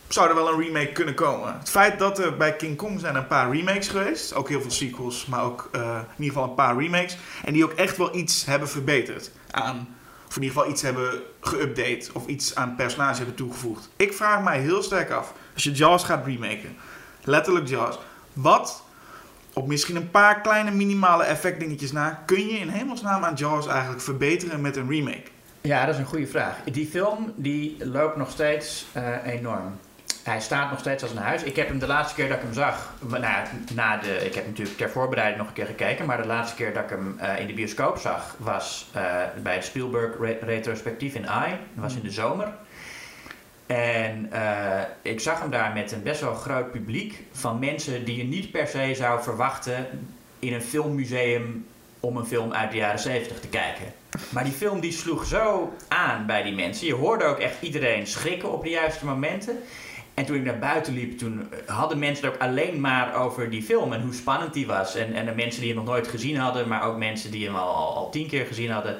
zou 0.09 0.29
er 0.29 0.35
wel 0.35 0.53
een 0.53 0.61
remake 0.61 0.93
kunnen 0.93 1.15
komen. 1.15 1.59
Het 1.59 1.71
feit 1.71 1.99
dat 1.99 2.19
er 2.19 2.37
bij 2.37 2.57
King 2.57 2.77
Kong 2.77 3.01
zijn 3.01 3.15
een 3.15 3.27
paar 3.27 3.53
remakes 3.53 3.89
geweest. 3.89 4.35
Ook 4.35 4.49
heel 4.49 4.61
veel 4.61 4.71
sequels, 4.71 5.27
maar 5.27 5.45
ook 5.45 5.69
eh, 5.73 5.81
in 5.81 6.25
ieder 6.25 6.33
geval 6.33 6.49
een 6.49 6.55
paar 6.55 6.77
remakes. 6.77 7.17
En 7.45 7.53
die 7.53 7.65
ook 7.65 7.73
echt 7.73 7.97
wel 7.97 8.15
iets 8.17 8.45
hebben 8.45 8.69
verbeterd 8.69 9.31
aan... 9.51 9.97
Of 10.29 10.39
in 10.39 10.43
ieder 10.43 10.57
geval 10.59 10.73
iets 10.73 10.83
hebben 10.83 11.23
geüpdate 11.41 12.13
of 12.13 12.27
iets 12.27 12.55
aan 12.55 12.75
personage 12.77 13.17
hebben 13.17 13.35
toegevoegd. 13.35 13.89
Ik 13.97 14.13
vraag 14.13 14.43
mij 14.43 14.61
heel 14.61 14.83
sterk 14.83 15.11
af, 15.11 15.33
als 15.55 15.63
je 15.63 15.73
Jaws 15.73 16.05
gaat 16.05 16.27
remaken, 16.27 16.77
letterlijk 17.25 17.69
Jaws, 17.69 17.99
wat 18.33 18.83
op 19.55 19.67
misschien 19.67 19.97
een 19.97 20.11
paar 20.11 20.41
kleine 20.41 20.71
minimale 20.71 21.25
effectdingetjes 21.25 21.93
na, 21.93 22.23
kun 22.27 22.47
je 22.47 22.59
in 22.59 22.69
hemelsnaam 22.69 23.25
aan 23.25 23.35
Jaws 23.35 23.67
eigenlijk 23.67 24.03
verbeteren 24.03 24.61
met 24.61 24.77
een 24.77 24.89
remake? 24.89 25.23
Ja, 25.61 25.85
dat 25.87 25.95
is 25.95 26.01
een 26.01 26.07
goede 26.07 26.27
vraag. 26.27 26.57
Die 26.73 26.87
film 26.87 27.33
die 27.37 27.77
loopt 27.87 28.17
nog 28.17 28.31
steeds 28.31 28.87
eh, 28.93 29.03
enorm. 29.25 29.79
Hij 30.23 30.41
staat 30.41 30.71
nog 30.71 30.79
steeds 30.79 31.03
als 31.03 31.13
een 31.13 31.19
huis. 31.19 31.43
Ik 31.43 31.57
heb 31.57 31.69
hem 31.69 31.79
de 31.79 31.87
laatste 31.87 32.15
keer 32.15 32.29
dat 32.29 32.37
ik 32.37 32.43
hem 32.43 32.53
zag, 32.53 32.93
nou, 33.09 33.23
ja, 33.23 33.43
na 33.75 33.97
de, 33.97 34.25
ik 34.27 34.35
heb 34.35 34.47
natuurlijk 34.47 34.77
ter 34.77 34.91
voorbereiding 34.91 35.39
nog 35.39 35.49
een 35.49 35.55
keer 35.55 35.67
gekeken, 35.67 36.07
maar 36.07 36.23
de 36.23 36.27
laatste 36.27 36.57
keer 36.57 36.75
dat 36.75 36.83
ik 36.83 36.89
hem 36.91 37.19
eh, 37.19 37.39
in 37.41 37.47
de 37.47 37.53
bioscoop 37.53 37.99
zag 37.99 38.35
was 38.39 38.91
eh, 38.93 39.03
bij 39.43 39.55
het 39.55 39.65
Spielberg 39.65 40.19
re- 40.21 40.39
retrospectief 40.41 41.15
in 41.15 41.29
AI. 41.29 41.51
Dat 41.51 41.83
was 41.85 41.95
in 41.95 42.03
de 42.03 42.11
zomer. 42.11 42.49
En 43.75 44.33
eh, 44.33 44.81
ik 45.03 45.21
zag 45.21 45.41
hem 45.41 45.51
daar 45.51 45.73
met 45.73 45.93
een 45.93 46.03
best 46.03 46.21
wel 46.21 46.35
groot 46.35 46.71
publiek 46.71 47.23
van 47.33 47.59
mensen 47.59 48.05
die 48.05 48.17
je 48.17 48.25
niet 48.25 48.51
per 48.51 48.67
se 48.67 48.93
zou 48.95 49.23
verwachten 49.23 49.87
in 50.39 50.53
een 50.53 50.63
filmmuseum 50.63 51.67
om 52.01 52.17
een 52.17 52.27
film 52.27 52.53
uit 52.53 52.71
de 52.71 52.77
jaren 52.77 52.99
70 52.99 53.41
te 53.41 53.49
kijken. 53.49 53.85
Maar 54.31 54.45
die 54.45 54.53
film 54.53 54.81
die 54.81 54.93
sloeg 54.93 55.27
zo 55.27 55.73
aan 55.89 56.27
bij 56.27 56.43
die 56.43 56.55
mensen. 56.55 56.87
Je 56.87 56.95
hoorde 56.95 57.25
ook 57.25 57.39
echt 57.39 57.63
iedereen 57.63 58.07
schrikken 58.07 58.53
op 58.53 58.63
de 58.63 58.71
juiste 58.71 59.05
momenten. 59.05 59.59
En 60.15 60.25
toen 60.25 60.37
ik 60.37 60.45
naar 60.45 60.59
buiten 60.59 60.95
liep, 60.95 61.19
toen 61.19 61.49
hadden 61.67 61.99
mensen 61.99 62.25
het 62.25 62.35
ook 62.35 62.41
alleen 62.41 62.81
maar 62.81 63.15
over 63.15 63.51
die 63.51 63.63
film 63.63 63.93
en 63.93 64.03
hoe 64.03 64.15
spannend 64.15 64.55
die 64.55 64.67
was. 64.67 64.95
En, 64.95 65.15
en 65.15 65.27
de 65.27 65.35
mensen 65.35 65.61
die 65.61 65.75
hem 65.75 65.85
nog 65.85 65.95
nooit 65.95 66.09
gezien 66.09 66.37
hadden, 66.37 66.69
maar 66.69 66.83
ook 66.83 66.97
mensen 66.97 67.31
die 67.31 67.47
hem 67.47 67.55
al, 67.55 67.75
al, 67.75 67.95
al 67.95 68.11
tien 68.11 68.29
keer 68.29 68.47
gezien 68.47 68.71
hadden, 68.71 68.99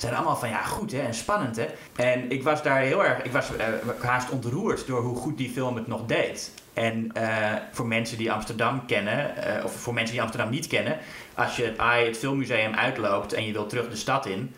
zeiden 0.00 0.20
allemaal 0.20 0.40
van 0.40 0.48
ja, 0.48 0.62
goed 0.62 0.92
hè, 0.92 1.00
en 1.00 1.14
spannend 1.14 1.56
hè. 1.56 1.66
En 1.96 2.30
ik 2.30 2.42
was 2.42 2.62
daar 2.62 2.80
heel 2.80 3.04
erg, 3.04 3.22
ik 3.22 3.32
was 3.32 3.56
eh, 3.56 3.66
haast 4.00 4.30
ontroerd 4.30 4.86
door 4.86 5.00
hoe 5.02 5.16
goed 5.16 5.38
die 5.38 5.50
film 5.50 5.76
het 5.76 5.86
nog 5.86 6.06
deed. 6.06 6.52
En 6.74 7.10
eh, 7.12 7.52
voor 7.72 7.86
mensen 7.86 8.18
die 8.18 8.32
Amsterdam 8.32 8.86
kennen, 8.86 9.36
eh, 9.36 9.64
of 9.64 9.72
voor 9.72 9.94
mensen 9.94 10.12
die 10.14 10.22
Amsterdam 10.22 10.50
niet 10.50 10.66
kennen, 10.66 10.98
als 11.34 11.56
je 11.56 11.64
het, 11.64 11.78
AI, 11.78 12.06
het 12.06 12.18
filmmuseum 12.18 12.74
uitloopt 12.74 13.32
en 13.32 13.46
je 13.46 13.52
wilt 13.52 13.68
terug 13.68 13.90
de 13.90 13.96
stad 13.96 14.26
in, 14.26 14.54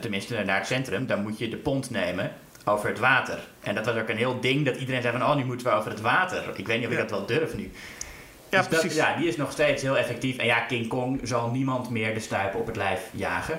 tenminste 0.00 0.42
naar 0.44 0.56
het 0.58 0.66
centrum, 0.66 1.06
dan 1.06 1.22
moet 1.22 1.38
je 1.38 1.48
de 1.48 1.56
pont 1.56 1.90
nemen 1.90 2.32
over 2.64 2.88
het 2.88 2.98
water. 2.98 3.38
En 3.60 3.74
dat 3.74 3.86
was 3.86 3.96
ook 3.96 4.08
een 4.08 4.16
heel 4.16 4.40
ding 4.40 4.64
dat 4.64 4.76
iedereen 4.76 5.02
zei 5.02 5.18
van, 5.18 5.28
oh 5.30 5.36
nu 5.36 5.44
moeten 5.44 5.66
we 5.66 5.72
over 5.72 5.90
het 5.90 6.00
water. 6.00 6.44
Ik 6.56 6.66
weet 6.66 6.76
niet 6.78 6.86
of 6.86 6.92
ik 6.92 6.98
Ja. 6.98 7.04
dat 7.06 7.10
wel 7.18 7.26
durf 7.26 7.54
nu. 7.56 7.62
Ja, 7.62 8.60
Dus 8.60 8.68
dat- 8.68 8.80
precies. 8.80 8.94
ja, 8.98 9.16
die 9.16 9.28
is 9.28 9.36
nog 9.36 9.52
steeds 9.52 9.82
heel 9.82 9.96
effectief. 9.98 10.36
En 10.36 10.46
ja, 10.46 10.60
King 10.60 10.88
Kong 10.88 11.20
zal 11.22 11.50
niemand 11.50 11.90
meer 11.90 12.14
de 12.14 12.20
stuipen 12.20 12.60
op 12.60 12.66
het 12.66 12.76
lijf 12.76 13.00
jagen. 13.10 13.58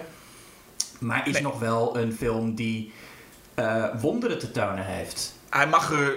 Maar 1.06 1.28
is 1.28 1.34
Nee. 1.34 1.42
nog 1.42 1.60
wel 1.60 1.98
een 1.98 2.14
film 2.14 2.56
die 2.56 2.92
eh, 3.54 3.86
wonderen 4.02 4.40
te 4.40 4.52
tonen 4.52 4.86
heeft. 4.86 5.34
Hij 5.50 5.68
mag 5.68 5.92
er 5.92 6.14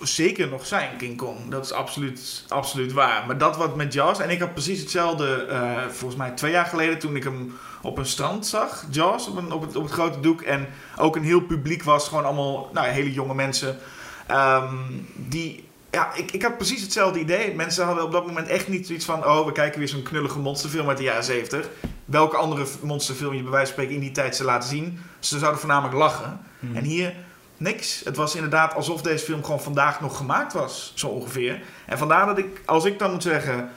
zeker 0.00 0.48
nog 0.48 0.66
zijn, 0.66 0.96
King 0.96 1.16
Kong. 1.16 1.36
Dat 1.48 1.64
is 1.64 1.72
absoluut, 1.72 2.44
absoluut 2.48 2.92
waar. 2.92 3.26
Maar 3.26 3.38
dat 3.38 3.56
wat 3.56 3.76
met 3.76 3.92
Jaws... 3.92 4.18
En 4.20 4.30
ik 4.30 4.40
had 4.40 4.52
precies 4.52 4.80
hetzelfde, 4.80 5.34
eh, 5.50 5.86
volgens 5.88 6.16
mij 6.20 6.30
twee 6.30 6.50
jaar 6.50 6.66
geleden... 6.66 6.98
toen 6.98 7.16
ik 7.16 7.24
hem 7.24 7.58
op 7.82 7.98
een 7.98 8.06
strand 8.06 8.46
zag, 8.46 8.84
Jaws, 8.90 9.28
op, 9.28 9.36
een, 9.36 9.52
op, 9.52 9.60
het, 9.60 9.76
op 9.76 9.82
het 9.82 9.92
grote 9.92 10.20
doek. 10.20 10.42
En 10.42 10.68
ook 10.96 11.16
een 11.16 11.24
heel 11.24 11.40
publiek 11.40 11.82
was, 11.82 12.08
gewoon 12.08 12.24
allemaal 12.24 12.70
nou, 12.72 12.86
hele 12.86 13.12
jonge 13.12 13.34
mensen. 13.34 13.78
ehm, 14.26 14.74
die... 15.14 15.64
Ja, 15.90 16.14
ik, 16.14 16.30
ik 16.30 16.42
had 16.42 16.56
precies 16.56 16.82
hetzelfde 16.82 17.18
idee. 17.20 17.54
Mensen 17.54 17.84
hadden 17.84 18.04
op 18.04 18.12
dat 18.12 18.26
moment 18.26 18.48
echt 18.48 18.68
niet 18.68 18.86
zoiets 18.86 19.04
van... 19.04 19.24
oh, 19.26 19.46
we 19.46 19.52
kijken 19.52 19.78
weer 19.78 19.88
zo'n 19.88 20.02
knullige 20.02 20.38
monsterfilm 20.38 20.88
uit 20.88 20.98
de 20.98 21.04
jaren 21.04 21.24
70. 21.24 21.68
Welke 22.06 22.36
andere 22.36 22.66
monsterfilm 22.82 23.34
je 23.34 23.42
bij 23.42 23.50
wijze 23.50 23.66
van 23.66 23.74
spreken 23.74 23.94
in 23.94 24.00
die 24.00 24.10
tijd 24.12 24.36
zou 24.36 24.48
laten 24.48 24.68
zien. 24.68 25.00
Ze 25.18 25.38
zouden 25.38 25.60
voornamelijk 25.60 25.94
lachen. 25.98 26.40
En 26.74 26.82
hier 26.84 27.14
niks. 27.56 28.00
Het 28.04 28.16
was 28.16 28.34
inderdaad 28.34 28.74
alsof 28.74 29.02
deze 29.02 29.24
film 29.24 29.44
gewoon 29.44 29.60
vandaag 29.62 30.00
nog 30.00 30.16
gemaakt 30.16 30.52
was, 30.52 30.92
zo 30.94 31.06
ongeveer. 31.08 31.60
En 31.86 31.98
vandaar 31.98 32.26
dat 32.26 32.38
ik, 32.38 32.62
als 32.66 32.84
ik 32.84 32.98
dan 32.98 33.10
moet 33.10 33.22
zeggen, 33.22 33.70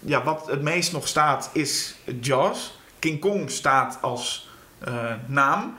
ja, 0.00 0.22
wat 0.22 0.46
het 0.50 0.62
meest 0.62 0.92
nog 0.92 1.08
staat 1.08 1.50
is 1.52 1.94
Jaws. 2.20 2.78
King 2.98 3.20
Kong 3.20 3.50
staat 3.50 3.98
als 4.00 4.48
eh, 4.78 4.94
naam. 5.26 5.76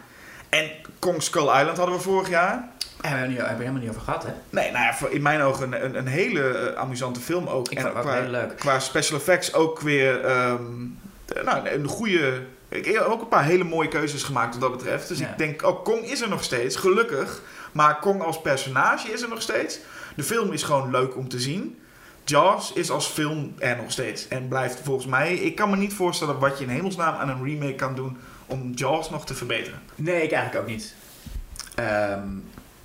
En 0.50 0.72
Kong 1.00 1.22
Skull 1.24 1.42
Island 1.60 1.78
hadden 1.78 1.96
we 1.96 2.02
vorig 2.02 2.30
jaar. 2.30 2.70
Hebben 3.02 3.22
we 3.30 3.34
het 3.36 3.48
niet- 3.50 3.58
helemaal 3.58 3.82
niet 3.82 3.90
over 3.90 4.02
gehad, 4.02 4.24
hè? 4.24 4.32
Nee, 4.50 4.72
nou 4.72 4.86
ja, 4.86 4.94
voor- 4.96 5.10
in 5.12 5.22
mijn 5.22 5.42
ogen 5.42 5.74
een, 5.74 5.86
een, 5.86 5.98
een 5.98 6.08
hele 6.08 6.50
eh, 6.58 6.80
amusante 6.82 7.20
film 7.20 7.48
ook. 7.48 7.70
Ik 7.70 7.80
vond 7.80 7.94
het 7.94 8.04
ook 8.04 8.10
qua, 8.12 8.22
heel 8.22 8.30
leuk. 8.30 8.56
qua 8.58 8.80
special 8.80 9.18
effects 9.20 9.54
ook 9.54 9.80
weer 9.80 10.26
ehm, 10.26 10.54
eh, 10.54 10.58
nou, 11.44 11.70
een 11.70 11.88
goede... 11.88 12.42
Ik 12.70 12.86
heb 12.86 13.02
ook 13.02 13.22
een 13.22 13.28
paar 13.28 13.44
hele 13.46 13.64
mooie 13.64 13.88
keuzes 13.88 14.24
gemaakt 14.24 14.58
wat 14.58 14.62
dat 14.70 14.78
betreft. 14.78 15.08
Dus 15.08 15.20
Ja. 15.20 15.30
ik 15.32 15.38
denk, 15.38 15.64
oh, 15.64 15.84
Kong 15.84 16.04
is 16.04 16.22
er 16.22 16.30
nog 16.30 16.44
steeds, 16.44 16.76
gelukkig. 16.76 17.42
Maar 17.72 18.00
Kong 18.00 18.22
als 18.22 18.42
personage 18.42 19.12
is 19.12 19.22
er 19.22 19.30
nog 19.30 19.42
steeds. 19.42 19.80
De 20.16 20.24
film 20.24 20.52
is 20.52 20.64
gewoon 20.64 20.92
leuk 20.92 21.16
om 21.16 21.30
te 21.30 21.40
zien. 21.40 21.80
Jaws 22.24 22.74
is 22.74 22.90
als 22.90 23.08
film 23.08 23.54
er 23.58 23.78
nog 23.78 23.92
steeds. 23.92 24.28
En 24.28 24.48
blijft 24.48 24.80
volgens 24.84 25.06
mij... 25.08 25.34
Ik 25.34 25.56
kan 25.56 25.70
me 25.70 25.76
niet 25.76 25.94
voorstellen 25.94 26.40
wat 26.40 26.58
je 26.58 26.64
in 26.64 26.70
hemelsnaam 26.70 27.16
aan 27.16 27.30
een 27.30 27.44
remake 27.44 27.76
kan 27.76 27.96
doen... 27.96 28.18
om 28.46 28.72
Jaws 28.76 29.10
nog 29.10 29.26
te 29.26 29.34
verbeteren. 29.34 29.80
Nee, 29.96 30.22
ik 30.24 30.32
eigenlijk 30.32 30.64
ook 30.64 30.70
niet. 30.72 30.94
Ehm, 31.76 32.28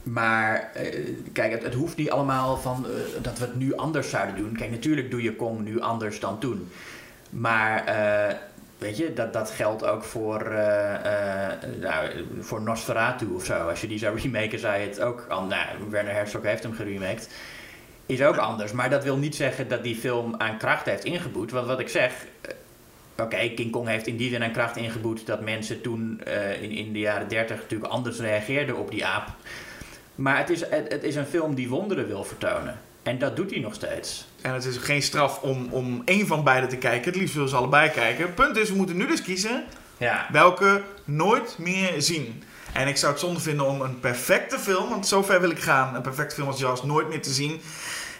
maar 0.02 0.70
eh, 0.74 1.08
kijk, 1.32 1.52
het, 1.52 1.62
het 1.62 1.74
hoeft 1.74 1.96
niet 1.96 2.10
allemaal 2.10 2.56
van 2.56 2.86
eh, 2.86 3.22
dat 3.22 3.38
we 3.38 3.44
het 3.44 3.56
nu 3.56 3.74
anders 3.76 4.10
zouden 4.10 4.36
doen. 4.36 4.56
Kijk, 4.56 4.70
natuurlijk 4.70 5.10
doe 5.10 5.22
je 5.22 5.36
Kong 5.36 5.60
nu 5.64 5.80
anders 5.80 6.20
dan 6.20 6.38
toen. 6.38 6.70
Maar 7.32 7.84
eh, 7.84 8.36
weet 8.78 8.96
je, 8.96 9.12
dat, 9.12 9.32
dat 9.32 9.50
geldt 9.50 9.84
ook 9.84 10.04
voor, 10.04 10.40
eh, 10.40 10.94
eh, 11.52 11.58
nou, 11.80 12.10
voor 12.40 12.62
Nosferatu 12.62 13.26
of 13.26 13.44
zo. 13.44 13.68
Als 13.68 13.80
je 13.80 13.86
die 13.86 13.98
zou 13.98 14.20
remaken, 14.20 14.58
zou 14.58 14.78
je 14.78 14.88
het 14.88 15.00
ook... 15.00 15.26
Al, 15.28 15.44
nou, 15.44 15.66
Werner 15.90 16.14
Herzog 16.14 16.42
heeft 16.42 16.62
hem 16.62 16.72
geremaked. 16.72 17.30
Is 18.06 18.22
ook 18.22 18.36
anders. 18.36 18.72
Maar 18.72 18.90
dat 18.90 19.04
wil 19.04 19.16
niet 19.16 19.36
zeggen 19.36 19.68
dat 19.68 19.82
die 19.82 19.96
film 19.96 20.34
aan 20.38 20.58
kracht 20.58 20.86
heeft 20.86 21.04
ingeboet. 21.04 21.50
Want 21.50 21.66
wat 21.66 21.80
ik 21.80 21.88
zeg... 21.88 22.12
Oké, 23.18 23.48
King 23.48 23.70
Kong 23.70 23.88
heeft 23.88 24.06
in 24.06 24.16
die 24.16 24.30
zin 24.30 24.42
aan 24.42 24.52
kracht 24.52 24.76
ingeboet 24.76 25.26
dat 25.26 25.40
mensen 25.40 25.80
toen 25.80 26.20
in, 26.60 26.70
in 26.70 26.92
de 26.92 26.98
jaren 26.98 27.28
30 27.28 27.56
natuurlijk 27.56 27.92
anders 27.92 28.18
reageerden 28.18 28.76
op 28.76 28.90
die 28.90 29.06
aap. 29.06 29.28
Maar 30.14 30.38
het 30.38 30.50
is, 30.50 30.64
het 30.70 31.02
is 31.02 31.16
een 31.16 31.26
film 31.26 31.54
die 31.54 31.68
wonderen 31.68 32.06
wil 32.06 32.24
vertonen. 32.24 32.80
En 33.02 33.18
dat 33.18 33.36
doet 33.36 33.50
hij 33.50 33.60
nog 33.60 33.74
steeds. 33.74 34.26
En 34.40 34.52
het 34.54 34.64
is 34.64 34.76
geen 34.76 35.02
straf 35.02 35.38
om, 35.40 35.66
om 35.70 36.02
één 36.04 36.26
van 36.26 36.44
beide 36.44 36.66
te 36.66 36.76
kijken. 36.76 37.10
Het 37.10 37.20
liefst 37.20 37.34
willen 37.34 37.48
ze 37.48 37.56
allebei 37.56 37.90
kijken. 37.90 38.34
Punt 38.34 38.56
is, 38.56 38.70
we 38.70 38.76
moeten 38.76 38.96
nu 38.96 39.06
dus 39.06 39.22
kiezen 39.22 39.64
Ja. 39.96 40.26
welke 40.32 40.82
nooit 41.04 41.56
meer 41.58 41.92
zien. 42.02 42.42
En 42.72 42.88
ik 42.88 42.96
zou 42.96 43.12
het 43.12 43.20
zonde 43.20 43.40
vinden 43.40 43.66
om 43.66 43.80
een 43.80 44.00
perfecte 44.00 44.58
film, 44.58 44.88
want 44.88 45.06
zover 45.06 45.40
wil 45.40 45.50
ik 45.50 45.60
gaan, 45.60 45.94
een 45.94 46.02
perfecte 46.02 46.34
film 46.34 46.48
als 46.48 46.58
Jaws 46.60 46.82
nooit 46.82 47.08
meer 47.08 47.22
te 47.22 47.30
zien. 47.30 47.60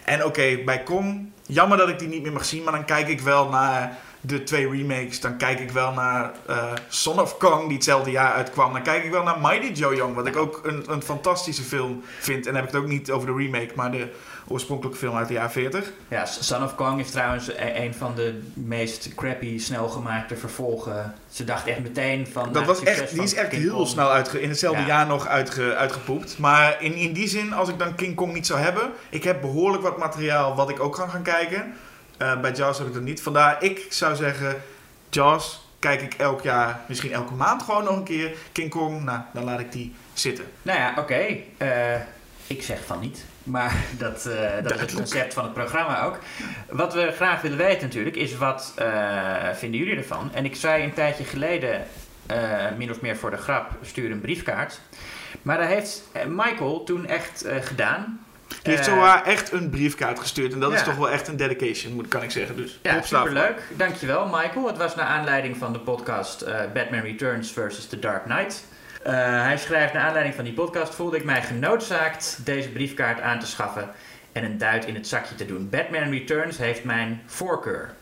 En 0.03 0.25
oké, 0.25 0.57
bij 0.65 0.83
Kong, 0.83 1.31
jammer 1.45 1.77
dat 1.77 1.89
ik 1.89 1.99
die 1.99 2.07
niet 2.07 2.21
meer 2.23 2.31
mag 2.31 2.45
zien, 2.45 2.63
maar 2.63 2.73
dan 2.73 2.85
kijk 2.85 3.07
ik 3.07 3.21
wel 3.21 3.49
naar 3.49 3.97
de 4.21 4.43
twee 4.43 4.69
remakes. 4.69 5.19
Dan 5.19 5.37
kijk 5.37 5.59
ik 5.59 5.71
wel 5.71 5.93
naar 5.93 6.31
eh, 6.47 6.73
Son 6.87 7.19
of 7.19 7.37
Kong, 7.37 7.63
die 7.63 7.73
hetzelfde 7.73 8.11
jaar 8.11 8.33
uitkwam. 8.33 8.73
Dan 8.73 8.81
kijk 8.81 9.03
ik 9.03 9.11
wel 9.11 9.23
naar 9.23 9.39
Mighty 9.39 9.79
Joe 9.79 9.95
Young, 9.95 10.15
wat 10.15 10.27
ik 10.27 10.35
ook 10.37 10.61
een, 10.63 10.83
een 10.87 11.01
fantastische 11.01 11.63
film 11.63 12.03
vind. 12.19 12.45
En 12.47 12.53
dan 12.53 12.55
heb 12.55 12.63
ik 12.63 12.71
het 12.71 12.81
ook 12.81 12.87
niet 12.89 13.11
over 13.11 13.27
de 13.27 13.33
remake, 13.43 13.71
maar 13.75 13.91
de 13.91 14.13
oorspronkelijke 14.47 14.99
film 14.99 15.15
uit 15.15 15.27
de 15.27 15.33
jaren 15.33 15.51
40. 15.51 15.91
ja, 16.07 16.25
Son 16.25 16.63
of 16.63 16.75
Kong 16.75 16.99
is 16.99 17.11
trouwens 17.11 17.47
e- 17.47 17.83
een 17.85 17.93
van 17.93 18.15
de 18.15 18.41
meest 18.53 19.15
crappy, 19.15 19.59
snel 19.59 19.89
gemaakte 19.89 20.35
vervolgen. 20.37 21.13
Ze 21.31 21.43
dachten 21.43 21.71
echt 21.71 21.81
meteen 21.81 22.27
van... 22.27 22.43
Dat 22.43 22.53
nou, 22.53 22.65
was 22.65 22.83
echt, 22.83 23.13
die 23.13 23.23
is 23.23 23.33
echt 23.33 23.49
King 23.49 23.61
heel 23.61 23.75
Kong. 23.75 23.87
snel 23.87 24.11
uitge, 24.11 24.41
in 24.41 24.49
hetzelfde 24.49 24.81
Ja. 24.81 24.87
jaar 24.87 25.07
nog 25.07 25.27
uitge, 25.27 25.75
uitgepoept. 25.75 26.37
Maar 26.37 26.81
in, 26.81 26.93
in 26.93 27.13
die 27.13 27.27
zin, 27.27 27.53
als 27.53 27.69
ik 27.69 27.79
dan 27.79 27.95
King 27.95 28.15
Kong 28.15 28.33
niet 28.33 28.47
zou 28.47 28.59
hebben, 28.59 28.91
ik 29.09 29.23
heb 29.23 29.41
behoorlijk 29.41 29.83
wat 29.83 29.97
materiaal 29.97 30.55
wat 30.55 30.69
ik 30.69 30.79
ook 30.79 30.93
kan 30.95 31.09
gaan 31.09 31.23
kijken. 31.23 31.73
Eh, 32.17 32.39
bij 32.39 32.51
Jaws 32.51 32.77
heb 32.77 32.87
ik 32.87 32.93
dat 32.93 33.01
niet. 33.03 33.21
Vandaar, 33.21 33.63
ik 33.63 33.85
zou 33.89 34.15
zeggen, 34.15 34.61
Jaws 35.09 35.67
kijk 35.79 36.01
ik 36.01 36.13
elk 36.13 36.41
jaar, 36.41 36.79
misschien 36.87 37.11
elke 37.13 37.33
maand 37.33 37.63
gewoon 37.63 37.83
nog 37.83 37.95
een 37.95 38.03
keer. 38.03 38.31
King 38.51 38.69
Kong, 38.69 39.03
nou, 39.03 39.19
dan 39.33 39.43
laat 39.43 39.59
ik 39.59 39.71
die 39.71 39.95
zitten. 40.13 40.45
Nou 40.61 40.79
ja, 40.79 40.93
oké. 40.97 41.25
Eh, 41.57 41.95
ik 42.47 42.63
zeg 42.63 42.85
van 42.85 42.99
niet. 42.99 43.25
Maar 43.43 43.75
dat, 43.97 44.25
eh, 44.25 44.63
dat 44.63 44.73
is 44.73 44.81
het 44.81 44.93
concept 44.93 45.33
van 45.33 45.43
het 45.43 45.53
programma 45.53 46.03
ook. 46.03 46.19
Wat 46.69 46.93
we 46.93 47.11
graag 47.15 47.41
willen 47.41 47.57
weten 47.57 47.87
natuurlijk 47.87 48.15
is 48.15 48.37
wat 48.37 48.73
eh, 48.75 49.49
vinden 49.53 49.79
jullie 49.79 49.97
ervan? 49.97 50.29
En 50.33 50.45
ik 50.45 50.55
zei 50.55 50.83
een 50.83 50.93
tijdje 50.93 51.23
geleden, 51.23 51.85
eh, 52.25 52.37
min 52.77 52.91
of 52.91 53.01
meer 53.01 53.17
voor 53.17 53.29
de 53.29 53.37
grap, 53.37 53.71
stuur 53.81 54.11
een 54.11 54.21
briefkaart. 54.21 54.79
Maar 55.41 55.57
dat 55.57 55.67
heeft 55.67 56.03
Michael 56.27 56.83
toen 56.83 57.05
echt 57.05 57.45
gedaan. 57.61 58.19
Die 58.47 58.73
heeft 58.73 58.85
zowaar 58.85 59.23
echt 59.23 59.51
een 59.51 59.69
briefkaart 59.69 60.19
gestuurd. 60.19 60.53
En 60.53 60.59
dat 60.59 60.73
is 60.73 60.83
toch 60.83 60.95
wel 60.95 61.09
echt 61.09 61.27
een 61.27 61.37
dedication, 61.37 61.93
moet, 61.93 62.07
kan 62.07 62.23
ik 62.23 62.31
zeggen. 62.31 62.55
Dus 62.55 62.79
Ja, 62.81 63.01
superleuk. 63.01 63.61
Dankjewel 63.75 64.25
Michael. 64.25 64.67
Het 64.67 64.77
was 64.77 64.95
naar 64.95 65.05
aanleiding 65.05 65.57
van 65.57 65.73
de 65.73 65.79
podcast 65.79 66.45
Batman 66.73 67.01
Returns 67.01 67.51
versus 67.51 67.87
The 67.87 67.99
Dark 67.99 68.23
Knight. 68.23 68.63
Eh, 69.03 69.43
hij 69.43 69.57
schrijft, 69.57 69.93
naar 69.93 70.03
aanleiding 70.03 70.35
van 70.35 70.43
die 70.43 70.53
podcast 70.53 70.95
voelde 70.95 71.17
ik 71.17 71.23
mij 71.23 71.41
genoodzaakt 71.41 72.39
deze 72.45 72.69
briefkaart 72.69 73.21
aan 73.21 73.39
te 73.39 73.45
schaffen 73.45 73.89
en 74.31 74.43
een 74.43 74.57
duit 74.57 74.85
in 74.85 74.95
het 74.95 75.07
zakje 75.07 75.35
te 75.35 75.45
doen. 75.45 75.69
Batman 75.69 76.09
Returns 76.09 76.57
heeft 76.57 76.83
mijn 76.83 77.21
voorkeur. 77.25 77.93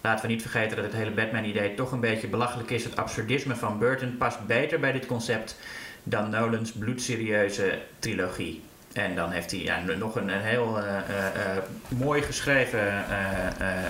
Laten 0.00 0.26
we 0.26 0.32
niet 0.32 0.42
vergeten 0.42 0.76
dat 0.76 0.84
het 0.84 0.94
hele 0.94 1.10
Batman-idee 1.10 1.74
toch 1.74 1.92
een 1.92 2.00
beetje 2.00 2.28
belachelijk 2.28 2.70
is. 2.70 2.84
Het 2.84 2.96
absurdisme 2.96 3.56
van 3.56 3.78
Burton 3.78 4.16
past 4.16 4.46
beter 4.46 4.80
bij 4.80 4.92
dit 4.92 5.06
concept 5.06 5.56
dan 6.02 6.30
Nolans 6.30 6.72
bloedserieuze 6.72 7.78
trilogie. 7.98 8.62
En 8.94 9.14
dan 9.14 9.30
heeft 9.30 9.50
hij 9.50 9.60
ja, 9.60 9.80
nog 9.98 10.16
een, 10.16 10.28
een 10.28 10.40
heel 10.40 10.78
uh, 10.78 10.84
uh, 10.84 10.94
uh, 10.96 11.98
mooi 11.98 12.22
geschreven 12.22 13.04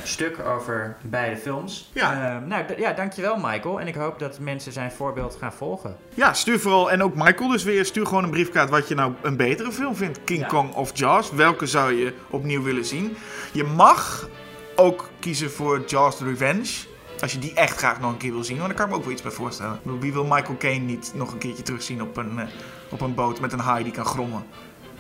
stuk 0.03 0.39
over 0.47 0.97
beide 1.03 1.37
films. 1.37 1.91
Ja. 1.93 2.39
nou 2.47 2.65
ja, 2.77 2.93
dankjewel 2.93 3.37
Michael. 3.37 3.81
En 3.81 3.87
ik 3.87 3.95
hoop 3.95 4.19
dat 4.19 4.39
mensen 4.39 4.73
zijn 4.73 4.93
voorbeeld 4.93 5.37
gaan 5.37 5.53
volgen. 5.53 5.97
Ja, 6.15 6.33
stuur 6.33 6.61
vooral, 6.61 6.91
en 6.91 7.03
ook 7.03 7.15
Michael 7.15 7.49
dus 7.49 7.63
weer, 7.63 7.85
stuur 7.85 8.07
gewoon 8.07 8.25
een 8.25 8.31
briefkaart 8.31 8.71
wat 8.71 8.89
je 8.89 8.95
nou 8.95 9.13
een 9.23 9.37
betere 9.37 9.73
film 9.73 9.97
vindt. 9.97 10.25
King 10.25 10.41
Ja. 10.41 10.47
Kong 10.47 10.75
of 10.75 10.91
Jaws. 10.99 11.31
Welke 11.31 11.67
zou 11.67 11.93
je 11.93 12.15
opnieuw 12.31 12.63
willen 12.63 12.85
zien? 12.85 13.17
Je 13.53 13.65
mag 13.65 14.29
ook 14.77 15.11
kiezen 15.21 15.51
voor 15.51 15.83
Jaws 15.87 16.17
The 16.17 16.25
Revenge. 16.25 16.73
Als 17.21 17.33
je 17.33 17.39
die 17.39 17.55
echt 17.55 17.77
graag 17.77 18.01
nog 18.01 18.11
een 18.11 18.17
keer 18.17 18.33
wil 18.33 18.45
zien. 18.45 18.57
Want 18.57 18.69
daar 18.69 18.77
kan 18.77 18.87
ik 18.87 18.91
me 18.93 18.99
ook 18.99 19.05
wel 19.05 19.13
iets 19.13 19.23
bij 19.23 19.31
voorstellen. 19.31 19.81
Wie 20.01 20.13
wil 20.13 20.25
Michael 20.25 20.57
Caine 20.57 20.85
niet 20.85 21.13
nog 21.15 21.33
een 21.33 21.39
keertje 21.39 21.63
terugzien 21.63 22.03
op 22.03 22.17
een, 22.17 22.39
eh, 22.39 22.47
op 22.91 23.01
een 23.01 23.15
boot 23.15 23.41
met 23.41 23.53
een 23.53 23.59
haai 23.59 23.85
die 23.85 23.93
kan 23.93 24.05
grommen? 24.05 24.45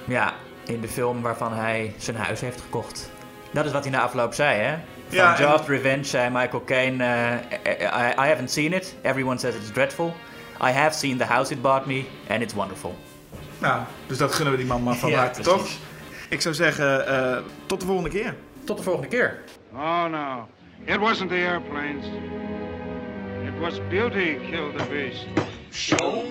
Ja, 0.04 0.32
in 0.66 0.80
de 0.80 0.88
film 0.88 1.22
waarvan 1.22 1.52
hij 1.52 1.94
zijn 1.98 2.16
huis 2.16 2.40
heeft 2.40 2.60
gekocht. 2.60 3.10
Dat 3.50 3.64
is 3.64 3.72
wat 3.72 3.82
hij 3.82 3.92
na 3.92 4.00
afloop 4.02 4.34
zei, 4.34 4.60
hè? 4.60 4.74
Van 5.08 5.16
Ja, 5.16 5.36
en- 5.36 5.42
Jaws 5.42 5.66
Revenge 5.66 6.04
zei 6.04 6.30
Michael 6.30 6.62
Caine... 6.64 7.04
eh, 7.62 7.72
I, 7.72 8.12
I 8.24 8.28
haven't 8.28 8.50
seen 8.50 8.72
it. 8.72 8.94
Everyone 9.02 9.38
says 9.38 9.54
it's 9.54 9.70
dreadful. 9.72 10.14
I 10.62 10.70
have 10.70 10.98
seen 10.98 11.18
the 11.18 11.24
house 11.24 11.52
it 11.52 11.62
bought 11.62 11.86
me. 11.86 12.04
And 12.28 12.42
it's 12.42 12.54
wonderful. 12.54 12.94
Nou, 13.58 13.80
dus 14.06 14.18
dat 14.18 14.32
gunnen 14.34 14.52
we 14.52 14.58
die 14.58 14.68
man 14.68 14.82
maar 14.82 14.94
van 14.94 15.10
Ja, 15.10 15.18
harte, 15.18 15.42
toch? 15.42 15.66
Ik 16.28 16.40
zou 16.40 16.54
zeggen, 16.54 17.06
eh, 17.06 17.38
tot 17.66 17.80
de 17.80 17.86
volgende 17.86 18.10
keer. 18.10 18.34
Tot 18.64 18.76
de 18.76 18.82
volgende 18.82 19.08
keer. 19.08 19.38
Oh, 19.72 20.04
no. 20.04 20.48
It 20.84 20.96
wasn't 20.98 21.28
the 21.30 21.34
airplanes. 21.50 22.04
It 23.44 23.60
was 23.60 23.80
beauty 23.88 24.36
killed 24.50 24.78
the 24.78 24.84
beast. 24.90 25.26
Show 25.72 26.24